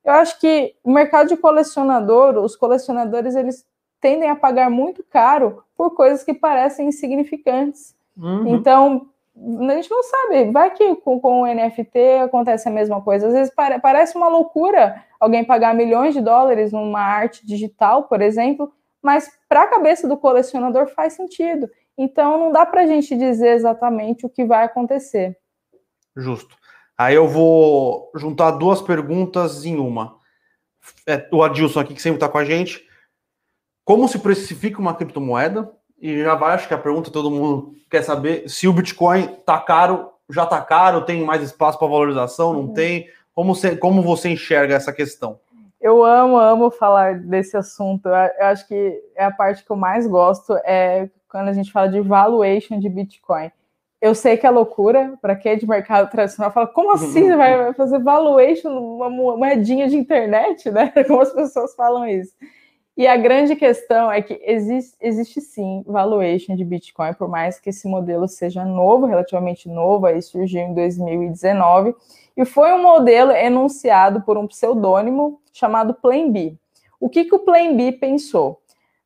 eu 0.05 0.13
acho 0.15 0.41
que 0.41 0.75
o 0.83 0.91
mercado 0.91 1.29
de 1.29 1.37
colecionador, 1.37 2.37
os 2.39 2.57
colecionadores, 2.57 3.37
eles 3.37 3.65
tendem 4.03 4.29
a 4.29 4.37
pagar 4.37 4.69
muito 4.69 5.05
caro 5.05 5.63
por 5.77 5.95
coisas 5.95 6.25
que 6.25 6.35
parecem 6.35 6.89
insignificantes. 6.89 7.95
Uhum. 8.17 8.49
Então, 8.49 9.07
a 9.35 9.75
gente 9.75 9.91
não 9.91 10.03
sabe, 10.03 10.51
vai 10.51 10.73
que 10.73 10.97
com, 10.97 11.19
com, 11.19 11.43
o 11.43 11.47
NFT 11.47 11.99
acontece 12.25 12.69
a 12.69 12.73
mesma 12.73 13.01
coisa. 13.01 13.29
Às 13.29 13.33
vezes 13.33 13.55
pare, 13.55 13.79
parece 13.79 14.17
uma 14.17 14.29
loucura 14.29 15.03
alguém 15.19 15.45
pagar 15.45 15.75
milhões 15.75 16.13
de 16.13 16.21
dólares 16.21 16.73
numa 16.73 17.01
arte 17.01 17.47
digital, 17.47 18.03
por 18.03 18.21
exemplo, 18.21 18.73
mas 19.01 19.31
para 19.49 19.63
a 19.63 19.69
cabeça 19.69 20.07
do 20.09 20.17
colecionador 20.17 20.89
faz 20.89 21.15
sentido. 21.15 21.71
Então 21.97 22.39
não 22.39 22.53
dá 22.53 22.67
para 22.67 22.83
a 22.83 22.87
gente 22.87 23.17
dizer 23.17 23.55
exatamente 23.55 24.27
o 24.27 24.29
que 24.29 24.45
vai 24.45 24.65
acontecer. 24.65 25.39
Justo. 26.17 26.57
Aí 26.99 27.15
eu 27.15 27.27
vou 27.27 28.11
juntar 28.15 28.51
duas 28.53 28.83
perguntas 28.83 29.65
em 29.65 29.77
uma. 29.77 30.17
É, 31.07 31.27
o 31.33 31.43
Adilson 31.43 31.81
aqui, 31.81 31.95
que 31.95 32.03
sempre 32.03 32.17
está 32.17 32.29
com 32.29 32.39
a 32.39 32.45
gente, 32.45 32.85
como 33.85 34.09
se 34.09 34.19
precifica 34.19 34.81
uma 34.81 34.95
criptomoeda? 34.95 35.71
E 36.01 36.23
já 36.23 36.35
vai, 36.35 36.55
acho 36.55 36.67
que 36.67 36.75
a 36.75 36.79
pergunta 36.79 37.11
todo 37.11 37.31
mundo 37.31 37.75
quer 37.91 38.03
saber 38.03 38.49
se 38.49 38.67
o 38.67 38.73
Bitcoin 38.73 39.29
tá 39.47 39.59
caro, 39.59 40.11
já 40.29 40.45
tá 40.45 40.61
caro, 40.61 41.05
tem 41.05 41.25
mais 41.25 41.43
espaço 41.43 41.79
para 41.79 41.89
valorização, 41.89 42.53
não 42.53 42.61
uhum. 42.63 42.75
tem? 42.75 43.07
Como 43.35 43.55
você, 43.55 43.77
como 43.77 44.03
você 44.03 44.29
enxerga 44.29 44.75
essa 44.75 44.93
questão? 44.93 45.39
Eu 45.81 46.05
amo, 46.05 46.39
amo 46.39 46.71
falar 46.71 47.19
desse 47.19 47.57
assunto. 47.57 48.09
Eu 48.09 48.47
acho 48.47 48.69
que 48.69 49.01
é 49.17 49.25
a 49.25 49.33
parte 49.33 49.65
que 49.65 49.71
eu 49.71 49.77
mais 49.77 50.07
gosto 50.07 50.57
é 50.65 51.09
quando 51.29 51.49
a 51.49 51.53
gente 51.53 51.73
fala 51.73 51.89
de 51.89 52.01
valuation 52.01 52.79
de 52.79 52.89
Bitcoin. 52.89 53.51
Eu 54.01 54.15
sei 54.15 54.37
que 54.37 54.47
é 54.47 54.51
loucura 54.51 55.15
para 55.21 55.35
quem 55.35 55.53
é 55.53 55.57
de 55.57 55.67
mercado 55.67 56.11
tradicional, 56.11 56.53
fala, 56.53 56.67
como 56.67 56.91
assim 56.95 57.27
você 57.27 57.37
vai 57.37 57.73
fazer 57.75 57.99
valuation 58.01 58.71
numa 58.71 59.09
moedinha 59.09 59.89
de 59.89 59.97
internet, 59.97 60.71
né? 60.71 60.93
Como 61.07 61.21
as 61.21 61.33
pessoas 61.33 61.75
falam 61.75 62.07
isso. 62.07 62.33
E 62.95 63.07
a 63.07 63.17
grande 63.17 63.57
questão 63.57 64.13
é 64.13 64.21
que 64.21 64.39
existe, 64.45 64.95
existe 65.01 65.41
sim 65.41 65.83
valuation 65.87 66.55
de 66.55 66.65
Bitcoin, 66.65 67.15
por 67.15 67.27
mais 67.27 67.59
que 67.59 67.71
esse 67.71 67.89
modelo 67.89 68.29
seja 68.29 68.65
novo, 68.65 69.07
relativamente 69.07 69.67
novo, 69.69 70.05
aí 70.05 70.21
surgiu 70.21 70.61
em 70.61 70.75
2019, 70.75 71.95
e 72.37 72.45
foi 72.45 72.73
um 72.73 72.83
modelo 72.83 73.33
enunciado 73.33 74.21
por 74.23 74.37
um 74.37 74.47
pseudônimo 74.47 75.41
chamado 75.53 75.95
Plan 75.95 76.31
B. 76.31 76.55
O 77.01 77.09
que, 77.09 77.25
que 77.25 77.35
o 77.35 77.39
Plan 77.39 77.75
B 77.75 77.93
pensou? 77.93 78.61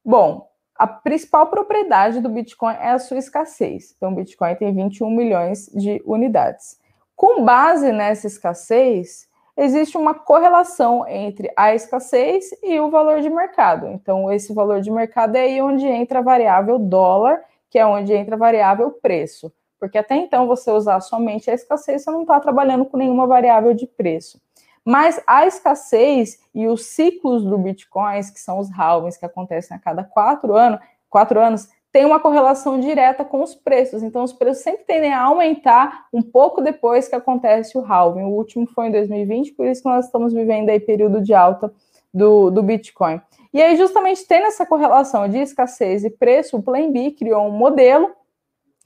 Bom, 0.05 0.49
a 0.75 0.87
principal 0.87 1.47
propriedade 1.47 2.21
do 2.21 2.29
Bitcoin 2.29 2.75
é 2.75 2.91
a 2.91 2.99
sua 2.99 3.19
escassez. 3.19 3.95
Então, 3.97 4.13
o 4.13 4.15
Bitcoin 4.15 4.55
tem 4.57 4.75
21 4.75 5.11
milhões 5.11 5.71
de 5.75 6.03
unidades. 6.05 6.79
Com 7.15 7.45
base 7.45 7.93
nessa 7.93 8.27
escassez, 8.27 9.27
existe 9.57 9.97
uma 9.97 10.15
correlação 10.15 11.07
entre 11.09 11.51
a 11.57 11.75
escassez 11.75 12.51
e 12.63 12.79
o 12.79 12.91
valor 12.91 13.21
de 13.21 13.31
mercado. 13.31 13.87
Então, 13.87 14.31
esse 14.31 14.53
valor 14.53 14.81
de 14.81 14.91
mercado 14.91 15.37
é 15.37 15.41
aí 15.41 15.63
onde 15.63 15.87
entra 15.87 16.19
a 16.19 16.23
variável 16.23 16.79
dólar, 16.79 17.43
que 17.71 17.79
é 17.79 17.87
onde 17.87 18.13
entra 18.13 18.37
a 18.37 18.39
variável 18.39 18.91
preço. 18.91 19.53
Porque 19.79 19.99
até 19.99 20.17
então, 20.17 20.47
você 20.47 20.71
usar 20.71 21.01
somente 21.01 21.51
a 21.51 21.55
escassez, 21.55 22.03
você 22.03 22.11
não 22.11 22.23
está 22.23 22.39
trabalhando 22.41 22.85
com 22.85 22.97
nenhuma 22.97 23.27
variável 23.27 23.73
de 23.73 23.87
preço. 23.87 24.41
Mas 24.85 25.21
a 25.27 25.47
escassez 25.47 26.39
e 26.55 26.67
os 26.69 26.87
ciclos 26.87 27.45
do 27.45 27.59
Bitcoin, 27.59 28.21
que 28.33 28.41
são 28.41 28.59
os 28.59 28.71
halvings 28.71 29.17
que 29.17 29.27
acontecem 29.27 29.77
a 29.77 29.81
cada 29.81 30.05
quatro 30.05 30.55
anos, 30.55 30.81
quatro 31.11 31.41
anos 31.41 31.69
tem 31.97 32.05
uma 32.05 32.21
correlação 32.21 32.79
direta 32.79 33.25
com 33.25 33.43
os 33.43 33.55
preços. 33.55 34.03
Então, 34.03 34.23
os 34.23 34.31
preços 34.31 34.63
sempre 34.63 34.85
tendem 34.85 35.15
a 35.15 35.23
aumentar 35.23 36.09
um 36.13 36.21
pouco 36.21 36.61
depois 36.61 37.09
que 37.09 37.15
acontece 37.15 37.79
o 37.79 37.81
halving. 37.81 38.25
O 38.25 38.35
último 38.37 38.67
foi 38.67 38.89
em 38.89 38.91
2020, 38.91 39.53
por 39.53 39.67
isso 39.67 39.83
que 39.83 39.89
nós 39.89 40.05
estamos 40.05 40.35
vivendo 40.35 40.69
aí 40.69 40.79
período 40.79 41.23
de 41.23 41.33
alta 41.33 41.73
do, 42.13 42.51
do 42.51 42.63
Bitcoin. 42.63 43.19
E 43.51 43.63
aí, 43.63 43.79
justamente 43.79 44.27
tendo 44.27 44.45
essa 44.45 44.67
correlação 44.67 45.27
de 45.27 45.39
escassez 45.39 46.05
e 46.05 46.11
preço, 46.11 46.59
o 46.59 46.63
Plan 46.63 46.93
B 46.93 47.13
criou 47.13 47.47
um 47.47 47.51
modelo, 47.51 48.11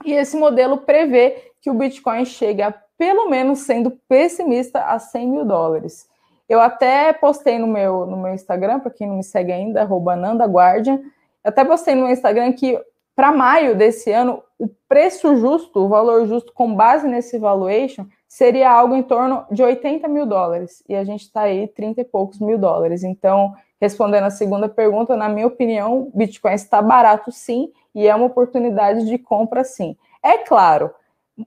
e 0.04 0.12
esse 0.12 0.36
modelo 0.36 0.78
prevê 0.78 1.50
que 1.60 1.68
o 1.68 1.74
Bitcoin 1.74 2.24
chegue 2.24 2.62
a, 2.62 2.72
pelo 2.96 3.28
menos 3.28 3.58
sendo 3.58 3.90
pessimista, 4.08 4.84
a 4.84 5.00
100 5.00 5.26
mil 5.26 5.44
dólares. 5.44 6.08
Eu 6.48 6.60
até 6.60 7.12
postei 7.12 7.58
no 7.58 7.66
meu, 7.66 8.06
no 8.06 8.16
meu 8.16 8.32
Instagram, 8.32 8.78
para 8.78 8.92
quem 8.92 9.08
não 9.08 9.16
me 9.16 9.24
segue 9.24 9.50
ainda, 9.50 9.82
arroba 9.82 10.14
Nanda 10.14 10.44
Guardian, 10.44 11.00
até 11.42 11.64
postei 11.64 11.96
no 11.96 12.02
meu 12.02 12.12
Instagram 12.12 12.52
que 12.52 12.78
para 13.14 13.32
maio 13.32 13.76
desse 13.76 14.10
ano, 14.10 14.42
o 14.58 14.68
preço 14.88 15.36
justo, 15.36 15.80
o 15.80 15.88
valor 15.88 16.26
justo 16.26 16.52
com 16.52 16.74
base 16.74 17.06
nesse 17.06 17.38
valuation, 17.38 18.06
seria 18.28 18.70
algo 18.70 18.94
em 18.94 19.02
torno 19.02 19.44
de 19.50 19.62
80 19.62 20.06
mil 20.08 20.24
dólares. 20.24 20.82
E 20.88 20.94
a 20.94 21.04
gente 21.04 21.22
está 21.22 21.42
aí 21.42 21.66
30 21.68 22.00
e 22.00 22.04
poucos 22.04 22.38
mil 22.38 22.58
dólares. 22.58 23.02
Então, 23.02 23.52
respondendo 23.80 24.24
a 24.24 24.30
segunda 24.30 24.68
pergunta, 24.68 25.16
na 25.16 25.28
minha 25.28 25.46
opinião, 25.46 26.10
Bitcoin 26.14 26.54
está 26.54 26.80
barato 26.80 27.32
sim, 27.32 27.72
e 27.94 28.06
é 28.06 28.14
uma 28.14 28.26
oportunidade 28.26 29.06
de 29.06 29.18
compra 29.18 29.64
sim. 29.64 29.96
É 30.22 30.38
claro, 30.38 30.92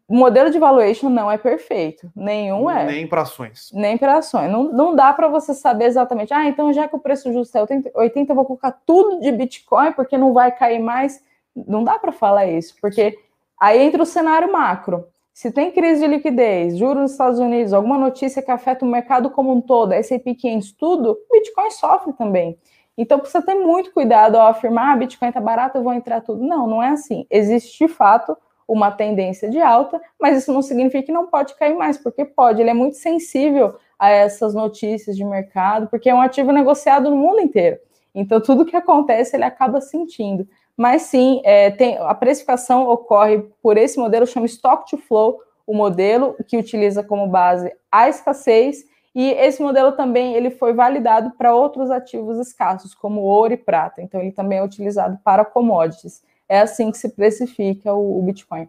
o 0.08 0.16
modelo 0.16 0.50
de 0.50 0.58
valuation 0.58 1.10
não 1.10 1.32
é 1.32 1.38
perfeito, 1.38 2.12
nenhum 2.16 2.70
é. 2.70 2.86
Nem 2.86 3.08
para 3.08 3.22
ações. 3.22 3.72
Nem 3.74 3.98
para 3.98 4.18
ações. 4.18 4.52
Não, 4.52 4.64
não 4.64 4.96
dá 4.96 5.14
para 5.14 5.28
você 5.28 5.54
saber 5.54 5.86
exatamente, 5.86 6.34
ah, 6.34 6.46
então 6.46 6.74
já 6.74 6.88
que 6.88 6.96
o 6.96 7.00
preço 7.00 7.32
justo 7.32 7.58
é 7.58 7.62
80, 7.62 7.92
80, 7.94 8.32
eu 8.32 8.36
vou 8.36 8.46
colocar 8.46 8.72
tudo 8.86 9.22
de 9.22 9.32
Bitcoin 9.32 9.92
porque 9.94 10.18
não 10.18 10.34
vai 10.34 10.52
cair 10.52 10.80
mais. 10.80 11.24
Não 11.56 11.84
dá 11.84 12.00
para 12.00 12.12
falar 12.12 12.48
isso, 12.48 12.76
porque 12.82 13.18
aí 13.60 13.82
entra 13.82 14.02
o 14.02 14.06
cenário 14.06 14.52
macro. 14.52 15.06
Se 15.34 15.52
tem 15.52 15.72
crise 15.72 16.02
de 16.02 16.08
liquidez, 16.08 16.78
juros 16.78 17.02
nos 17.02 17.12
Estados 17.12 17.40
Unidos, 17.40 17.74
alguma 17.74 17.98
notícia 17.98 18.42
que 18.42 18.52
afeta 18.52 18.86
o 18.86 18.88
mercado 18.88 19.32
como 19.32 19.52
um 19.52 19.62
todo, 19.62 19.92
S&P 19.92 20.36
500, 20.36 20.72
tudo, 20.74 21.12
o 21.12 21.34
Bitcoin 21.34 21.72
sofre 21.72 22.14
também. 22.14 22.58
Então 22.96 23.18
precisa 23.18 23.44
ter 23.44 23.56
muito 23.56 23.92
cuidado 23.92 24.36
ao 24.36 24.48
afirmar, 24.48 24.94
ah, 24.94 24.98
Bitcoin 24.98 25.30
está 25.30 25.42
barato, 25.42 25.78
eu 25.78 25.84
vou 25.84 25.94
entrar 25.94 26.22
tudo. 26.22 26.44
Não, 26.44 26.68
não 26.68 26.84
é 26.84 26.90
assim. 26.90 27.26
Existe 27.30 27.88
de 27.88 27.92
fato 27.92 28.38
uma 28.68 28.92
tendência 28.92 29.50
de 29.50 29.60
alta, 29.60 30.00
mas 30.20 30.38
isso 30.38 30.54
não 30.54 30.62
significa 30.62 31.04
que 31.04 31.12
não 31.12 31.28
pode 31.28 31.56
cair 31.56 31.76
mais, 31.76 31.98
porque 31.98 32.24
pode. 32.24 32.62
Ele 32.62 32.70
é 32.70 32.74
muito 32.74 32.98
sensível 32.98 33.76
a 33.98 34.10
essas 34.10 34.54
notícias 34.54 35.16
de 35.16 35.26
mercado, 35.26 35.88
porque 35.88 36.10
é 36.10 36.16
um 36.16 36.22
ativo 36.22 36.52
negociado 36.52 37.10
no 37.10 37.18
mundo 37.18 37.40
inteiro. 37.40 37.78
Então 38.14 38.40
tudo 38.40 38.66
que 38.66 38.76
acontece 38.76 39.36
ele 39.36 39.44
acaba 39.44 39.82
sentindo. 39.82 40.48
Mas 40.76 41.04
sim, 41.04 41.42
é, 41.44 41.70
tem, 41.72 41.98
a 42.00 42.14
precificação 42.16 42.88
ocorre 42.88 43.40
por 43.62 43.78
esse 43.78 43.98
modelo, 44.00 44.26
chama 44.26 44.46
Stock 44.48 44.90
to 44.90 44.98
Flow, 44.98 45.40
o 45.66 45.74
modelo 45.74 46.36
que 46.48 46.58
utiliza 46.58 47.04
como 47.04 47.28
base 47.28 47.72
a 47.92 48.10
escassez, 48.10 48.84
e 49.16 49.30
esse 49.32 49.62
modelo 49.62 49.92
também 49.92 50.34
ele 50.34 50.50
foi 50.50 50.74
validado 50.74 51.32
para 51.38 51.54
outros 51.54 51.92
ativos 51.92 52.40
escassos, 52.40 52.96
como 52.96 53.22
ouro 53.22 53.54
e 53.54 53.58
prata. 53.58 54.02
Então, 54.02 54.20
ele 54.20 54.32
também 54.32 54.58
é 54.58 54.64
utilizado 54.64 55.20
para 55.24 55.46
commodities. 55.46 56.24
É 56.50 56.60
assim 56.60 56.92
que 56.92 56.98
se 56.98 57.10
precifica 57.10 57.94
o, 57.94 58.20
o 58.20 58.24
Bitcoin. 58.24 58.68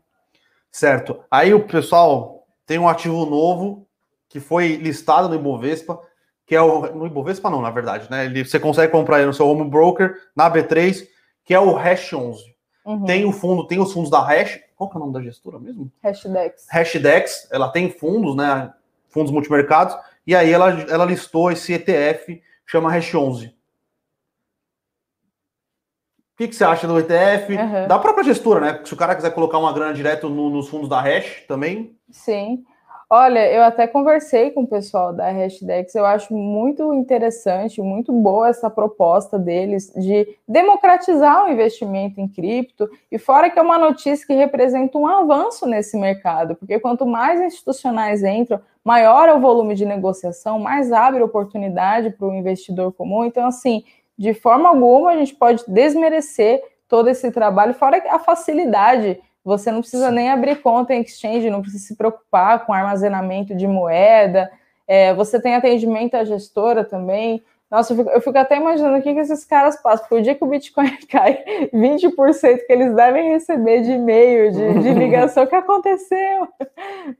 Certo. 0.70 1.24
Aí 1.30 1.54
o 1.54 1.66
pessoal 1.66 2.46
tem 2.66 2.78
um 2.78 2.88
ativo 2.88 3.24
novo 3.24 3.86
que 4.28 4.38
foi 4.38 4.76
listado 4.76 5.28
no 5.28 5.34
Ibovespa, 5.34 5.98
que 6.46 6.54
é 6.54 6.60
o. 6.60 6.94
No 6.94 7.06
Ibovespa, 7.06 7.48
não, 7.48 7.62
na 7.62 7.70
verdade, 7.70 8.10
né? 8.10 8.26
Ele, 8.26 8.44
você 8.44 8.60
consegue 8.60 8.92
comprar 8.92 9.18
ele 9.18 9.28
no 9.28 9.32
seu 9.32 9.46
home 9.46 9.68
broker, 9.68 10.14
na 10.36 10.50
B3, 10.50 11.06
que 11.44 11.54
é 11.54 11.60
o 11.60 11.74
Hash 11.74 12.12
11. 12.12 12.54
Uhum. 12.84 13.04
Tem 13.04 13.24
o 13.24 13.32
fundo, 13.32 13.66
tem 13.66 13.80
os 13.80 13.92
fundos 13.92 14.10
da 14.10 14.20
Hash. 14.20 14.60
Qual 14.76 14.90
que 14.90 14.96
é 14.96 14.98
o 14.98 15.00
nome 15.00 15.12
da 15.12 15.22
gestora 15.22 15.58
mesmo? 15.58 15.90
Hashdex. 16.02 16.66
Hashdex, 16.70 17.48
ela 17.50 17.68
tem 17.68 17.90
fundos, 17.90 18.36
né? 18.36 18.72
Fundos 19.08 19.32
multimercados. 19.32 19.96
E 20.26 20.34
aí 20.34 20.50
ela, 20.50 20.70
ela 20.90 21.04
listou 21.04 21.50
esse 21.50 21.72
ETF, 21.72 22.42
chama 22.66 22.90
Hash 22.90 23.14
11. 23.14 23.46
O 23.46 23.52
que, 26.36 26.48
que 26.48 26.56
você 26.56 26.64
acha 26.64 26.88
do 26.88 26.98
ETF? 26.98 27.54
Uhum. 27.54 27.86
Da 27.86 27.98
própria 27.98 28.24
gestora, 28.24 28.60
né? 28.60 28.80
Se 28.84 28.92
o 28.92 28.96
cara 28.96 29.14
quiser 29.14 29.30
colocar 29.30 29.58
uma 29.58 29.72
grana 29.72 29.94
direto 29.94 30.28
no, 30.28 30.50
nos 30.50 30.68
fundos 30.68 30.88
da 30.88 31.00
Hash 31.00 31.44
também. 31.46 31.96
Sim. 32.10 32.64
Olha, 33.16 33.48
eu 33.48 33.62
até 33.62 33.86
conversei 33.86 34.50
com 34.50 34.62
o 34.62 34.66
pessoal 34.66 35.12
da 35.12 35.30
Hashdex, 35.30 35.94
eu 35.94 36.04
acho 36.04 36.34
muito 36.34 36.92
interessante, 36.92 37.80
muito 37.80 38.12
boa 38.12 38.48
essa 38.48 38.68
proposta 38.68 39.38
deles 39.38 39.92
de 39.94 40.36
democratizar 40.48 41.44
o 41.44 41.48
investimento 41.48 42.20
em 42.20 42.26
cripto, 42.26 42.90
e 43.12 43.16
fora 43.16 43.48
que 43.48 43.56
é 43.56 43.62
uma 43.62 43.78
notícia 43.78 44.26
que 44.26 44.34
representa 44.34 44.98
um 44.98 45.06
avanço 45.06 45.64
nesse 45.64 45.96
mercado, 45.96 46.56
porque 46.56 46.80
quanto 46.80 47.06
mais 47.06 47.40
institucionais 47.40 48.24
entram, 48.24 48.60
maior 48.82 49.28
é 49.28 49.32
o 49.32 49.38
volume 49.38 49.76
de 49.76 49.86
negociação, 49.86 50.58
mais 50.58 50.90
abre 50.90 51.22
oportunidade 51.22 52.10
para 52.10 52.26
o 52.26 52.34
investidor 52.34 52.92
comum. 52.94 53.24
Então, 53.24 53.46
assim, 53.46 53.84
de 54.18 54.34
forma 54.34 54.70
alguma 54.70 55.12
a 55.12 55.16
gente 55.16 55.36
pode 55.36 55.62
desmerecer 55.68 56.60
todo 56.88 57.08
esse 57.08 57.30
trabalho, 57.30 57.74
fora 57.74 58.02
a 58.10 58.18
facilidade 58.18 59.20
você 59.44 59.70
não 59.70 59.80
precisa 59.80 60.10
nem 60.10 60.30
abrir 60.30 60.62
conta 60.62 60.94
em 60.94 61.02
exchange, 61.02 61.50
não 61.50 61.60
precisa 61.60 61.84
se 61.84 61.94
preocupar 61.94 62.64
com 62.64 62.72
armazenamento 62.72 63.54
de 63.54 63.66
moeda. 63.66 64.50
É, 64.88 65.12
você 65.12 65.40
tem 65.40 65.54
atendimento 65.54 66.14
à 66.14 66.24
gestora 66.24 66.82
também. 66.82 67.44
Nossa, 67.70 67.92
eu 67.92 67.96
fico, 67.98 68.10
eu 68.10 68.20
fico, 68.20 68.38
até 68.38 68.56
imaginando 68.56 68.98
o 68.98 69.02
que, 69.02 69.12
que 69.12 69.20
esses 69.20 69.44
caras 69.44 69.76
passam, 69.82 70.06
porque 70.06 70.14
o 70.14 70.22
dia 70.22 70.34
que 70.34 70.44
o 70.44 70.46
Bitcoin 70.46 70.96
cai, 71.10 71.44
20% 71.72 72.58
que 72.66 72.72
eles 72.72 72.94
devem 72.94 73.32
receber 73.32 73.82
de 73.82 73.92
e-mail, 73.92 74.52
de, 74.52 74.78
de 74.80 74.92
ligação, 74.94 75.44
o 75.44 75.46
que 75.46 75.56
aconteceu? 75.56 76.48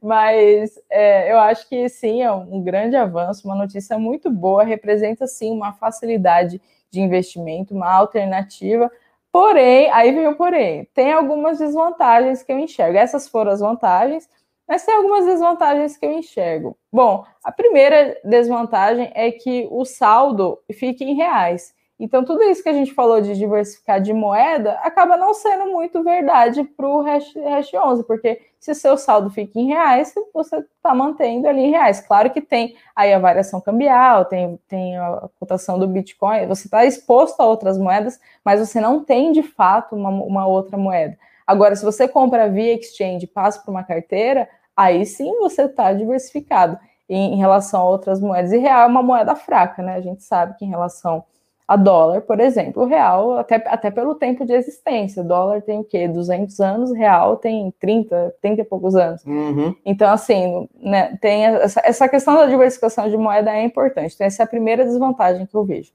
Mas 0.01 0.79
é, 0.89 1.31
eu 1.31 1.39
acho 1.39 1.67
que 1.67 1.89
sim, 1.89 2.21
é 2.21 2.31
um 2.31 2.61
grande 2.63 2.95
avanço, 2.95 3.47
uma 3.47 3.55
notícia 3.55 3.99
muito 3.99 4.31
boa, 4.31 4.63
representa 4.63 5.27
sim 5.27 5.51
uma 5.51 5.73
facilidade 5.73 6.61
de 6.89 7.01
investimento, 7.01 7.75
uma 7.75 7.91
alternativa 7.91 8.89
Porém, 9.35 9.91
aí 9.91 10.13
vem 10.13 10.27
o 10.29 10.35
porém, 10.37 10.87
tem 10.93 11.11
algumas 11.11 11.57
desvantagens 11.59 12.41
que 12.41 12.53
eu 12.53 12.57
enxergo. 12.57 12.97
Essas 12.97 13.27
foram 13.27 13.51
as 13.51 13.59
vantagens, 13.59 14.29
mas 14.65 14.85
tem 14.85 14.95
algumas 14.95 15.25
desvantagens 15.25 15.97
que 15.97 16.05
eu 16.05 16.13
enxergo. 16.13 16.77
Bom, 16.89 17.25
a 17.43 17.51
primeira 17.51 18.17
desvantagem 18.23 19.11
é 19.13 19.29
que 19.33 19.67
o 19.69 19.83
saldo 19.83 20.57
fique 20.71 21.03
em 21.03 21.15
reais. 21.15 21.73
Então, 21.99 22.23
tudo 22.23 22.43
isso 22.43 22.63
que 22.63 22.69
a 22.69 22.73
gente 22.73 22.93
falou 22.93 23.19
de 23.19 23.35
diversificar 23.35 23.99
de 23.99 24.13
moeda 24.13 24.79
acaba 24.81 25.17
não 25.17 25.33
sendo 25.33 25.65
muito 25.65 26.01
verdade 26.01 26.63
para 26.63 26.87
o 26.87 27.01
hash, 27.01 27.33
hash 27.35 27.73
11, 27.73 28.07
porque 28.07 28.39
se 28.65 28.71
o 28.71 28.75
seu 28.75 28.97
saldo 28.97 29.29
fica 29.29 29.59
em 29.59 29.67
reais, 29.67 30.11
você 30.33 30.57
está 30.57 30.95
mantendo 30.95 31.47
ali 31.47 31.61
em 31.61 31.69
reais. 31.69 32.01
Claro 32.01 32.31
que 32.31 32.41
tem 32.41 32.75
aí 32.95 33.13
a 33.13 33.19
variação 33.19 33.61
cambial, 33.61 34.25
tem, 34.25 34.59
tem 34.67 34.97
a 34.97 35.29
cotação 35.39 35.77
do 35.77 35.87
Bitcoin, 35.87 36.47
você 36.47 36.65
está 36.65 36.83
exposto 36.83 37.39
a 37.39 37.45
outras 37.45 37.77
moedas, 37.77 38.19
mas 38.43 38.59
você 38.59 38.81
não 38.81 39.03
tem 39.03 39.31
de 39.31 39.43
fato 39.43 39.95
uma, 39.95 40.09
uma 40.09 40.47
outra 40.47 40.77
moeda. 40.77 41.15
Agora, 41.45 41.75
se 41.75 41.85
você 41.85 42.07
compra 42.07 42.49
via 42.49 42.73
exchange 42.73 43.27
passa 43.27 43.61
por 43.61 43.69
uma 43.69 43.83
carteira, 43.83 44.49
aí 44.75 45.05
sim 45.05 45.37
você 45.37 45.65
está 45.65 45.93
diversificado 45.93 46.79
em 47.07 47.37
relação 47.37 47.81
a 47.81 47.89
outras 47.89 48.19
moedas. 48.19 48.51
E 48.51 48.57
real 48.57 48.81
é 48.81 48.87
uma 48.87 49.03
moeda 49.03 49.35
fraca, 49.35 49.83
né? 49.83 49.93
A 49.93 50.01
gente 50.01 50.23
sabe 50.23 50.57
que 50.57 50.65
em 50.65 50.69
relação 50.69 51.23
a 51.67 51.75
dólar, 51.75 52.21
por 52.21 52.39
exemplo, 52.39 52.83
o 52.83 52.85
real, 52.85 53.37
até, 53.37 53.55
até 53.55 53.89
pelo 53.89 54.13
tempo 54.13 54.45
de 54.45 54.53
existência, 54.53 55.23
o 55.23 55.27
dólar 55.27 55.63
tem 55.63 55.79
o 55.79 55.83
quê? 55.83 56.07
200 56.07 56.59
anos, 56.59 56.91
real 56.93 57.37
tem 57.37 57.73
30, 57.79 58.35
30 58.39 58.61
e 58.61 58.63
poucos 58.63 58.95
anos. 58.95 59.25
Uhum. 59.25 59.75
Então, 59.83 60.11
assim, 60.11 60.69
né, 60.79 61.17
tem 61.19 61.45
essa, 61.45 61.81
essa 61.83 62.07
questão 62.07 62.35
da 62.35 62.45
diversificação 62.45 63.09
de 63.09 63.17
moeda 63.17 63.51
é 63.51 63.63
importante. 63.63 64.13
Então, 64.13 64.27
essa 64.27 64.43
é 64.43 64.45
a 64.45 64.47
primeira 64.47 64.85
desvantagem 64.85 65.47
que 65.47 65.55
eu 65.55 65.63
vejo. 65.63 65.91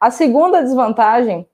A 0.00 0.10
segunda 0.10 0.62
desvantagem 0.62 1.46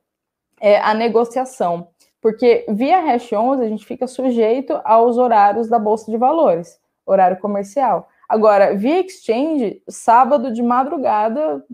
é 0.61 0.81
a 0.81 0.95
negociação, 0.95 1.89
porque 2.23 2.65
via 2.69 3.01
Hash 3.01 3.33
11 3.33 3.63
a 3.63 3.69
gente 3.69 3.85
fica 3.85 4.07
sujeito 4.07 4.81
aos 4.85 5.19
horários 5.19 5.69
da 5.69 5.81
Bolsa 5.81 6.11
de 6.11 6.17
Valores, 6.17 6.79
horário 7.05 7.39
comercial. 7.39 8.09
Agora, 8.29 8.77
via 8.77 9.01
exchange, 9.01 9.83
sábado 9.89 10.53
de 10.53 10.63
madrugada, 10.63 11.65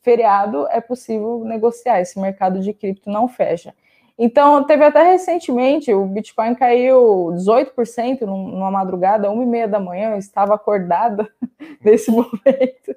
feriado, 0.00 0.66
é 0.68 0.80
possível 0.80 1.42
negociar. 1.44 2.00
Esse 2.00 2.20
mercado 2.20 2.60
de 2.60 2.72
cripto 2.72 3.10
não 3.10 3.26
fecha. 3.26 3.74
Então, 4.16 4.62
teve 4.62 4.84
até 4.84 5.02
recentemente, 5.02 5.92
o 5.92 6.06
Bitcoin 6.06 6.54
caiu 6.54 7.32
18% 7.34 8.20
numa 8.20 8.70
madrugada, 8.70 9.28
uma 9.28 9.42
e 9.42 9.46
meia 9.46 9.66
da 9.66 9.80
manhã, 9.80 10.12
eu 10.12 10.18
estava 10.18 10.54
acordada 10.54 11.28
nesse 11.84 12.12
momento. 12.12 12.94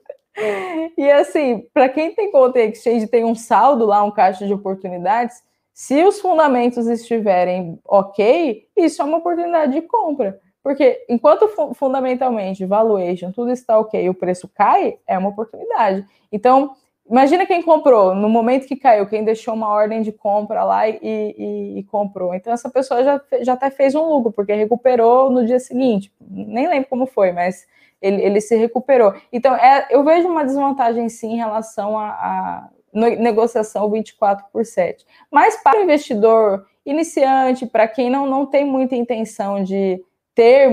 E 0.95 1.09
assim, 1.09 1.65
para 1.73 1.89
quem 1.89 2.13
tem 2.13 2.31
conta 2.31 2.59
em 2.59 2.69
exchange, 2.69 3.07
tem 3.07 3.25
um 3.25 3.33
saldo 3.33 3.83
lá, 3.83 4.03
um 4.03 4.11
caixa 4.11 4.45
de 4.45 4.53
oportunidades, 4.53 5.41
se 5.73 6.03
os 6.03 6.19
fundamentos 6.19 6.87
estiverem 6.87 7.79
ok, 7.85 8.67
isso 8.75 9.01
é 9.01 9.05
uma 9.05 9.17
oportunidade 9.17 9.73
de 9.73 9.81
compra. 9.81 10.39
Porque 10.67 11.05
enquanto 11.07 11.47
fundamentalmente 11.75 12.65
valuation, 12.65 13.31
tudo 13.31 13.51
está 13.53 13.79
ok, 13.79 14.09
o 14.09 14.13
preço 14.13 14.49
cai, 14.49 14.97
é 15.07 15.17
uma 15.17 15.29
oportunidade. 15.29 16.05
Então, 16.29 16.75
Imagina 17.09 17.45
quem 17.45 17.61
comprou, 17.61 18.13
no 18.13 18.27
momento 18.27 18.67
que 18.67 18.75
caiu, 18.75 19.07
quem 19.07 19.23
deixou 19.23 19.53
uma 19.53 19.69
ordem 19.69 20.01
de 20.01 20.11
compra 20.11 20.65
lá 20.65 20.89
e, 20.89 20.99
e, 21.01 21.79
e, 21.79 21.83
comprou. 21.85 22.35
Então, 22.35 22.51
essa 22.51 22.69
pessoa 22.69 23.01
já, 23.01 23.21
já 23.43 23.53
até 23.53 23.69
fez 23.69 23.95
um 23.95 24.09
lucro, 24.09 24.29
porque 24.33 24.51
recuperou 24.53 25.29
no 25.29 25.45
dia 25.45 25.57
seguinte. 25.57 26.11
Nem 26.19 26.67
lembro 26.67 26.89
como 26.89 27.05
foi, 27.05 27.31
mas 27.31 27.65
ele, 28.01 28.21
ele 28.21 28.41
se 28.41 28.57
recuperou. 28.57 29.13
Então, 29.31 29.55
é, 29.55 29.87
eu 29.89 30.03
vejo 30.03 30.27
uma 30.27 30.43
desvantagem 30.43 31.07
sim 31.07 31.35
em 31.35 31.37
relação 31.37 31.97
a, 31.97 32.09
a 32.09 32.69
negociação 32.93 33.89
24 33.89 34.45
por 34.51 34.65
7. 34.65 35.05
Mas 35.31 35.55
para 35.63 35.79
o 35.79 35.83
investidor 35.83 36.65
iniciante, 36.85 37.65
para 37.65 37.87
quem 37.87 38.09
não, 38.09 38.27
não 38.27 38.45
tem 38.45 38.65
muita 38.65 38.97
intenção 38.97 39.63
de 39.63 40.03
ter, 40.37 40.69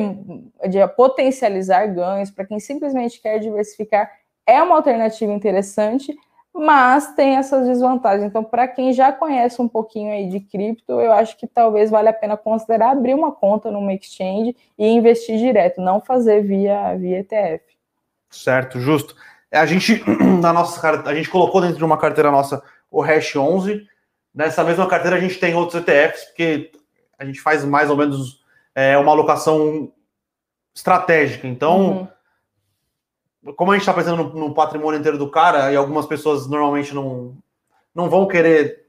de 0.68 0.86
potencializar 0.88 1.86
ganhos, 1.86 2.30
para 2.30 2.44
quem 2.44 2.60
simplesmente 2.60 3.18
quer 3.18 3.38
diversificar, 3.38 4.10
é 4.46 4.62
uma 4.62 4.76
alternativa 4.76 5.32
interessante, 5.32 6.14
mas 6.54 7.14
tem 7.14 7.36
essas 7.36 7.66
desvantagens. 7.66 8.26
Então, 8.26 8.44
para 8.44 8.68
quem 8.68 8.92
já 8.92 9.10
conhece 9.10 9.62
um 9.62 9.66
pouquinho 9.66 10.12
aí 10.12 10.28
de 10.28 10.38
cripto, 10.38 11.00
eu 11.00 11.10
acho 11.10 11.38
que 11.38 11.46
talvez 11.46 11.90
valha 11.90 12.10
a 12.10 12.12
pena 12.12 12.36
considerar 12.36 12.90
abrir 12.90 13.14
uma 13.14 13.32
conta 13.32 13.70
numa 13.70 13.94
exchange 13.94 14.54
e 14.78 14.86
investir 14.86 15.38
direto, 15.38 15.80
não 15.80 15.98
fazer 15.98 16.42
via, 16.42 16.94
via 16.96 17.20
ETF. 17.20 17.64
Certo, 18.28 18.78
justo. 18.78 19.16
A 19.50 19.64
gente, 19.64 20.04
na 20.42 20.52
nossa, 20.52 20.86
a 21.08 21.14
gente 21.14 21.30
colocou 21.30 21.62
dentro 21.62 21.78
de 21.78 21.84
uma 21.84 21.96
carteira 21.96 22.30
nossa 22.30 22.62
o 22.90 23.00
Hash 23.00 23.34
11. 23.34 23.80
Nessa 24.34 24.62
mesma 24.62 24.86
carteira 24.86 25.16
a 25.16 25.20
gente 25.20 25.40
tem 25.40 25.54
outros 25.54 25.80
ETFs, 25.80 26.26
porque 26.26 26.70
a 27.18 27.24
gente 27.24 27.40
faz 27.40 27.64
mais 27.64 27.88
ou 27.88 27.96
menos 27.96 28.43
é, 28.74 28.96
uma 28.98 29.12
alocação 29.12 29.92
estratégica. 30.74 31.46
Então, 31.46 31.86
uhum 31.86 32.08
como 33.52 33.70
a 33.70 33.74
gente 33.74 33.82
está 33.82 33.92
pensando 33.92 34.24
no, 34.24 34.48
no, 34.48 34.54
patrimônio 34.54 34.98
inteiro 34.98 35.18
do 35.18 35.30
cara, 35.30 35.70
e 35.70 35.76
algumas 35.76 36.06
pessoas 36.06 36.46
normalmente 36.46 36.94
não, 36.94 37.36
não 37.94 38.08
vão 38.08 38.26
querer. 38.26 38.84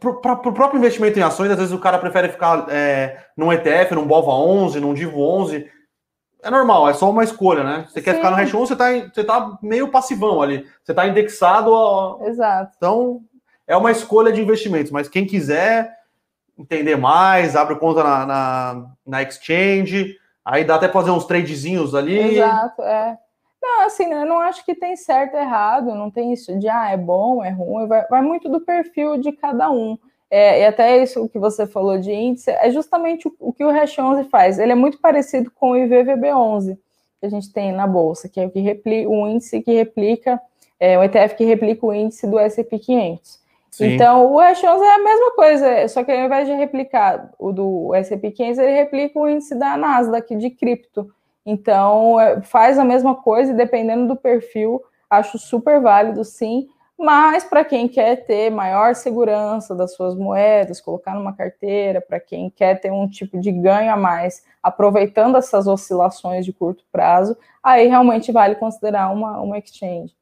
Para 0.00 0.32
o 0.32 0.52
próprio 0.52 0.78
investimento 0.78 1.18
em 1.18 1.22
ações, 1.22 1.50
às 1.50 1.58
vezes 1.58 1.72
o 1.72 1.78
cara 1.78 1.98
prefere 1.98 2.28
ficar 2.28 2.66
é, 2.68 3.24
num 3.36 3.52
ETF, 3.52 3.94
num 3.94 4.06
BOVA 4.06 4.32
11, 4.32 4.78
num 4.78 4.94
Divo 4.94 5.20
11. 5.20 5.68
É 6.44 6.50
normal, 6.50 6.88
é 6.88 6.94
só 6.94 7.10
uma 7.10 7.24
escolha, 7.24 7.64
né? 7.64 7.86
Você 7.88 8.00
Sim. 8.00 8.04
quer 8.04 8.16
ficar 8.16 8.30
no 8.30 8.36
Hash 8.36 8.54
11, 8.54 8.66
você 8.66 8.72
está 8.74 9.10
você 9.12 9.24
tá 9.24 9.58
meio 9.62 9.88
passivão 9.88 10.40
ali. 10.40 10.66
Você 10.84 10.92
está 10.92 11.06
indexado. 11.06 11.74
A... 11.74 12.28
Exato. 12.28 12.74
Então, 12.76 13.22
é 13.66 13.76
uma 13.76 13.90
escolha 13.90 14.30
de 14.32 14.40
investimentos. 14.40 14.92
Mas 14.92 15.08
quem 15.08 15.26
quiser 15.26 15.96
entender 16.58 16.96
mais, 16.96 17.56
abre 17.56 17.76
conta 17.76 18.02
na, 18.02 18.26
na, 18.26 18.86
na 19.06 19.22
Exchange 19.22 20.16
Aí 20.44 20.64
dá 20.64 20.74
até 20.74 20.88
fazer 20.88 21.10
uns 21.10 21.24
tradezinhos 21.24 21.94
ali. 21.94 22.18
Exato, 22.18 22.82
é. 22.82 23.18
Não, 23.62 23.86
assim, 23.86 24.12
eu 24.12 24.26
não 24.26 24.40
acho 24.40 24.64
que 24.64 24.74
tem 24.74 24.96
certo 24.96 25.36
e 25.36 25.38
errado, 25.38 25.94
não 25.94 26.10
tem 26.10 26.32
isso 26.32 26.58
de, 26.58 26.68
ah, 26.68 26.90
é 26.90 26.96
bom, 26.96 27.44
é 27.44 27.50
ruim, 27.50 27.86
vai, 27.86 28.04
vai 28.08 28.20
muito 28.20 28.48
do 28.48 28.60
perfil 28.60 29.16
de 29.18 29.30
cada 29.30 29.70
um. 29.70 29.96
É, 30.28 30.62
e 30.62 30.66
até 30.66 31.00
isso 31.00 31.28
que 31.28 31.38
você 31.38 31.64
falou 31.64 31.98
de 31.98 32.10
índice, 32.10 32.50
é 32.50 32.70
justamente 32.70 33.28
o, 33.28 33.34
o 33.38 33.52
que 33.52 33.64
o 33.64 33.70
Hash 33.70 33.96
11 33.96 34.24
faz. 34.24 34.58
Ele 34.58 34.72
é 34.72 34.74
muito 34.74 34.98
parecido 34.98 35.50
com 35.52 35.72
o 35.72 35.74
IVVB11, 35.74 36.76
que 37.20 37.26
a 37.26 37.28
gente 37.28 37.52
tem 37.52 37.70
na 37.70 37.86
bolsa, 37.86 38.28
que 38.28 38.40
é 38.40 38.46
o 38.46 38.50
que 38.50 38.58
replica, 38.58 39.08
o 39.08 39.28
índice 39.28 39.60
que 39.60 39.72
replica, 39.72 40.40
é, 40.80 40.98
o 40.98 41.04
ETF 41.04 41.36
que 41.36 41.44
replica 41.44 41.86
o 41.86 41.94
índice 41.94 42.26
do 42.26 42.40
S&P 42.40 42.78
500. 42.78 43.38
Sim. 43.72 43.94
Então, 43.94 44.30
o 44.30 44.38
Hash 44.38 44.62
11 44.62 44.84
é 44.84 44.94
a 44.94 44.98
mesma 44.98 45.30
coisa, 45.30 45.88
só 45.88 46.04
que 46.04 46.12
ao 46.12 46.26
invés 46.26 46.46
de 46.46 46.52
replicar 46.52 47.32
o 47.38 47.52
do 47.52 47.94
S&P 47.94 48.30
500, 48.30 48.58
ele 48.58 48.74
replica 48.74 49.18
o 49.18 49.26
índice 49.26 49.54
da 49.54 49.78
Nasdaq 49.78 50.36
de 50.36 50.50
cripto. 50.50 51.10
Então, 51.44 52.20
é, 52.20 52.42
faz 52.42 52.78
a 52.78 52.84
mesma 52.84 53.14
coisa 53.14 53.50
e 53.50 53.56
dependendo 53.56 54.06
do 54.06 54.14
perfil, 54.14 54.82
acho 55.08 55.38
super 55.38 55.80
válido 55.80 56.22
sim, 56.22 56.68
mas 56.98 57.44
para 57.44 57.64
quem 57.64 57.88
quer 57.88 58.26
ter 58.26 58.50
maior 58.50 58.94
segurança 58.94 59.74
das 59.74 59.94
suas 59.94 60.14
moedas, 60.14 60.80
colocar 60.80 61.14
numa 61.14 61.32
carteira, 61.32 62.00
para 62.00 62.20
quem 62.20 62.50
quer 62.50 62.78
ter 62.78 62.92
um 62.92 63.08
tipo 63.08 63.40
de 63.40 63.50
ganho 63.50 63.90
a 63.90 63.96
mais, 63.96 64.44
aproveitando 64.62 65.38
essas 65.38 65.66
oscilações 65.66 66.44
de 66.44 66.52
curto 66.52 66.84
prazo, 66.92 67.36
aí 67.62 67.88
realmente 67.88 68.30
vale 68.30 68.54
considerar 68.54 69.10
uma, 69.10 69.40
uma 69.40 69.58
exchange. 69.58 70.14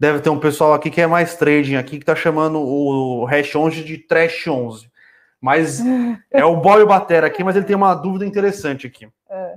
Deve 0.00 0.20
ter 0.20 0.30
um 0.30 0.40
pessoal 0.40 0.72
aqui 0.72 0.88
que 0.88 1.02
é 1.02 1.06
mais 1.06 1.36
trading 1.36 1.76
aqui 1.76 1.98
que 1.98 2.06
tá 2.06 2.16
chamando 2.16 2.58
o 2.58 3.26
Hash 3.26 3.54
11 3.54 3.84
de 3.84 3.98
Trash 3.98 4.48
11. 4.48 4.90
Mas 5.38 5.78
é 6.32 6.42
o 6.42 6.56
Boy 6.56 6.86
Batera 6.86 7.26
aqui, 7.26 7.44
mas 7.44 7.54
ele 7.54 7.66
tem 7.66 7.76
uma 7.76 7.94
dúvida 7.94 8.24
interessante 8.24 8.86
aqui. 8.86 9.06
É. 9.28 9.56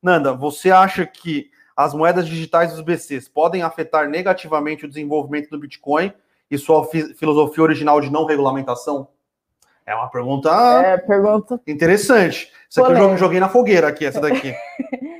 Nanda, 0.00 0.32
você 0.32 0.70
acha 0.70 1.04
que 1.04 1.50
as 1.76 1.92
moedas 1.92 2.28
digitais 2.28 2.70
dos 2.70 2.82
BCs 2.82 3.28
podem 3.28 3.62
afetar 3.62 4.08
negativamente 4.08 4.84
o 4.84 4.88
desenvolvimento 4.88 5.50
do 5.50 5.58
Bitcoin 5.58 6.12
e 6.48 6.56
sua 6.56 6.84
fi 6.84 7.12
filosofia 7.14 7.64
original 7.64 8.00
de 8.00 8.12
não 8.12 8.26
regulamentação? 8.26 9.08
É 9.84 9.92
uma 9.92 10.08
pergunta, 10.08 10.50
é, 10.84 10.98
pergunta... 10.98 11.60
interessante. 11.66 12.52
Isso 12.68 12.84
aqui 12.84 12.92
eu 12.92 13.16
joguei 13.16 13.40
na 13.40 13.48
fogueira 13.48 13.88
aqui, 13.88 14.06
essa 14.06 14.20
daqui. 14.20 14.54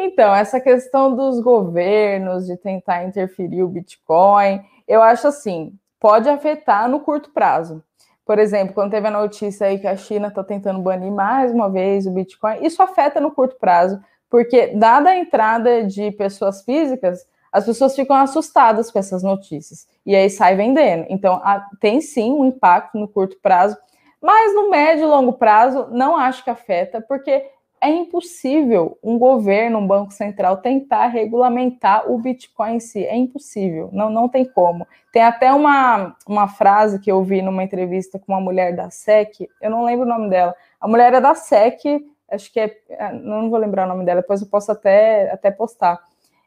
Então, 0.00 0.32
essa 0.32 0.60
questão 0.60 1.16
dos 1.16 1.40
governos 1.40 2.46
de 2.46 2.56
tentar 2.56 3.04
interferir 3.04 3.64
o 3.64 3.68
Bitcoin, 3.68 4.64
eu 4.86 5.02
acho 5.02 5.26
assim, 5.26 5.76
pode 5.98 6.28
afetar 6.28 6.88
no 6.88 7.00
curto 7.00 7.30
prazo. 7.32 7.82
Por 8.24 8.38
exemplo, 8.38 8.74
quando 8.74 8.92
teve 8.92 9.08
a 9.08 9.10
notícia 9.10 9.66
aí 9.66 9.76
que 9.76 9.88
a 9.88 9.96
China 9.96 10.28
está 10.28 10.44
tentando 10.44 10.80
banir 10.80 11.10
mais 11.10 11.50
uma 11.50 11.68
vez 11.68 12.06
o 12.06 12.12
Bitcoin, 12.12 12.64
isso 12.64 12.80
afeta 12.80 13.20
no 13.20 13.32
curto 13.32 13.56
prazo, 13.58 14.00
porque 14.30 14.68
dada 14.68 15.10
a 15.10 15.18
entrada 15.18 15.82
de 15.82 16.12
pessoas 16.12 16.62
físicas, 16.62 17.26
as 17.50 17.66
pessoas 17.66 17.96
ficam 17.96 18.14
assustadas 18.14 18.92
com 18.92 19.00
essas 19.00 19.24
notícias 19.24 19.88
e 20.06 20.14
aí 20.14 20.30
sai 20.30 20.54
vendendo. 20.54 21.06
Então, 21.08 21.42
tem 21.80 22.00
sim 22.00 22.30
um 22.30 22.44
impacto 22.44 22.96
no 22.96 23.08
curto 23.08 23.36
prazo, 23.42 23.76
mas 24.22 24.54
no 24.54 24.70
médio 24.70 25.04
e 25.04 25.06
longo 25.08 25.32
prazo 25.32 25.88
não 25.90 26.16
acho 26.16 26.44
que 26.44 26.50
afeta, 26.50 27.00
porque 27.00 27.50
é 27.80 27.88
impossível 27.88 28.98
um 29.02 29.18
governo, 29.18 29.78
um 29.78 29.86
banco 29.86 30.12
central 30.12 30.58
tentar 30.58 31.06
regulamentar 31.08 32.10
o 32.10 32.18
Bitcoin 32.18 32.76
em 32.76 32.80
si. 32.80 33.04
É 33.04 33.16
impossível, 33.16 33.88
não, 33.92 34.10
não 34.10 34.28
tem 34.28 34.44
como. 34.44 34.86
Tem 35.12 35.22
até 35.22 35.52
uma, 35.52 36.16
uma 36.26 36.48
frase 36.48 37.00
que 37.00 37.10
eu 37.10 37.22
vi 37.22 37.42
numa 37.42 37.62
entrevista 37.62 38.18
com 38.18 38.32
uma 38.32 38.40
mulher 38.40 38.74
da 38.74 38.90
SEC, 38.90 39.48
eu 39.60 39.70
não 39.70 39.84
lembro 39.84 40.04
o 40.04 40.08
nome 40.08 40.28
dela. 40.28 40.54
A 40.80 40.86
mulher 40.86 41.12
é 41.14 41.20
da 41.20 41.34
SEC, 41.34 42.04
acho 42.30 42.52
que 42.52 42.60
é, 42.60 42.76
é 42.90 43.12
não 43.12 43.50
vou 43.50 43.58
lembrar 43.58 43.86
o 43.86 43.88
nome 43.88 44.04
dela, 44.04 44.20
depois 44.20 44.40
eu 44.40 44.48
posso 44.48 44.70
até, 44.70 45.30
até 45.30 45.50
postar. 45.50 46.00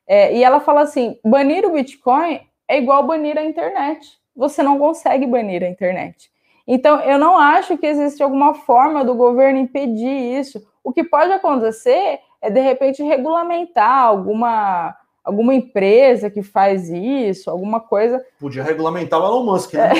É, 0.07 0.35
e 0.35 0.43
ela 0.43 0.59
fala 0.59 0.81
assim: 0.81 1.17
banir 1.23 1.65
o 1.65 1.71
Bitcoin 1.71 2.41
é 2.67 2.77
igual 2.77 3.05
banir 3.05 3.37
a 3.37 3.43
internet. 3.43 4.19
Você 4.35 4.63
não 4.63 4.79
consegue 4.79 5.25
banir 5.25 5.63
a 5.63 5.67
internet. 5.67 6.31
Então, 6.67 6.99
eu 7.01 7.17
não 7.17 7.37
acho 7.37 7.77
que 7.77 7.85
existe 7.85 8.21
alguma 8.21 8.53
forma 8.53 9.03
do 9.03 9.15
governo 9.15 9.59
impedir 9.59 10.39
isso 10.39 10.61
o 10.83 10.91
que 10.91 11.03
pode 11.03 11.31
acontecer 11.31 12.19
é, 12.41 12.49
de 12.49 12.59
repente, 12.59 13.03
regulamentar 13.03 13.99
alguma, 13.99 14.95
alguma 15.23 15.53
empresa 15.53 16.29
que 16.29 16.41
faz 16.41 16.89
isso, 16.89 17.51
alguma 17.51 17.79
coisa. 17.79 18.23
Podia 18.39 18.63
regulamentar 18.63 19.21
o 19.21 19.25
Elon 19.25 19.43
Musk, 19.43 19.73
né? 19.75 19.91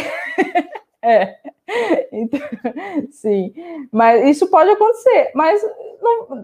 É. 1.03 1.37
é. 1.37 1.37
Então, 2.11 2.39
sim, 3.11 3.53
mas 3.91 4.27
isso 4.27 4.49
pode 4.49 4.71
acontecer. 4.71 5.31
Mas 5.33 5.61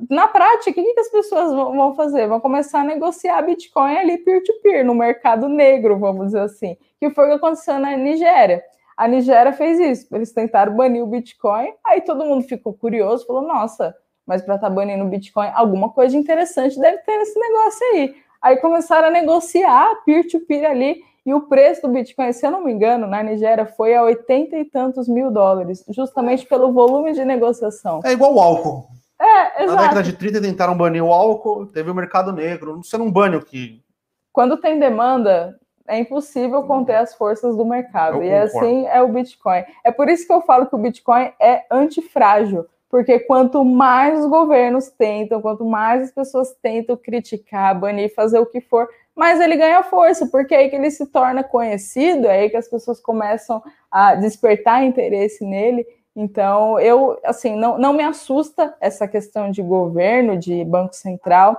na 0.10 0.28
prática, 0.28 0.80
o 0.80 0.84
que, 0.84 0.94
que 0.94 1.00
as 1.00 1.10
pessoas 1.10 1.52
vão 1.52 1.96
fazer? 1.96 2.28
Vão 2.28 2.40
começar 2.40 2.82
a 2.82 2.86
negociar 2.86 3.42
Bitcoin 3.42 3.98
ali 3.98 4.20
peer-to-peer, 4.20 4.76
-peer, 4.76 4.86
no 4.86 4.96
mercado 4.96 5.50
negro, 5.50 6.00
vamos 6.00 6.28
dizer 6.28 6.42
assim, 6.42 6.78
que 7.00 7.10
foi 7.10 7.26
o 7.26 7.28
que 7.30 7.36
aconteceu 7.36 7.80
na 7.80 7.98
Nigéria. 7.98 8.64
A 8.98 9.08
Nigéria 9.08 9.54
fez 9.54 9.80
isso, 9.80 10.16
eles 10.16 10.34
tentaram 10.34 10.76
banir 10.76 11.04
o 11.04 11.08
Bitcoin, 11.08 11.72
aí 11.86 12.02
todo 12.02 12.26
mundo 12.26 12.44
ficou 12.44 12.74
curioso, 12.74 13.28
falou: 13.28 13.44
nossa, 13.44 13.96
mas 14.26 14.42
para 14.42 14.56
estar 14.56 14.70
tá 14.70 14.74
banindo 14.74 15.06
o 15.06 15.08
Bitcoin, 15.08 15.50
alguma 15.54 15.92
coisa 15.92 16.18
interessante 16.18 16.80
deve 16.80 16.98
ter 17.00 17.18
nesse 17.18 17.40
negócio 17.40 17.88
aí. 17.94 18.16
Aí 18.42 18.58
começaram 18.58 19.08
a 19.08 19.12
negociar 19.12 20.04
peer-to-peer 20.04 20.62
-peer 20.62 20.72
ali, 20.72 21.02
e 21.28 21.34
o 21.34 21.42
preço 21.42 21.82
do 21.82 21.90
Bitcoin, 21.90 22.32
se 22.32 22.48
eu 22.48 22.52
não 22.52 22.64
me 22.64 22.72
engano, 22.72 23.06
na 23.06 23.22
Nigéria 23.22 23.66
foi 23.66 23.94
a 23.94 24.02
80 24.02 24.58
e 24.58 24.64
tantos 24.64 25.10
mil 25.10 25.30
dólares, 25.30 25.84
justamente 25.90 26.46
pelo 26.46 26.72
volume 26.72 27.12
de 27.12 27.26
negociação. 27.26 28.00
É 28.06 28.14
igual 28.14 28.34
o 28.34 28.40
álcool. 28.40 28.88
É, 29.20 29.64
exato. 29.64 29.76
Na 29.76 29.82
década 29.82 30.04
de 30.04 30.14
30 30.14 30.42
tentaram 30.42 30.78
banir 30.78 31.04
o 31.04 31.12
álcool, 31.12 31.66
teve 31.66 31.92
o 31.92 31.94
mercado 31.94 32.32
negro. 32.32 32.78
Você 32.78 32.98
não 32.98 33.12
bane 33.12 33.36
o 33.36 33.44
que. 33.44 33.84
Quando 34.32 34.56
tem 34.56 34.80
demanda, 34.80 35.60
é 35.88 36.00
impossível 36.00 36.64
conter 36.64 36.96
as 36.96 37.16
forças 37.16 37.56
do 37.56 37.66
mercado. 37.66 38.24
e 38.24 38.34
assim 38.34 38.86
é 38.88 39.02
o 39.02 39.08
Bitcoin. 39.08 39.64
É 39.84 39.92
por 39.92 40.10
isso 40.10 40.28
que 40.28 40.34
eu 40.34 40.42
falo 40.42 40.66
que 40.68 40.76
o 40.76 40.80
Bitcoin 40.80 41.32
é 41.40 41.64
antifrágil 41.72 42.68
porque 42.90 43.20
quanto 43.20 43.64
mais 43.66 44.20
os 44.20 44.30
governos 44.30 44.90
tentam, 44.90 45.42
quanto 45.42 45.66
mais 45.66 46.04
as 46.04 46.12
pessoas 46.12 46.56
tentam 46.62 46.96
criticar, 46.96 47.78
banir, 47.78 48.14
fazer 48.14 48.40
o 48.40 48.46
que 48.46 48.62
for, 48.62 48.88
mais 49.16 49.42
ele 49.42 49.58
ganha 49.58 49.84
força, 49.84 50.28
porque 50.28 50.56
é 50.56 50.60
aí 50.60 50.70
que 50.70 50.76
ele 50.76 50.92
se 50.92 51.06
torna 51.08 51.44
conhecido, 51.44 52.28
é 52.28 52.40
aí 52.40 52.50
que 52.50 52.58
as 52.58 52.68
pessoas 52.68 53.00
começam 53.00 53.62
a 53.92 54.16
despertar 54.16 54.84
interesse 54.84 55.44
nele. 55.44 55.86
Então, 56.16 56.80
eu, 56.80 57.20
assim, 57.24 57.56
não, 57.56 57.78
não 57.78 57.94
me 57.94 58.04
assusta 58.04 58.76
essa 58.80 59.08
questão 59.08 59.52
de 59.52 59.62
governo, 59.62 60.38
de 60.38 60.64
Banco 60.64 60.96
Central, 60.96 61.58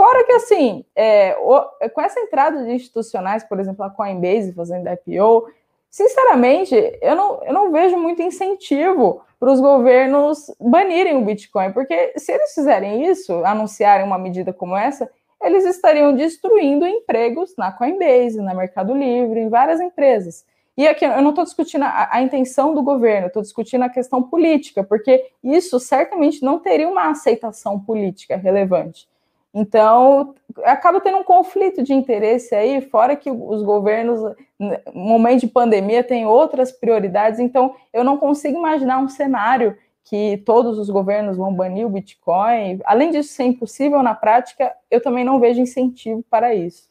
Fora 0.00 0.24
que, 0.24 0.32
assim, 0.32 0.82
é, 0.96 1.36
o, 1.38 1.60
com 1.90 2.00
essa 2.00 2.18
entrada 2.18 2.64
de 2.64 2.72
institucionais, 2.72 3.44
por 3.44 3.60
exemplo, 3.60 3.84
a 3.84 3.90
Coinbase 3.90 4.54
fazendo 4.54 4.88
IPO, 4.88 5.46
sinceramente, 5.90 6.74
eu 7.02 7.14
não, 7.14 7.44
eu 7.44 7.52
não 7.52 7.70
vejo 7.70 7.98
muito 7.98 8.22
incentivo 8.22 9.20
para 9.38 9.52
os 9.52 9.60
governos 9.60 10.50
banirem 10.58 11.18
o 11.18 11.20
Bitcoin, 11.26 11.72
porque 11.72 12.14
se 12.16 12.32
eles 12.32 12.54
fizerem 12.54 13.04
isso, 13.08 13.44
anunciarem 13.44 14.06
uma 14.06 14.16
medida 14.16 14.54
como 14.54 14.74
essa, 14.74 15.06
eles 15.42 15.66
estariam 15.66 16.14
destruindo 16.14 16.86
empregos 16.86 17.54
na 17.58 17.70
Coinbase, 17.70 18.40
na 18.40 18.54
Mercado 18.54 18.94
Livre, 18.94 19.38
em 19.38 19.50
várias 19.50 19.82
empresas. 19.82 20.46
E 20.78 20.88
aqui 20.88 21.04
eu 21.04 21.20
não 21.20 21.28
estou 21.28 21.44
discutindo 21.44 21.82
a, 21.82 22.08
a, 22.10 22.22
intenção 22.22 22.72
do 22.72 22.82
governo, 22.82 23.26
estou 23.26 23.42
discutindo 23.42 23.82
a 23.82 23.90
questão 23.90 24.22
política, 24.22 24.82
porque 24.82 25.30
isso 25.44 25.78
certamente 25.78 26.42
não 26.42 26.58
teria 26.58 26.88
uma 26.88 27.10
aceitação 27.10 27.78
política 27.78 28.34
relevante. 28.34 29.06
Então, 29.52 30.34
acaba 30.64 31.00
tendo 31.00 31.18
um 31.18 31.24
conflito 31.24 31.82
de 31.82 31.92
interesse 31.92 32.54
aí, 32.54 32.80
fora 32.82 33.16
que 33.16 33.30
os 33.30 33.62
governos, 33.62 34.20
no 34.58 34.78
momento 34.94 35.40
de 35.40 35.48
pandemia, 35.48 36.04
têm 36.04 36.24
outras 36.24 36.70
prioridades. 36.70 37.40
Então, 37.40 37.74
eu 37.92 38.04
não 38.04 38.16
consigo 38.16 38.58
imaginar 38.58 38.98
um 38.98 39.08
cenário 39.08 39.76
que 40.04 40.38
todos 40.46 40.78
os 40.78 40.88
governos 40.88 41.36
vão 41.36 41.52
banir 41.52 41.86
o 41.86 41.90
Bitcoin. 41.90 42.80
Além 42.84 43.10
disso 43.10 43.32
ser 43.32 43.44
impossível 43.44 44.02
na 44.02 44.14
prática, 44.14 44.72
eu 44.90 45.00
também 45.00 45.24
não 45.24 45.40
vejo 45.40 45.60
incentivo 45.60 46.24
para 46.30 46.54
isso. 46.54 46.88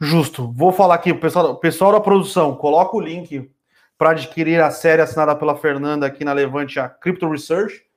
Justo. 0.00 0.52
Vou 0.52 0.72
falar 0.72 0.94
aqui, 0.94 1.12
pessoal, 1.12 1.56
pessoal 1.56 1.92
da 1.92 2.00
produção, 2.00 2.54
coloca 2.54 2.96
o 2.96 3.00
link 3.00 3.50
para 3.96 4.10
adquirir 4.10 4.60
a 4.60 4.70
série 4.70 5.02
assinada 5.02 5.34
pela 5.34 5.56
Fernanda 5.56 6.06
aqui 6.06 6.24
na 6.24 6.32
Levante, 6.32 6.78
a 6.78 6.88
Crypto 6.88 7.28
Research. 7.28 7.87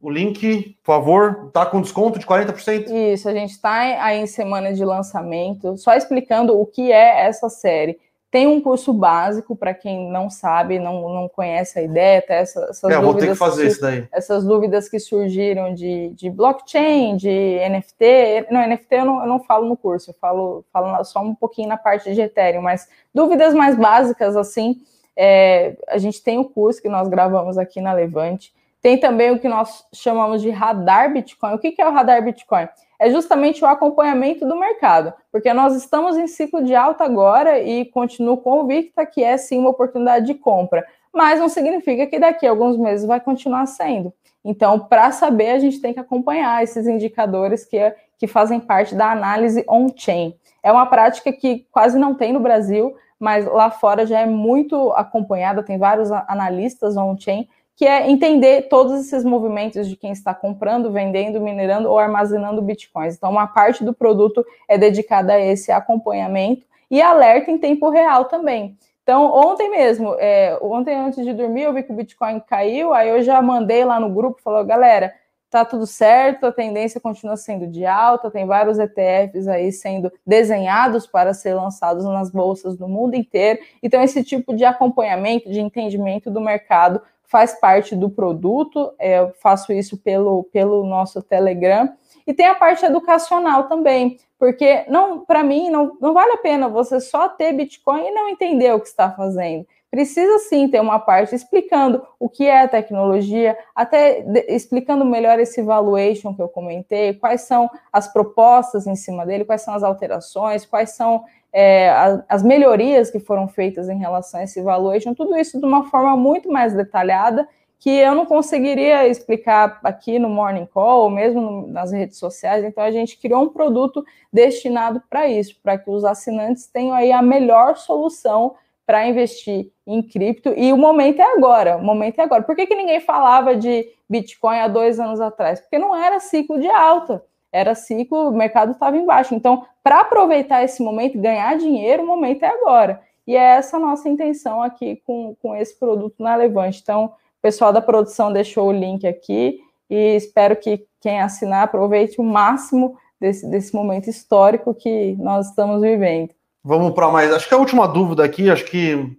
O 0.00 0.10
link, 0.10 0.76
por 0.82 0.94
favor, 0.94 1.50
tá 1.52 1.66
com 1.66 1.80
desconto 1.80 2.18
de 2.18 2.26
40%? 2.26 2.90
Isso, 3.12 3.28
a 3.28 3.34
gente 3.34 3.50
está 3.50 3.74
aí 4.02 4.18
em 4.18 4.26
semana 4.26 4.72
de 4.72 4.82
lançamento, 4.82 5.76
só 5.76 5.94
explicando 5.94 6.58
o 6.58 6.64
que 6.64 6.90
é 6.90 7.26
essa 7.26 7.50
série. 7.50 7.98
Tem 8.30 8.46
um 8.46 8.60
curso 8.60 8.92
básico 8.92 9.56
para 9.56 9.74
quem 9.74 10.08
não 10.08 10.30
sabe, 10.30 10.78
não, 10.78 11.12
não 11.12 11.28
conhece 11.28 11.80
a 11.80 11.82
ideia, 11.82 12.20
até 12.20 12.38
essa, 12.38 12.60
essas 12.70 12.84
é, 12.84 12.94
dúvidas. 12.94 13.04
Vou 13.04 13.14
ter 13.14 13.28
que 13.28 13.34
fazer 13.34 13.76
que. 13.76 14.08
Essas 14.12 14.44
dúvidas 14.44 14.88
que 14.88 15.00
surgiram 15.00 15.74
de, 15.74 16.10
de 16.10 16.30
blockchain, 16.30 17.16
de 17.16 17.58
NFT. 17.68 18.46
Não, 18.50 18.66
NFT 18.66 18.94
eu 18.94 19.04
não, 19.04 19.20
eu 19.20 19.26
não 19.26 19.40
falo 19.40 19.68
no 19.68 19.76
curso, 19.76 20.10
eu 20.10 20.14
falo, 20.14 20.64
falo 20.72 21.04
só 21.04 21.20
um 21.20 21.34
pouquinho 21.34 21.68
na 21.68 21.76
parte 21.76 22.14
de 22.14 22.20
Ethereum, 22.20 22.62
mas 22.62 22.88
dúvidas 23.12 23.52
mais 23.52 23.76
básicas, 23.76 24.36
assim, 24.36 24.76
é, 25.16 25.76
a 25.88 25.98
gente 25.98 26.22
tem 26.22 26.38
o 26.38 26.44
curso 26.44 26.80
que 26.80 26.88
nós 26.88 27.08
gravamos 27.08 27.58
aqui 27.58 27.80
na 27.80 27.92
Levante. 27.92 28.54
Tem 28.80 28.98
também 28.98 29.30
o 29.30 29.38
que 29.38 29.48
nós 29.48 29.86
chamamos 29.92 30.40
de 30.40 30.50
radar 30.50 31.12
Bitcoin. 31.12 31.54
O 31.54 31.58
que, 31.58 31.74
é 31.78 31.86
o 31.86 31.92
radar 31.92 32.22
Bitcoin? 32.24 32.68
é 33.00 33.10
justamente 33.10 33.64
o 33.64 33.66
acompanhamento 33.66 34.46
do 34.46 34.54
mercado, 34.54 35.14
porque 35.32 35.54
nós 35.54 35.74
estamos 35.74 36.18
em 36.18 36.26
ciclo 36.26 36.62
de 36.62 36.74
alta 36.74 37.02
agora 37.02 37.58
e 37.58 37.86
continuo 37.86 38.36
convicta 38.36 39.06
que 39.06 39.24
é 39.24 39.38
sim 39.38 39.58
uma 39.58 39.70
oportunidade 39.70 40.26
de 40.26 40.34
compra, 40.34 40.86
mas 41.10 41.40
não 41.40 41.48
significa 41.48 42.06
que 42.06 42.18
daqui 42.18 42.46
a 42.46 42.50
alguns 42.50 42.76
meses 42.76 43.06
vai 43.06 43.18
continuar 43.18 43.64
sendo. 43.64 44.12
Então, 44.44 44.78
para 44.78 45.10
saber, 45.12 45.52
a 45.52 45.58
gente 45.58 45.80
tem 45.80 45.94
que 45.94 46.00
acompanhar 46.00 46.62
esses 46.62 46.86
indicadores 46.86 47.64
que, 47.64 47.78
que 48.18 48.26
fazem 48.26 48.60
parte 48.60 48.94
da 48.94 49.10
análise 49.10 49.64
on-chain. 49.66 50.34
É 50.62 50.70
uma 50.70 50.84
prática 50.84 51.32
que 51.32 51.66
quase 51.72 51.98
não 51.98 52.14
tem 52.14 52.34
no 52.34 52.40
Brasil, 52.40 52.94
mas 53.18 53.46
lá 53.46 53.70
fora 53.70 54.06
já 54.06 54.20
é 54.20 54.26
muito 54.26 54.92
acompanhada, 54.92 55.62
tem 55.62 55.78
vários 55.78 56.12
analistas 56.12 56.98
on-chain 56.98 57.48
que 57.80 57.86
é 57.86 58.10
entender 58.10 58.68
todos 58.68 59.00
esses 59.00 59.24
movimentos 59.24 59.88
de 59.88 59.96
quem 59.96 60.12
está 60.12 60.34
comprando, 60.34 60.92
vendendo, 60.92 61.40
minerando 61.40 61.88
ou 61.88 61.98
armazenando 61.98 62.60
bitcoins. 62.60 63.16
Então, 63.16 63.30
uma 63.30 63.46
parte 63.46 63.82
do 63.82 63.94
produto 63.94 64.44
é 64.68 64.76
dedicada 64.76 65.32
a 65.32 65.40
esse 65.40 65.72
acompanhamento 65.72 66.66
e 66.90 67.00
alerta 67.00 67.50
em 67.50 67.56
tempo 67.56 67.88
real 67.88 68.26
também. 68.26 68.76
Então, 69.02 69.24
ontem 69.32 69.70
mesmo, 69.70 70.14
é, 70.18 70.58
ontem 70.60 70.94
antes 70.94 71.24
de 71.24 71.32
dormir, 71.32 71.62
eu 71.62 71.72
vi 71.72 71.82
que 71.82 71.90
o 71.90 71.96
Bitcoin 71.96 72.38
caiu, 72.40 72.92
aí 72.92 73.08
eu 73.08 73.22
já 73.22 73.40
mandei 73.40 73.82
lá 73.82 73.98
no 73.98 74.10
grupo, 74.10 74.42
falou, 74.42 74.62
galera, 74.62 75.14
tá 75.48 75.64
tudo 75.64 75.86
certo, 75.86 76.44
a 76.44 76.52
tendência 76.52 77.00
continua 77.00 77.38
sendo 77.38 77.66
de 77.66 77.86
alta, 77.86 78.30
tem 78.30 78.44
vários 78.44 78.78
ETFs 78.78 79.48
aí 79.48 79.72
sendo 79.72 80.12
desenhados 80.24 81.06
para 81.06 81.32
ser 81.32 81.54
lançados 81.54 82.04
nas 82.04 82.30
bolsas 82.30 82.76
do 82.76 82.86
mundo 82.86 83.14
inteiro. 83.14 83.58
Então, 83.82 84.02
esse 84.02 84.22
tipo 84.22 84.54
de 84.54 84.66
acompanhamento, 84.66 85.50
de 85.50 85.60
entendimento 85.60 86.30
do 86.30 86.42
mercado 86.42 87.00
faz 87.30 87.58
parte 87.60 87.94
do 87.94 88.10
produto, 88.10 88.92
é, 88.98 89.20
eu 89.20 89.32
faço 89.40 89.72
isso 89.72 89.96
pelo, 89.96 90.42
pelo 90.52 90.84
nosso 90.84 91.22
Telegram, 91.22 91.88
e 92.26 92.34
tem 92.34 92.46
a 92.46 92.56
parte 92.56 92.84
educacional 92.84 93.68
também, 93.68 94.18
porque 94.36 94.84
não, 94.88 95.24
para 95.24 95.44
mim, 95.44 95.70
não, 95.70 95.96
não 96.00 96.12
vale 96.12 96.32
a 96.32 96.38
pena 96.38 96.68
você 96.68 97.00
só 97.00 97.28
ter 97.28 97.52
Bitcoin 97.52 98.08
e 98.08 98.10
não 98.10 98.28
entender 98.28 98.74
o 98.74 98.80
que 98.80 98.88
está 98.88 99.12
fazendo. 99.12 99.64
Precisa 99.90 100.38
sim 100.38 100.68
ter 100.68 100.80
uma 100.80 101.00
parte 101.00 101.34
explicando 101.34 102.06
o 102.18 102.28
que 102.28 102.46
é 102.46 102.62
a 102.62 102.68
tecnologia, 102.68 103.58
até 103.74 104.24
explicando 104.48 105.04
melhor 105.04 105.40
esse 105.40 105.60
valuation 105.62 106.32
que 106.32 106.40
eu 106.40 106.48
comentei, 106.48 107.14
quais 107.14 107.40
são 107.42 107.68
as 107.92 108.06
propostas 108.06 108.86
em 108.86 108.94
cima 108.94 109.26
dele, 109.26 109.44
quais 109.44 109.62
são 109.62 109.74
as 109.74 109.82
alterações, 109.82 110.64
quais 110.64 110.90
são 110.90 111.24
é, 111.52 111.90
as 112.28 112.42
melhorias 112.44 113.10
que 113.10 113.18
foram 113.18 113.48
feitas 113.48 113.88
em 113.88 113.98
relação 113.98 114.38
a 114.38 114.44
esse 114.44 114.62
valuation, 114.62 115.12
tudo 115.12 115.36
isso 115.36 115.58
de 115.58 115.66
uma 115.66 115.84
forma 115.90 116.16
muito 116.16 116.48
mais 116.50 116.72
detalhada 116.72 117.48
que 117.80 117.90
eu 117.90 118.14
não 118.14 118.26
conseguiria 118.26 119.08
explicar 119.08 119.80
aqui 119.82 120.18
no 120.18 120.28
Morning 120.28 120.66
Call 120.66 121.04
ou 121.04 121.10
mesmo 121.10 121.66
nas 121.66 121.90
redes 121.90 122.18
sociais. 122.18 122.62
Então 122.62 122.84
a 122.84 122.90
gente 122.90 123.18
criou 123.18 123.42
um 123.42 123.48
produto 123.48 124.04
destinado 124.30 125.02
para 125.08 125.26
isso, 125.26 125.58
para 125.62 125.78
que 125.78 125.90
os 125.90 126.04
assinantes 126.04 126.66
tenham 126.66 126.94
aí 126.94 127.10
a 127.10 127.22
melhor 127.22 127.78
solução 127.78 128.54
para 128.90 129.06
investir 129.06 129.70
em 129.86 130.02
cripto. 130.02 130.52
E 130.56 130.72
o 130.72 130.76
momento 130.76 131.20
é 131.20 131.32
agora. 131.36 131.76
O 131.76 131.84
momento 131.84 132.18
é 132.18 132.24
agora. 132.24 132.42
Por 132.42 132.56
que, 132.56 132.66
que 132.66 132.74
ninguém 132.74 132.98
falava 132.98 133.54
de 133.54 133.86
Bitcoin 134.08 134.58
há 134.58 134.66
dois 134.66 134.98
anos 134.98 135.20
atrás? 135.20 135.60
Porque 135.60 135.78
não 135.78 135.94
era 135.94 136.18
ciclo 136.18 136.58
de 136.58 136.68
alta 136.68 137.24
era 137.52 137.74
ciclo, 137.74 138.28
o 138.28 138.32
mercado 138.32 138.72
estava 138.72 138.96
embaixo. 138.96 139.34
Então, 139.34 139.66
para 139.82 140.00
aproveitar 140.00 140.62
esse 140.62 140.80
momento, 140.82 141.18
ganhar 141.18 141.56
dinheiro, 141.56 142.04
o 142.04 142.06
momento 142.06 142.44
é 142.44 142.48
agora. 142.48 143.02
E 143.26 143.36
é 143.36 143.56
essa 143.56 143.76
a 143.76 143.80
nossa 143.80 144.08
intenção 144.08 144.62
aqui 144.62 145.02
com, 145.04 145.34
com 145.42 145.56
esse 145.56 145.76
produto 145.76 146.22
na 146.22 146.36
Levante. 146.36 146.80
Então, 146.80 147.06
o 147.06 147.42
pessoal 147.42 147.72
da 147.72 147.80
produção 147.80 148.32
deixou 148.32 148.68
o 148.68 148.72
link 148.72 149.04
aqui 149.04 149.58
e 149.88 150.14
espero 150.14 150.54
que 150.54 150.86
quem 151.00 151.20
assinar 151.20 151.64
aproveite 151.64 152.20
o 152.20 152.24
máximo 152.24 152.96
desse, 153.20 153.50
desse 153.50 153.74
momento 153.74 154.08
histórico 154.08 154.72
que 154.72 155.16
nós 155.18 155.48
estamos 155.48 155.80
vivendo. 155.80 156.30
Vamos 156.62 156.92
para 156.94 157.10
mais. 157.10 157.32
Acho 157.32 157.48
que 157.48 157.54
a 157.54 157.58
última 157.58 157.86
dúvida 157.88 158.24
aqui, 158.24 158.50
acho 158.50 158.64
que. 158.64 159.16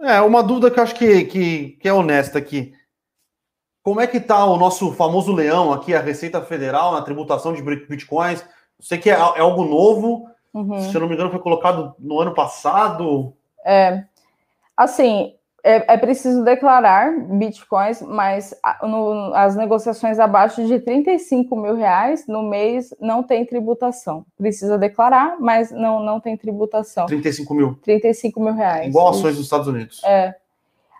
É, 0.00 0.20
uma 0.20 0.42
dúvida 0.42 0.70
que 0.70 0.78
eu 0.78 0.82
acho 0.82 0.94
que, 0.94 1.24
que, 1.24 1.68
que 1.80 1.88
é 1.88 1.92
honesta 1.92 2.38
aqui. 2.38 2.74
Como 3.82 4.00
é 4.00 4.06
que 4.06 4.18
está 4.18 4.44
o 4.44 4.56
nosso 4.56 4.92
famoso 4.92 5.32
leão 5.32 5.72
aqui, 5.72 5.94
a 5.94 6.00
Receita 6.00 6.40
Federal, 6.42 6.92
na 6.92 7.02
tributação 7.02 7.52
de 7.52 7.62
bitcoins? 7.62 8.44
Sei 8.80 8.98
que 8.98 9.10
é, 9.10 9.14
é 9.14 9.40
algo 9.40 9.64
novo, 9.64 10.28
uhum. 10.52 10.80
se 10.80 10.94
eu 10.94 11.00
não 11.00 11.08
me 11.08 11.14
engano, 11.14 11.30
foi 11.30 11.38
colocado 11.38 11.94
no 11.98 12.18
ano 12.18 12.34
passado. 12.34 13.34
É, 13.64 14.04
assim, 14.76 15.34
é, 15.64 15.94
é 15.94 15.96
preciso 15.96 16.44
declarar 16.44 17.18
bitcoins, 17.18 18.02
mas 18.02 18.54
no, 18.82 19.32
as 19.34 19.56
negociações 19.56 20.18
abaixo 20.18 20.62
de 20.66 20.78
35 20.78 21.56
mil 21.56 21.74
reais 21.74 22.26
no 22.28 22.42
mês 22.42 22.94
não 23.00 23.22
tem 23.22 23.46
tributação. 23.46 24.26
Precisa 24.36 24.76
declarar, 24.76 25.40
mas 25.40 25.70
não, 25.70 26.00
não 26.00 26.20
tem 26.20 26.36
tributação. 26.36 27.06
35 27.06 27.54
mil? 27.54 27.78
35 27.82 28.40
mil 28.40 28.52
reais. 28.52 28.88
Igual 28.88 29.08
ações 29.08 29.36
dos 29.36 29.46
Estados 29.46 29.66
Unidos. 29.66 30.04
É. 30.04 30.34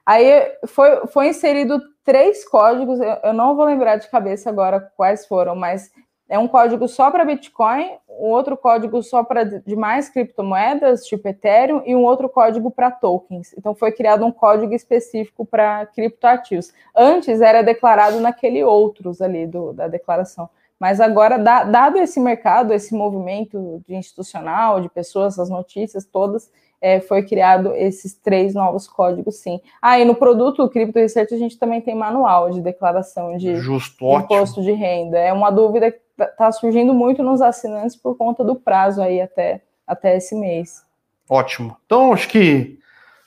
Aí 0.06 0.52
foi, 0.66 1.06
foi 1.08 1.28
inserido 1.28 1.78
três 2.02 2.48
códigos, 2.48 2.98
eu 3.22 3.32
não 3.34 3.54
vou 3.54 3.66
lembrar 3.66 3.96
de 3.96 4.08
cabeça 4.10 4.48
agora 4.48 4.80
quais 4.96 5.26
foram, 5.26 5.54
mas 5.54 5.90
é 6.34 6.38
um 6.38 6.48
código 6.48 6.88
só 6.88 7.12
para 7.12 7.24
Bitcoin, 7.24 7.92
um 8.08 8.26
outro 8.30 8.56
código 8.56 9.00
só 9.04 9.22
para 9.22 9.44
demais 9.44 10.08
criptomoedas, 10.08 11.06
tipo 11.06 11.28
Ethereum, 11.28 11.80
e 11.86 11.94
um 11.94 12.02
outro 12.02 12.28
código 12.28 12.72
para 12.72 12.90
tokens. 12.90 13.54
Então 13.56 13.72
foi 13.72 13.92
criado 13.92 14.26
um 14.26 14.32
código 14.32 14.74
específico 14.74 15.46
para 15.46 15.86
criptoativos. 15.86 16.72
Antes 16.94 17.40
era 17.40 17.62
declarado 17.62 18.18
naquele 18.18 18.64
outros 18.64 19.22
ali 19.22 19.46
do, 19.46 19.72
da 19.72 19.86
declaração. 19.86 20.50
Mas 20.78 21.00
agora, 21.00 21.38
dado 21.38 21.98
esse 21.98 22.18
mercado, 22.18 22.74
esse 22.74 22.92
movimento 22.92 23.80
de 23.86 23.94
institucional, 23.94 24.80
de 24.80 24.88
pessoas, 24.88 25.38
as 25.38 25.48
notícias 25.48 26.04
todas, 26.04 26.50
é, 26.84 27.00
foi 27.00 27.22
criado 27.22 27.74
esses 27.74 28.12
três 28.12 28.52
novos 28.52 28.86
códigos, 28.86 29.36
sim. 29.36 29.58
Ah, 29.80 29.98
e 29.98 30.04
no 30.04 30.14
produto 30.14 30.68
Crypto 30.68 30.98
Research 30.98 31.32
a 31.32 31.38
gente 31.38 31.58
também 31.58 31.80
tem 31.80 31.94
manual 31.94 32.50
de 32.50 32.60
declaração 32.60 33.38
de 33.38 33.56
Justo, 33.56 34.04
imposto 34.04 34.60
ótimo. 34.60 34.66
de 34.66 34.72
renda. 34.72 35.18
É 35.18 35.32
uma 35.32 35.50
dúvida 35.50 35.90
que 35.90 35.98
está 36.12 36.26
tá 36.26 36.52
surgindo 36.52 36.92
muito 36.92 37.22
nos 37.22 37.40
assinantes 37.40 37.96
por 37.96 38.18
conta 38.18 38.44
do 38.44 38.54
prazo 38.54 39.00
aí 39.00 39.18
até, 39.18 39.62
até 39.86 40.18
esse 40.18 40.34
mês. 40.34 40.82
Ótimo. 41.26 41.74
Então, 41.86 42.12
acho 42.12 42.28
que 42.28 42.78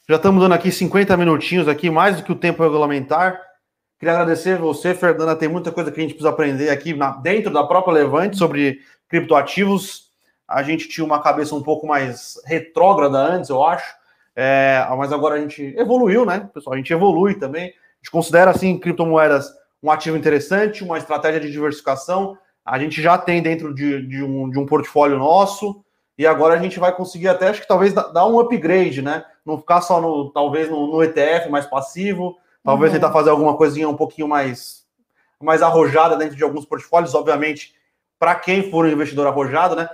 já 0.08 0.18
estamos 0.18 0.40
dando 0.40 0.54
aqui 0.54 0.72
50 0.72 1.18
minutinhos 1.18 1.68
aqui, 1.68 1.90
mais 1.90 2.18
do 2.18 2.22
que 2.22 2.32
o 2.32 2.36
tempo 2.36 2.62
regulamentar. 2.62 3.42
Queria 3.98 4.14
agradecer 4.14 4.60
você, 4.60 4.94
Fernanda. 4.94 5.36
Tem 5.36 5.50
muita 5.50 5.72
coisa 5.72 5.92
que 5.92 6.00
a 6.00 6.04
gente 6.04 6.14
precisa 6.14 6.30
aprender 6.30 6.70
aqui 6.70 6.94
na, 6.94 7.10
dentro 7.10 7.52
da 7.52 7.64
própria 7.64 7.96
Levante 7.96 8.38
sobre 8.38 8.82
criptoativos. 9.10 10.07
A 10.48 10.64
gente 10.64 10.88
tinha 10.88 11.06
uma 11.06 11.22
cabeça 11.22 11.54
um 11.54 11.62
pouco 11.62 11.86
mais 11.86 12.42
retrógrada 12.46 13.18
antes, 13.18 13.50
eu 13.50 13.64
acho. 13.64 13.96
É, 14.36 14.86
mas 14.98 15.12
agora 15.12 15.36
a 15.36 15.40
gente 15.40 15.76
evoluiu, 15.78 16.26
né, 16.26 16.50
pessoal? 16.54 16.76
A 16.76 16.78
gente 16.78 16.94
evolui 16.94 17.36
também. 17.36 17.70
A 17.70 17.98
gente 17.98 18.12
considera, 18.12 18.52
assim, 18.52 18.78
criptomoedas 18.78 19.52
um 19.82 19.92
ativo 19.92 20.18
interessante, 20.18 20.84
uma 20.84 20.98
estratégia 20.98 21.40
de 21.40 21.52
diversificação. 21.52 22.38
A 22.66 22.80
gente 22.80 23.02
já 23.02 23.18
tem 23.18 23.42
dentro 23.42 23.74
de, 23.74 24.06
de, 24.06 24.24
um, 24.24 24.50
de 24.50 24.60
um 24.60 24.66
portfólio 24.66 25.18
nosso. 25.18 25.84
E 26.18 26.26
agora 26.26 26.56
a 26.56 26.58
gente 26.58 26.80
vai 26.80 26.96
conseguir 26.96 27.28
até, 27.28 27.50
acho 27.50 27.62
que 27.62 27.68
talvez, 27.68 27.94
dar 27.94 28.26
um 28.26 28.40
upgrade, 28.40 29.02
né? 29.02 29.24
Não 29.46 29.58
ficar 29.58 29.82
só 29.82 30.02
no, 30.02 30.32
talvez, 30.32 30.70
no, 30.70 30.88
no 30.88 31.04
ETF 31.04 31.48
mais 31.50 31.68
passivo, 31.68 32.38
talvez 32.64 32.92
uhum. 32.92 33.00
tentar 33.00 33.14
fazer 33.14 33.30
alguma 33.30 33.56
coisinha 33.56 33.88
um 33.88 33.96
pouquinho 33.96 34.28
mais, 34.28 34.84
mais 35.40 35.62
arrojada 35.62 36.18
dentro 36.18 36.36
de 36.36 36.44
alguns 36.44 36.66
portfólios, 36.66 37.14
obviamente, 37.14 37.76
para 38.18 38.34
quem 38.34 38.72
for 38.72 38.86
um 38.86 38.90
investidor 38.90 39.28
arrojado, 39.28 39.76
né? 39.76 39.88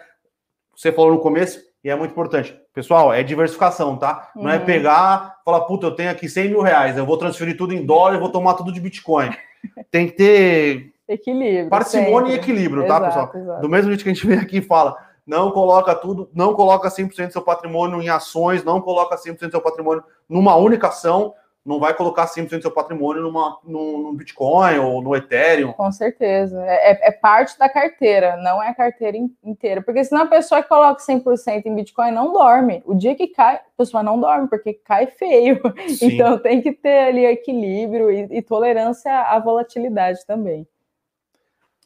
Você 0.75 0.91
falou 0.91 1.13
no 1.13 1.19
começo, 1.19 1.59
e 1.83 1.89
é 1.89 1.95
muito 1.95 2.11
importante. 2.11 2.57
Pessoal, 2.73 3.13
é 3.13 3.21
diversificação, 3.21 3.97
tá? 3.97 4.31
Não 4.35 4.49
é 4.49 4.55
uhum. 4.55 4.61
é 4.61 4.65
pegar, 4.65 5.37
falar, 5.43 5.61
puta, 5.61 5.87
eu 5.87 5.95
tenho 5.95 6.09
aqui 6.09 6.29
100 6.29 6.49
mil 6.49 6.61
reais, 6.61 6.97
eu 6.97 7.05
vou 7.05 7.17
transferir 7.17 7.57
tudo 7.57 7.73
em 7.73 7.85
dólar, 7.85 8.15
e 8.15 8.19
vou 8.19 8.29
tomar 8.29 8.53
tudo 8.53 8.71
de 8.71 8.79
Bitcoin. 8.79 9.29
Tem 9.91 10.07
que 10.07 10.13
ter 10.13 10.93
equilíbrio. 11.07 11.69
Parcimônia 11.69 12.31
sempre. 12.31 12.33
e 12.33 12.35
equilíbrio, 12.35 12.87
tá, 12.87 13.01
pessoal? 13.01 13.31
Exato. 13.33 13.61
Do 13.61 13.69
mesmo 13.69 13.89
jeito 13.89 14.03
que 14.03 14.09
a 14.09 14.13
gente 14.13 14.25
vem 14.25 14.39
aqui 14.39 14.57
e 14.57 14.61
fala, 14.61 14.97
não 15.25 15.51
coloca 15.51 15.93
tudo, 15.95 16.29
não 16.33 16.53
coloca 16.53 16.89
100% 16.89 17.27
do 17.27 17.33
seu 17.33 17.41
patrimônio 17.41 18.01
em 18.01 18.09
ações, 18.09 18.63
não 18.63 18.81
coloca 18.81 19.15
100% 19.15 19.45
do 19.45 19.51
seu 19.51 19.61
patrimônio 19.61 20.03
numa 20.27 20.55
única 20.55 20.87
ação, 20.87 21.33
não 21.65 21.79
vai 21.79 21.93
colocar 21.93 22.25
100% 22.25 22.57
do 22.57 22.61
seu 22.61 22.71
patrimônio 22.71 23.23
numa, 23.23 23.57
no, 23.63 24.03
no, 24.03 24.13
Bitcoin 24.13 24.79
ou 24.79 25.01
no 25.01 25.15
Ethereum. 25.15 25.71
Com 25.71 25.91
certeza. 25.91 26.61
É, 26.65 26.91
é, 26.91 27.07
é, 27.07 27.11
parte 27.11 27.57
da 27.57 27.69
carteira, 27.69 28.35
não 28.37 28.61
é 28.61 28.69
a 28.69 28.75
carteira 28.75 29.17
inteira. 29.41 29.81
Porque 29.81 30.03
senão 30.03 30.23
a 30.23 30.27
pessoa 30.27 30.61
que 30.61 30.67
coloca 30.67 31.01
100% 31.01 31.65
em 31.65 31.75
Bitcoin 31.75 32.11
não 32.11 32.33
dorme. 32.33 32.83
O 32.85 32.93
dia 32.93 33.15
que 33.15 33.27
cai, 33.27 33.55
a 33.55 33.61
pessoa 33.77 34.03
não 34.03 34.19
dorme, 34.19 34.49
porque 34.49 34.73
cai 34.73 35.07
feio. 35.07 35.61
Sim. 35.87 36.13
Então 36.13 36.37
tem 36.37 36.61
que 36.61 36.71
ter 36.71 37.07
ali 37.07 37.25
equilíbrio 37.25 38.11
e, 38.11 38.27
e 38.37 38.41
tolerância 38.41 39.11
à 39.11 39.39
volatilidade 39.39 40.25
também. 40.27 40.67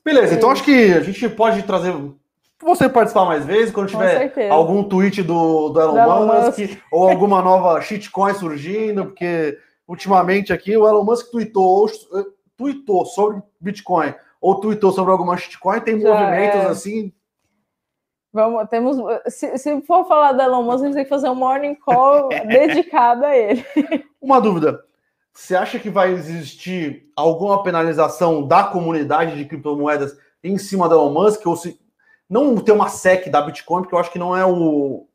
Beleza, 0.04 0.36
então 0.36 0.50
acho 0.52 0.64
que 0.64 0.94
a 0.94 1.02
gente 1.02 1.30
pode 1.30 1.64
trazer 1.64 1.94
você 2.60 2.90
participar 2.90 3.26
mais 3.26 3.46
vezes, 3.46 3.72
quando 3.72 3.90
tiver 3.90 4.50
algum 4.50 4.84
tweet 4.84 5.22
do, 5.22 5.70
do 5.70 5.80
Elon, 5.80 5.98
Elon 5.98 6.26
Musk, 6.26 6.60
Musk, 6.60 6.78
ou 6.92 7.10
alguma 7.10 7.42
nova 7.42 7.80
shitcoin 7.82 8.34
surgindo, 8.34 9.06
porque 9.06 9.58
ultimamente 9.88 10.52
aqui 10.52 10.76
o 10.76 10.88
Elon 10.88 11.04
Musk 11.04 11.32
tweetou, 11.32 11.90
tweetou 12.58 13.06
sobre 13.06 13.42
Bitcoin 13.60 14.14
ou 14.42 14.60
tweetou 14.60 14.92
sobre 14.92 15.12
alguma 15.12 15.38
shitcoin, 15.38 15.80
tem 15.82 16.00
Já 16.00 16.10
movimentos 16.10 16.60
é. 16.60 16.66
assim. 16.68 17.14
Vamos, 18.32 18.70
temos, 18.70 18.98
se, 19.28 19.58
se 19.58 19.82
for 19.82 20.06
falar 20.06 20.34
do 20.34 20.42
Elon 20.42 20.64
Musk, 20.64 20.84
a 20.84 20.86
gente 20.88 20.96
tem 20.96 21.04
que 21.04 21.10
fazer 21.10 21.30
um 21.30 21.36
morning 21.36 21.76
call 21.76 22.30
dedicado 22.46 23.26
a 23.26 23.36
ele. 23.36 23.66
Uma 24.22 24.40
dúvida. 24.40 24.84
Você 25.34 25.56
acha 25.56 25.80
que 25.80 25.90
vai 25.90 26.12
existir 26.12 27.12
alguma 27.16 27.64
penalização 27.64 28.46
da 28.46 28.64
comunidade 28.64 29.36
de 29.36 29.46
criptomoedas 29.46 30.18
em 30.44 30.58
cima 30.58 30.90
do 30.90 30.96
Elon 30.96 31.12
Musk? 31.12 31.46
Ou 31.46 31.56
se 31.56 31.80
não 32.30 32.56
ter 32.58 32.72
uma 32.72 32.90
SEC 32.90 33.30
da 33.30 33.42
Bitcoin, 33.42 33.82
porque 33.82 33.96
eu 33.96 34.00
acho 34.00 34.12
que 34.12 34.20
não 34.20 34.36
é 34.36 34.46
o. 34.46 35.08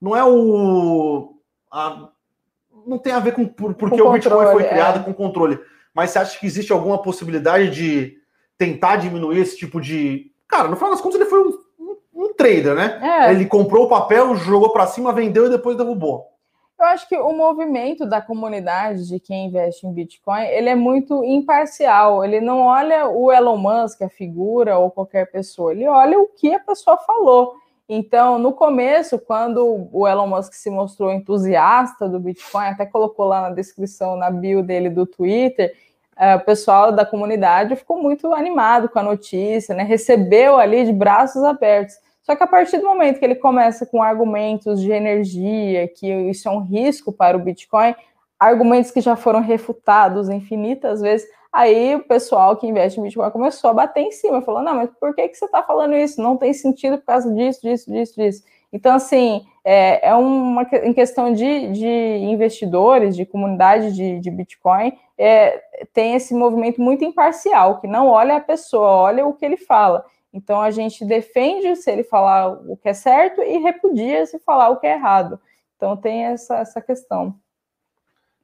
Não 0.00 0.16
é 0.16 0.24
o. 0.24 1.38
A, 1.70 2.10
não 2.86 2.98
tem 2.98 3.12
a 3.12 3.20
ver 3.20 3.34
com 3.34 3.46
por, 3.46 3.74
porque 3.74 4.00
com 4.00 4.08
o 4.08 4.12
Bitcoin 4.12 4.46
foi 4.52 4.64
criado 4.64 5.00
é. 5.00 5.02
com 5.02 5.12
controle. 5.12 5.58
Mas 5.94 6.10
você 6.10 6.18
acha 6.18 6.38
que 6.38 6.46
existe 6.46 6.72
alguma 6.72 7.00
possibilidade 7.00 7.70
de 7.70 8.16
tentar 8.58 8.96
diminuir 8.96 9.40
esse 9.40 9.56
tipo 9.56 9.80
de. 9.80 10.30
Cara, 10.48 10.68
no 10.68 10.76
final 10.76 10.90
das 10.90 11.00
contas, 11.00 11.20
ele 11.20 11.28
foi 11.28 11.42
um, 11.42 11.58
um, 11.80 11.96
um 12.14 12.34
trader, 12.34 12.74
né? 12.74 13.00
É. 13.02 13.32
Ele 13.32 13.46
comprou 13.46 13.86
o 13.86 13.88
papel, 13.88 14.36
jogou 14.36 14.72
para 14.72 14.86
cima, 14.86 15.12
vendeu 15.12 15.46
e 15.46 15.50
depois 15.50 15.76
derrubou. 15.76 16.36
Eu 16.78 16.84
acho 16.84 17.08
que 17.08 17.16
o 17.16 17.32
movimento 17.32 18.04
da 18.04 18.20
comunidade 18.20 19.08
de 19.08 19.18
quem 19.18 19.46
investe 19.46 19.86
em 19.86 19.92
Bitcoin, 19.94 20.42
ele 20.42 20.68
é 20.68 20.74
muito 20.74 21.24
imparcial. 21.24 22.22
Ele 22.22 22.38
não 22.38 22.60
olha 22.60 23.08
o 23.08 23.32
Elon 23.32 23.56
Musk, 23.56 24.02
a 24.02 24.10
figura 24.10 24.78
ou 24.78 24.90
qualquer 24.90 25.30
pessoa. 25.30 25.72
Ele 25.72 25.88
olha 25.88 26.18
o 26.18 26.26
que 26.26 26.54
a 26.54 26.60
pessoa 26.60 26.98
falou. 26.98 27.54
Então, 27.88 28.36
no 28.38 28.52
começo, 28.52 29.18
quando 29.18 29.88
o 29.92 30.08
Elon 30.08 30.26
Musk 30.26 30.52
se 30.54 30.70
mostrou 30.70 31.12
entusiasta 31.12 32.08
do 32.08 32.18
Bitcoin, 32.18 32.66
até 32.66 32.84
colocou 32.84 33.26
lá 33.26 33.42
na 33.42 33.50
descrição, 33.50 34.16
na 34.16 34.28
bio 34.28 34.62
dele 34.62 34.90
do 34.90 35.06
Twitter, 35.06 35.72
uh, 36.16 36.36
o 36.36 36.40
pessoal 36.40 36.90
da 36.90 37.06
comunidade 37.06 37.76
ficou 37.76 38.02
muito 38.02 38.32
animado 38.34 38.88
com 38.88 38.98
a 38.98 39.04
notícia, 39.04 39.72
né? 39.72 39.84
Recebeu 39.84 40.58
ali 40.58 40.84
de 40.84 40.92
braços 40.92 41.44
abertos. 41.44 41.96
Só 42.22 42.34
que 42.34 42.42
a 42.42 42.46
partir 42.46 42.78
do 42.78 42.88
momento 42.88 43.20
que 43.20 43.24
ele 43.24 43.36
começa 43.36 43.86
com 43.86 44.02
argumentos 44.02 44.80
de 44.80 44.90
energia, 44.90 45.86
que 45.86 46.12
isso 46.12 46.48
é 46.48 46.50
um 46.50 46.58
risco 46.58 47.12
para 47.12 47.36
o 47.36 47.40
Bitcoin, 47.40 47.94
argumentos 48.36 48.90
que 48.90 49.00
já 49.00 49.14
foram 49.14 49.40
refutados 49.40 50.28
infinitas 50.28 51.00
vezes, 51.00 51.28
aí 51.56 51.94
o 51.94 52.04
pessoal 52.04 52.56
que 52.56 52.66
investe 52.66 53.00
em 53.00 53.02
Bitcoin 53.02 53.30
começou 53.30 53.70
a 53.70 53.74
bater 53.74 54.02
em 54.02 54.12
cima, 54.12 54.42
falou, 54.42 54.62
não, 54.62 54.74
mas 54.74 54.90
por 55.00 55.14
que, 55.14 55.28
que 55.28 55.36
você 55.36 55.46
está 55.46 55.62
falando 55.62 55.96
isso? 55.96 56.20
Não 56.20 56.36
tem 56.36 56.52
sentido 56.52 56.98
por 56.98 57.06
causa 57.06 57.32
disso, 57.32 57.62
disso, 57.62 57.90
disso, 57.90 58.14
disso. 58.14 58.44
Então, 58.72 58.94
assim, 58.94 59.46
é, 59.64 60.08
é 60.08 60.14
uma 60.14 60.62
em 60.82 60.92
questão 60.92 61.32
de, 61.32 61.72
de 61.72 61.86
investidores, 61.86 63.16
de 63.16 63.24
comunidade 63.24 63.92
de, 63.94 64.20
de 64.20 64.30
Bitcoin, 64.30 64.92
é, 65.16 65.62
tem 65.94 66.14
esse 66.14 66.34
movimento 66.34 66.80
muito 66.80 67.04
imparcial, 67.04 67.80
que 67.80 67.86
não 67.86 68.08
olha 68.08 68.36
a 68.36 68.40
pessoa, 68.40 68.88
olha 68.88 69.26
o 69.26 69.32
que 69.32 69.44
ele 69.44 69.56
fala. 69.56 70.04
Então 70.32 70.60
a 70.60 70.70
gente 70.70 71.04
defende 71.04 71.74
se 71.76 71.90
ele 71.90 72.04
falar 72.04 72.48
o 72.48 72.76
que 72.76 72.90
é 72.90 72.92
certo 72.92 73.40
e 73.40 73.56
repudia 73.58 74.26
se 74.26 74.38
falar 74.40 74.68
o 74.68 74.76
que 74.76 74.86
é 74.86 74.92
errado. 74.92 75.40
Então 75.76 75.96
tem 75.96 76.24
essa, 76.24 76.58
essa 76.58 76.80
questão. 76.82 77.34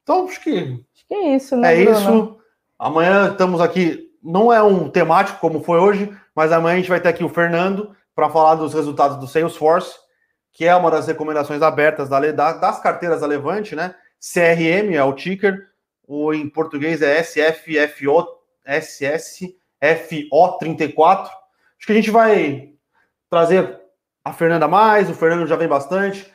Então 0.01 0.25
acho 0.25 0.41
que 0.41 0.83
acho 0.95 1.07
que 1.07 1.13
é 1.13 1.35
isso, 1.35 1.55
né? 1.55 1.79
É 1.79 1.85
Bruno? 1.85 1.99
isso. 1.99 2.42
Amanhã 2.83 3.31
estamos 3.31 3.61
aqui. 3.61 4.11
Não 4.21 4.51
é 4.51 4.61
um 4.61 4.89
temático 4.89 5.39
como 5.39 5.63
foi 5.63 5.79
hoje, 5.79 6.13
mas 6.35 6.51
amanhã 6.51 6.73
a 6.73 6.77
gente 6.77 6.89
vai 6.89 6.99
ter 6.99 7.07
aqui 7.07 7.23
o 7.23 7.29
Fernando 7.29 7.95
para 8.13 8.29
falar 8.29 8.55
dos 8.55 8.73
resultados 8.73 9.15
do 9.17 9.25
Salesforce, 9.25 9.95
que 10.51 10.65
é 10.65 10.75
uma 10.75 10.91
das 10.91 11.07
recomendações 11.07 11.61
abertas 11.61 12.09
da, 12.09 12.19
das 12.51 12.81
carteiras 12.81 13.21
da 13.21 13.27
Levante, 13.27 13.73
né? 13.73 13.95
CRM 14.19 14.93
é 14.93 15.01
o 15.01 15.13
ticker, 15.13 15.65
o 16.05 16.33
em 16.33 16.49
português 16.49 17.01
é 17.01 17.23
SFFO 17.23 18.27
SSFO34 18.67 21.23
Acho 21.23 21.85
que 21.85 21.93
a 21.93 21.95
gente 21.95 22.11
vai 22.11 22.73
trazer 23.29 23.79
a 24.25 24.33
Fernanda 24.33 24.67
mais, 24.67 25.09
o 25.09 25.13
Fernando 25.13 25.47
já 25.47 25.55
vem 25.55 25.69
bastante. 25.69 26.29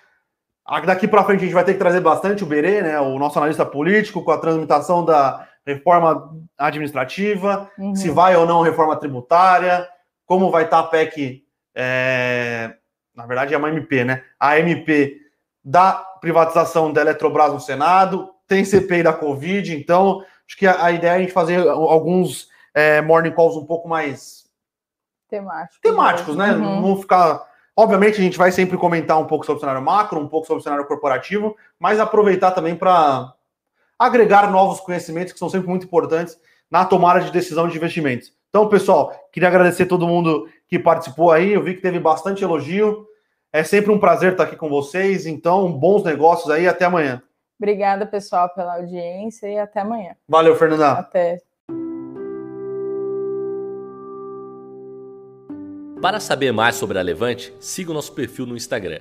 Daqui 0.86 1.06
para 1.06 1.24
frente 1.24 1.40
a 1.40 1.44
gente 1.44 1.54
vai 1.54 1.64
ter 1.64 1.74
que 1.74 1.78
trazer 1.78 2.00
bastante 2.00 2.42
o 2.42 2.46
Berê, 2.46 2.80
né, 2.80 2.98
o 3.00 3.18
nosso 3.18 3.38
analista 3.38 3.66
político, 3.66 4.24
com 4.24 4.30
a 4.30 4.38
transmutação 4.38 5.04
da 5.04 5.46
reforma 5.74 6.36
administrativa, 6.56 7.70
uhum. 7.78 7.94
se 7.94 8.10
vai 8.10 8.36
ou 8.36 8.46
não 8.46 8.62
reforma 8.62 8.96
tributária, 8.96 9.88
como 10.26 10.50
vai 10.50 10.64
estar 10.64 10.82
tá 10.82 10.88
a 10.88 10.90
PEC, 10.90 11.44
é... 11.74 12.74
na 13.14 13.26
verdade 13.26 13.54
é 13.54 13.58
uma 13.58 13.68
MP, 13.68 14.04
né? 14.04 14.24
A 14.38 14.58
MP 14.58 15.16
da 15.64 15.92
privatização 16.20 16.92
da 16.92 17.00
Eletrobras 17.00 17.52
no 17.52 17.60
Senado, 17.60 18.30
tem 18.46 18.64
CPI 18.64 19.02
da 19.02 19.12
Covid, 19.12 19.76
então 19.76 20.24
acho 20.46 20.56
que 20.56 20.66
a, 20.66 20.84
a 20.84 20.90
ideia 20.90 21.12
é 21.12 21.16
a 21.16 21.20
gente 21.20 21.32
fazer 21.32 21.68
alguns 21.68 22.48
é, 22.74 23.02
morning 23.02 23.32
calls 23.32 23.56
um 23.56 23.66
pouco 23.66 23.88
mais 23.88 24.48
Temáticos. 25.28 25.78
Temáticos, 25.82 26.36
né? 26.36 26.52
Uhum. 26.52 26.80
Não 26.80 26.96
ficar. 26.96 27.46
Obviamente, 27.76 28.18
a 28.18 28.24
gente 28.24 28.38
vai 28.38 28.50
sempre 28.50 28.76
comentar 28.76 29.18
um 29.18 29.26
pouco 29.26 29.44
sobre 29.44 29.58
o 29.58 29.60
cenário 29.60 29.82
macro, 29.82 30.18
um 30.18 30.26
pouco 30.26 30.46
sobre 30.46 30.60
o 30.60 30.64
cenário 30.64 30.86
corporativo, 30.86 31.54
mas 31.78 32.00
aproveitar 32.00 32.50
também 32.50 32.74
para 32.74 33.32
agregar 33.98 34.50
novos 34.50 34.80
conhecimentos 34.80 35.32
que 35.32 35.38
são 35.38 35.48
sempre 35.48 35.68
muito 35.68 35.86
importantes 35.86 36.38
na 36.70 36.84
tomada 36.84 37.20
de 37.20 37.32
decisão 37.32 37.66
de 37.66 37.76
investimentos. 37.76 38.32
Então, 38.48 38.68
pessoal, 38.68 39.12
queria 39.32 39.48
agradecer 39.48 39.86
todo 39.86 40.06
mundo 40.06 40.48
que 40.68 40.78
participou 40.78 41.30
aí. 41.30 41.52
Eu 41.52 41.62
vi 41.62 41.74
que 41.74 41.82
teve 41.82 41.98
bastante 41.98 42.44
elogio. 42.44 43.06
É 43.52 43.64
sempre 43.64 43.90
um 43.90 43.98
prazer 43.98 44.32
estar 44.32 44.44
aqui 44.44 44.56
com 44.56 44.68
vocês. 44.68 45.26
Então, 45.26 45.72
bons 45.72 46.04
negócios 46.04 46.50
aí. 46.50 46.68
Até 46.68 46.84
amanhã. 46.84 47.22
Obrigada, 47.58 48.06
pessoal, 48.06 48.48
pela 48.54 48.76
audiência 48.76 49.48
e 49.48 49.58
até 49.58 49.80
amanhã. 49.80 50.14
Valeu, 50.28 50.54
Fernanda. 50.54 50.92
Até. 50.92 51.42
Para 56.00 56.20
saber 56.20 56.52
mais 56.52 56.76
sobre 56.76 56.96
a 56.98 57.02
Levante, 57.02 57.52
siga 57.58 57.90
o 57.90 57.94
nosso 57.94 58.12
perfil 58.12 58.46
no 58.46 58.56
Instagram, 58.56 59.00